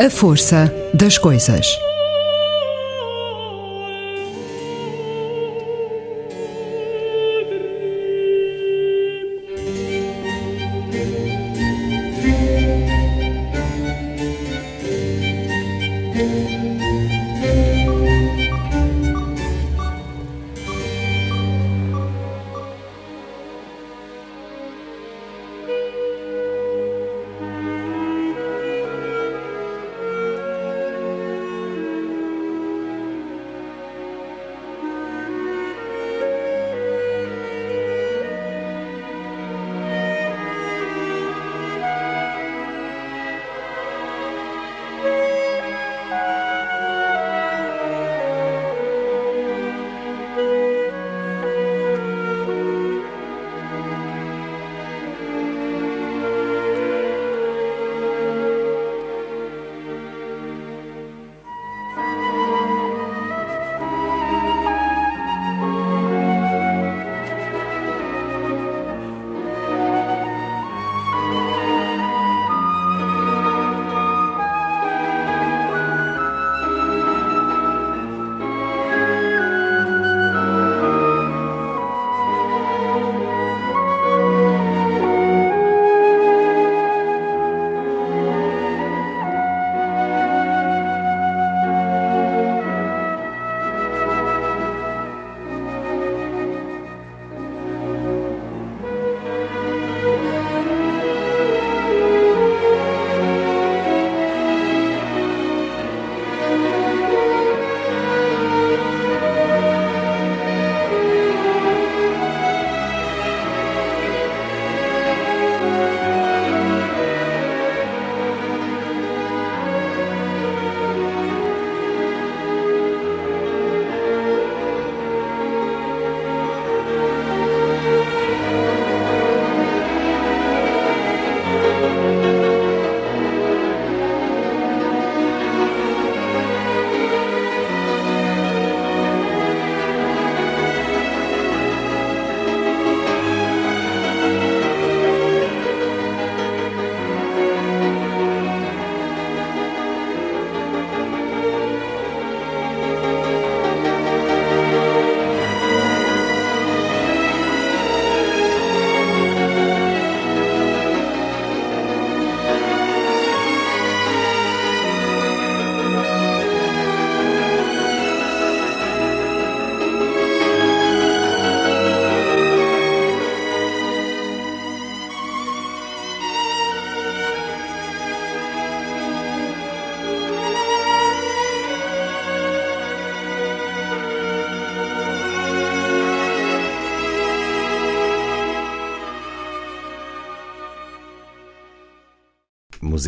[0.00, 1.76] A força das coisas.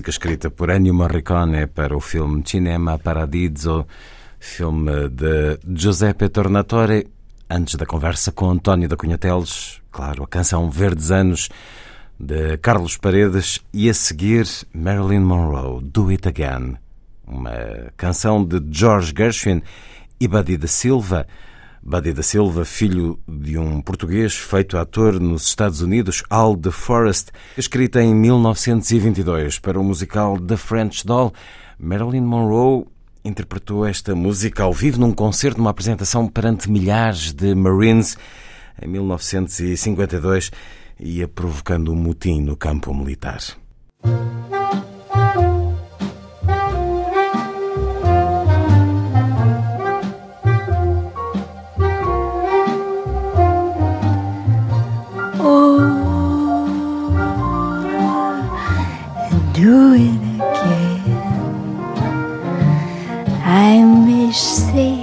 [0.00, 3.86] Música escrita por Ennio Morricone para o filme Cinema Paradiso,
[4.38, 7.06] filme de Giuseppe Tornatore.
[7.50, 11.50] Antes da conversa com António da Cunha Teles, claro, a canção Verdes Anos
[12.18, 16.78] de Carlos Paredes e a seguir Marilyn Monroe, Do It Again,
[17.26, 19.62] uma canção de George Gershwin
[20.18, 21.26] e Buddy da Silva.
[21.82, 27.30] Buddy da Silva, filho de um português feito ator nos Estados Unidos, Al de Forest,
[27.56, 31.32] escrita em 1922 para o musical The French Doll.
[31.78, 32.86] Marilyn Monroe
[33.24, 38.16] interpretou esta música ao vivo num concerto, numa apresentação perante milhares de Marines
[38.80, 40.50] em 1952
[40.98, 43.40] ia provocando um motim no campo militar.
[59.60, 61.20] Do it again.
[63.44, 64.99] I may say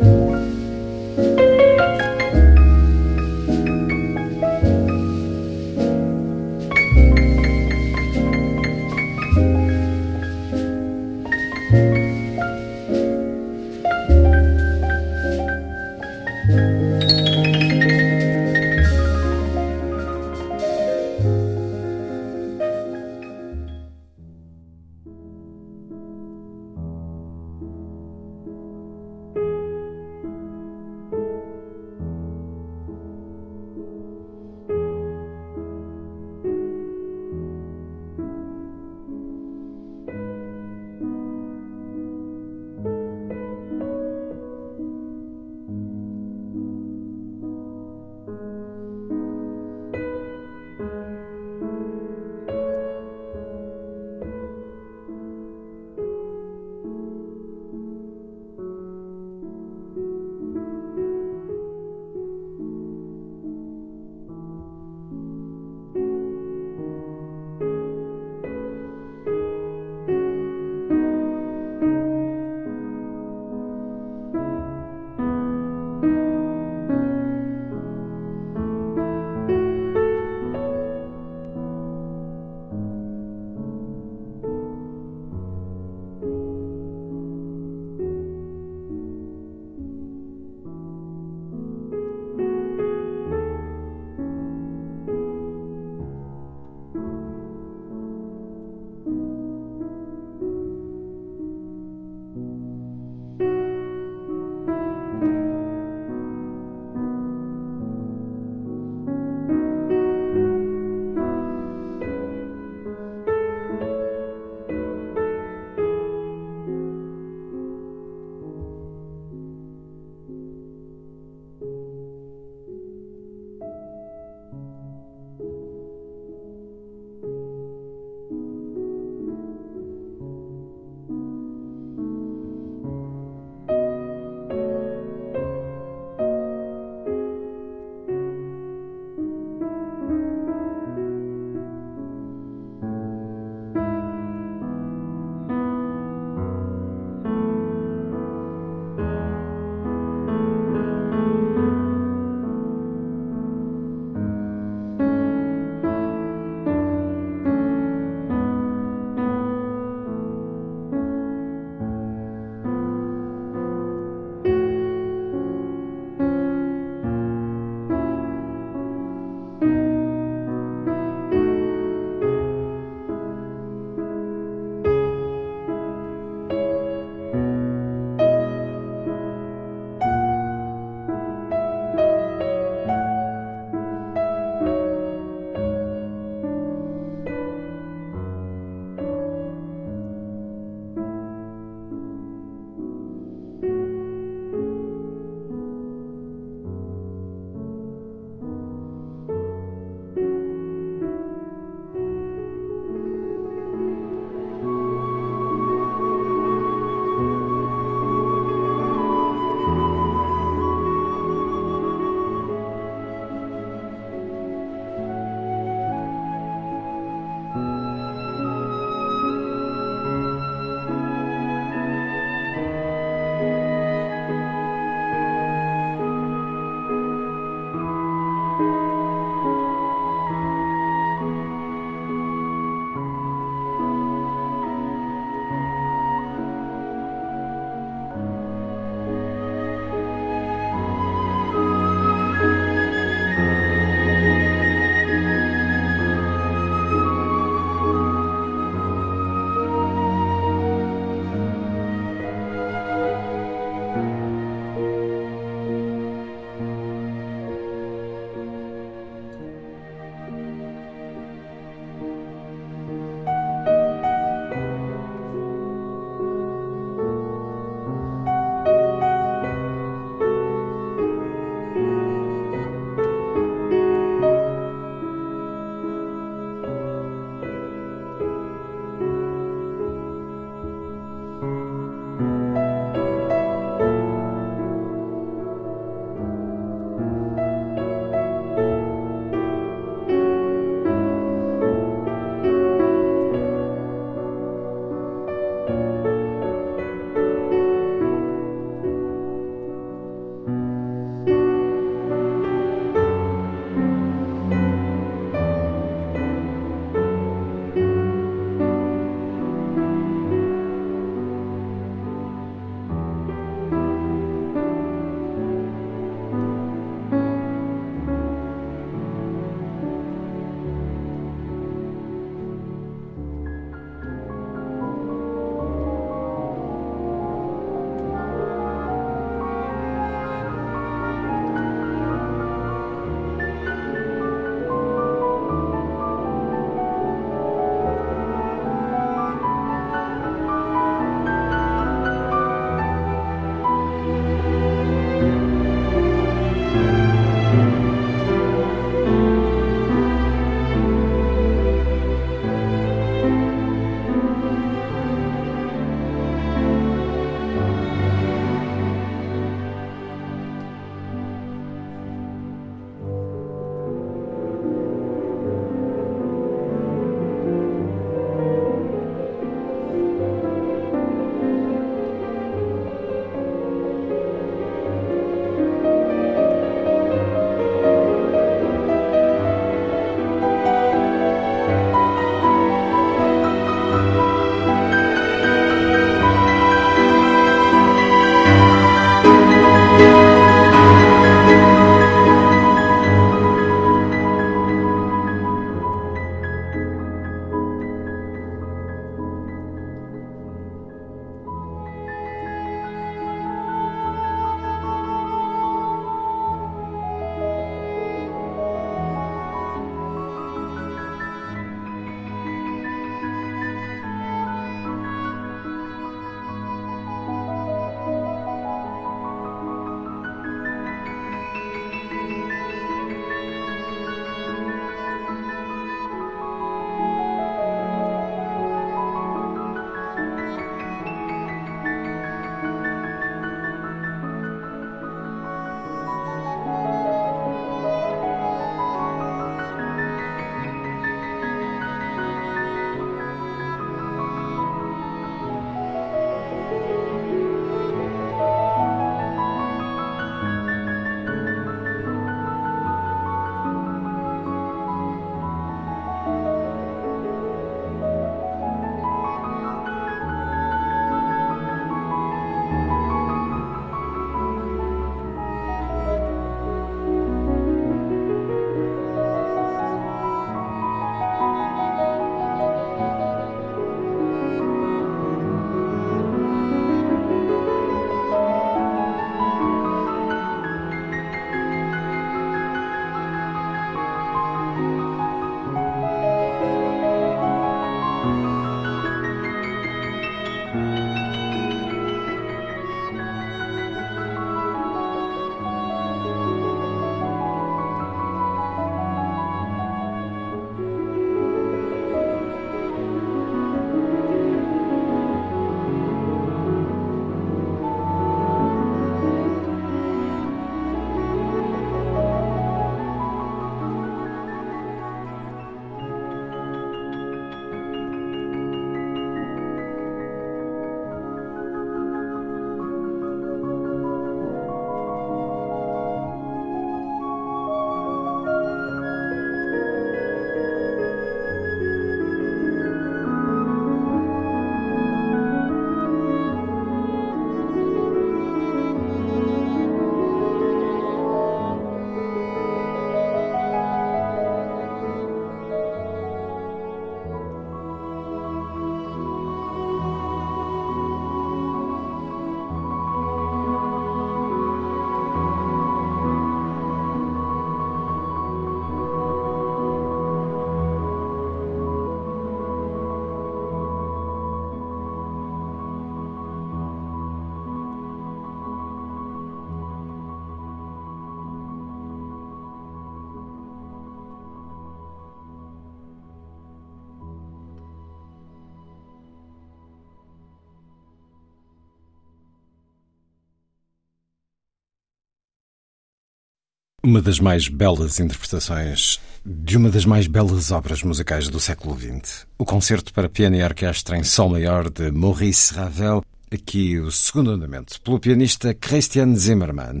[587.04, 592.46] Uma das mais belas interpretações de uma das mais belas obras musicais do século XX.
[592.56, 597.50] O concerto para piano e orquestra em sol maior de Maurice Ravel, aqui o segundo
[597.50, 600.00] andamento, pelo pianista Christian Zimmermann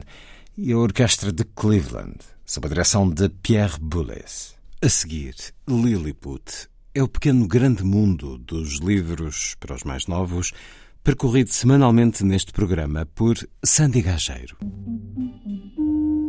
[0.56, 2.16] e a orquestra de Cleveland,
[2.46, 4.54] sob a direção de Pierre Boulez.
[4.80, 5.34] A seguir,
[5.68, 10.52] Lilliput é o pequeno grande mundo dos livros para os mais novos,
[11.02, 14.56] percorrido semanalmente neste programa por Sandy Gageiro.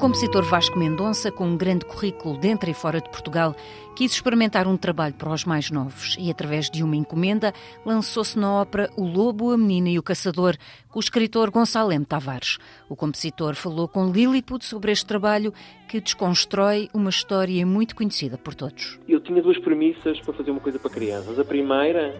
[0.00, 3.54] O compositor Vasco Mendonça, com um grande currículo dentro e fora de Portugal,
[3.94, 7.52] quis experimentar um trabalho para os mais novos e, através de uma encomenda,
[7.84, 10.56] lançou-se na ópera O Lobo, a Menina e o Caçador,
[10.88, 12.06] com o escritor Gonçalo M.
[12.06, 12.56] Tavares.
[12.88, 15.52] O compositor falou com Lilliput sobre este trabalho
[15.86, 18.98] que desconstrói uma história muito conhecida por todos.
[19.06, 21.38] Eu tinha duas premissas para fazer uma coisa para crianças.
[21.38, 22.18] A primeira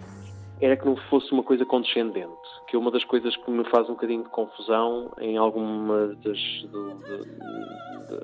[0.61, 2.31] era que não fosse uma coisa condescendente,
[2.66, 6.39] que é uma das coisas que me faz um bocadinho de confusão em alguma das,
[6.70, 8.19] do, de, de,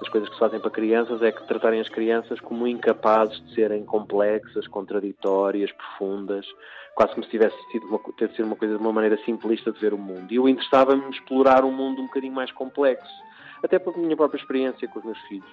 [0.00, 3.54] das coisas que se fazem para crianças, é que tratarem as crianças como incapazes de
[3.54, 6.46] serem complexas, contraditórias, profundas,
[6.94, 9.80] quase como se tivesse sido uma, ter sido uma coisa de uma maneira simplista de
[9.80, 10.30] ver o mundo.
[10.30, 13.28] E eu interessava-me explorar um mundo um bocadinho mais complexo
[13.62, 15.50] até pela minha própria experiência com os meus filhos.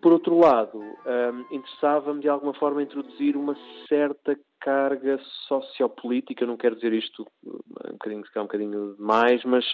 [0.00, 3.56] Por outro lado, um, interessava-me de alguma forma introduzir uma
[3.88, 9.64] certa carga sociopolítica, não quero dizer isto um bocadinho, um bocadinho mais, mas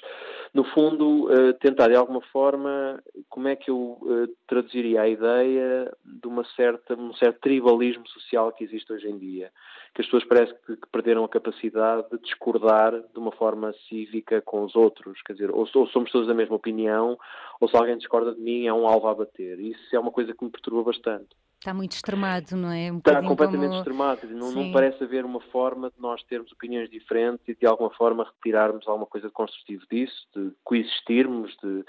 [0.53, 5.93] no fundo uh, tentar de alguma forma como é que eu uh, traduziria a ideia
[6.05, 9.51] de uma certa, um certo tribalismo social que existe hoje em dia
[9.95, 14.65] que as pessoas parece que, perderam a capacidade de discordar de uma forma cívica com
[14.65, 17.17] os outros, quer dizer, ou, somos todos da mesma opinião,
[17.61, 19.61] ou se alguém discorda de mim é um alvo a bater.
[19.61, 21.29] Isso é uma coisa que me perturba bastante.
[21.65, 22.93] Está muito extremado, não é?
[22.93, 23.79] Um Está completamente como...
[23.79, 24.27] extremado.
[24.29, 28.23] Não, não, parece haver uma forma de nós termos opiniões diferentes e de alguma forma
[28.23, 31.83] retirarmos alguma coisa de construtivo disso, de coexistirmos, de,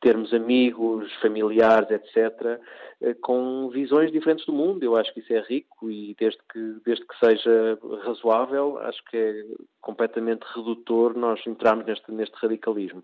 [0.00, 2.60] termos amigos, familiares, etc.,
[3.02, 4.82] eh, com visões diferentes do mundo.
[4.82, 9.16] Eu acho que isso é rico e desde que, desde que seja razoável, acho que
[9.16, 9.44] é
[9.80, 13.02] completamente redutor nós entrarmos neste, neste radicalismo.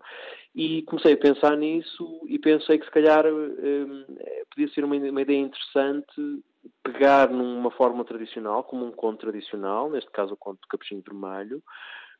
[0.57, 5.21] E comecei a pensar nisso e pensei que se calhar eh, podia ser uma, uma
[5.21, 6.41] ideia interessante
[6.83, 11.61] pegar numa forma tradicional, como um conto tradicional, neste caso o conto do Capuchinho Vermelho,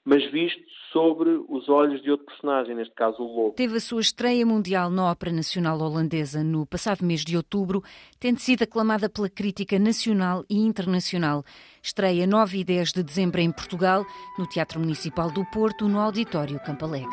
[0.05, 0.61] mas visto
[0.93, 3.55] sobre os olhos de outro personagem, neste caso o Lobo.
[3.55, 7.83] Teve a sua estreia mundial na Ópera Nacional Holandesa no passado mês de outubro,
[8.19, 11.43] tendo sido aclamada pela crítica nacional e internacional.
[11.81, 14.05] Estreia 9 e 10 de dezembro em Portugal,
[14.37, 17.09] no Teatro Municipal do Porto, no Auditório Campo Alegre.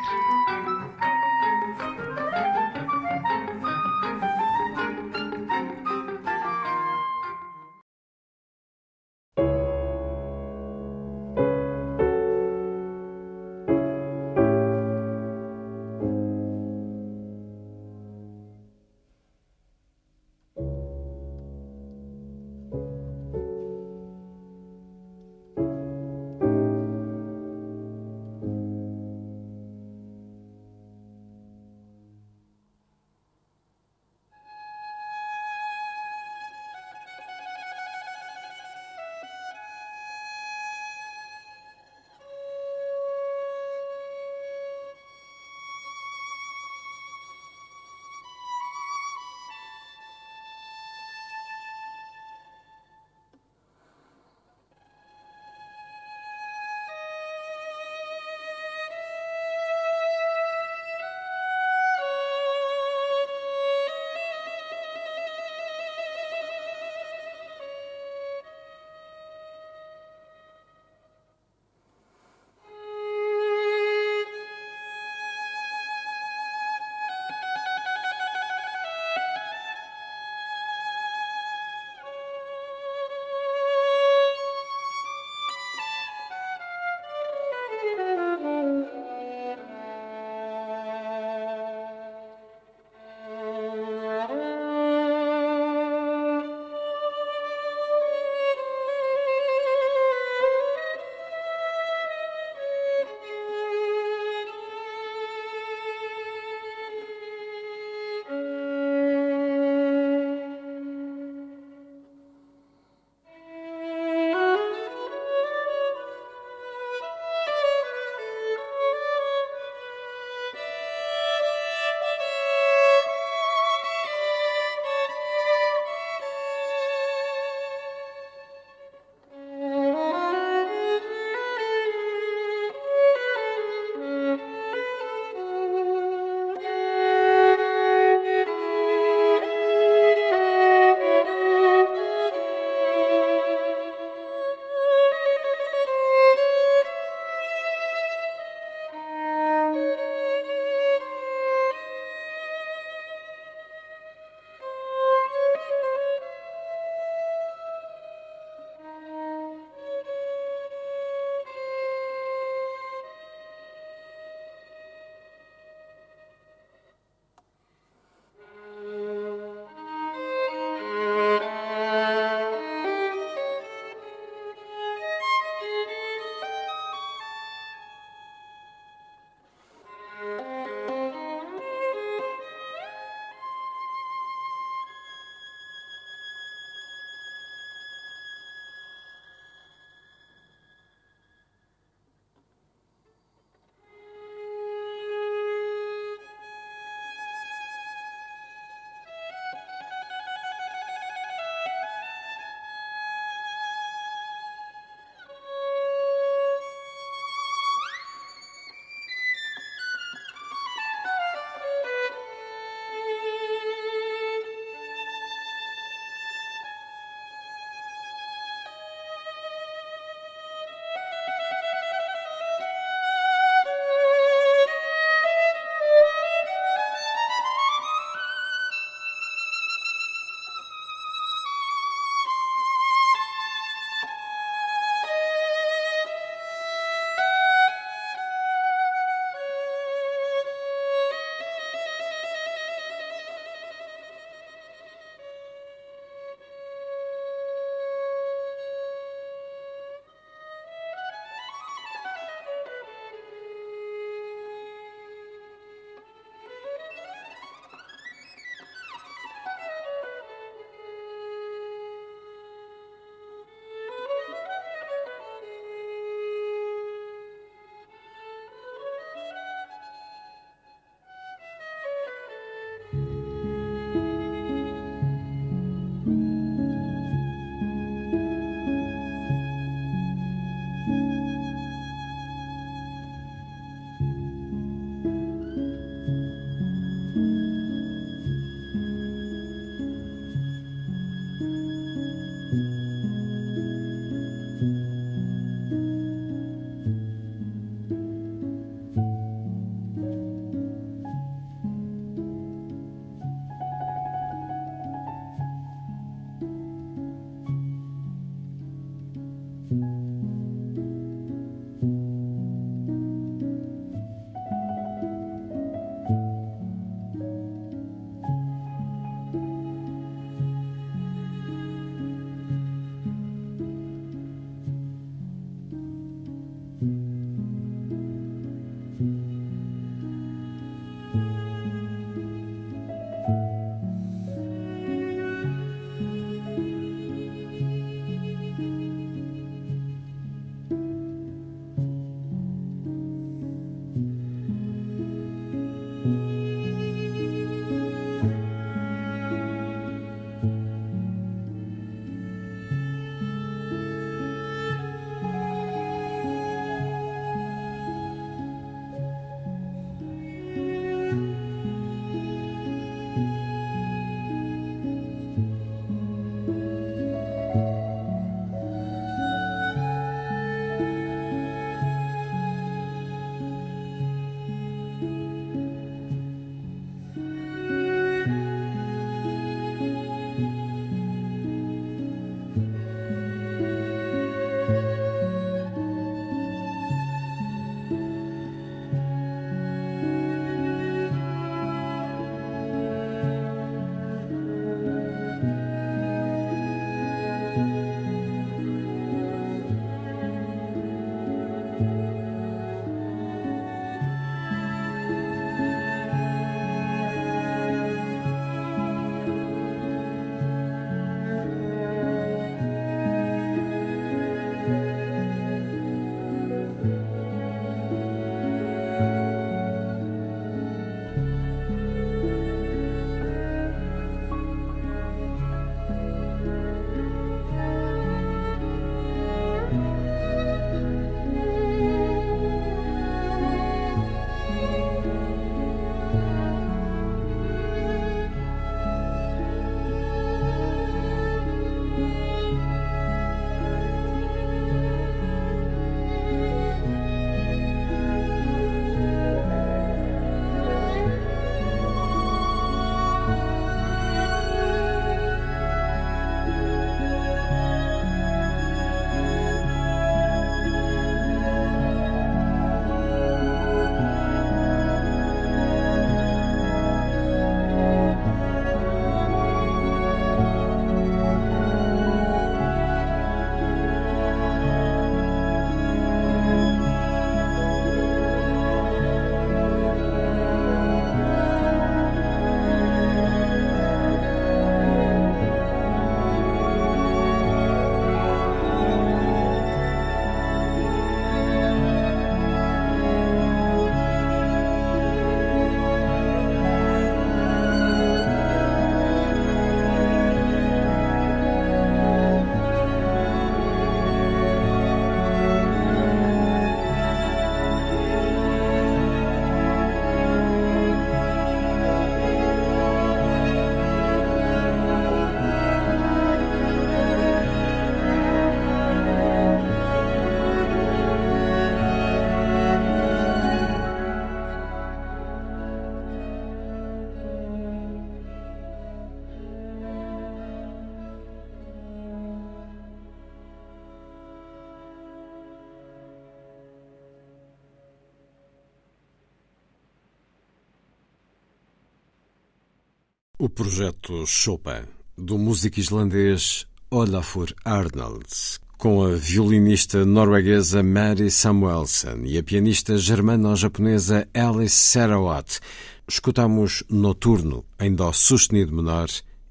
[543.75, 544.87] Projeto Chopin,
[545.17, 554.29] do músico islandês Olafur Arnalds, com a violinista norueguesa Mary Samuelson e a pianista germano-japonesa
[554.33, 555.59] Alice Sarawat,
[556.07, 559.09] escutamos Noturno em Dó sustenido menor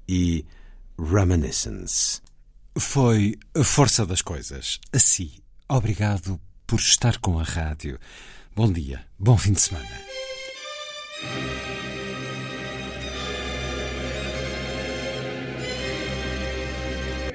[0.09, 0.43] e
[0.97, 2.19] Reminiscence.
[2.75, 4.79] Foi a força das coisas.
[4.91, 5.29] Assim,
[5.69, 7.99] obrigado por estar com a rádio.
[8.55, 10.01] Bom dia, bom fim de semana.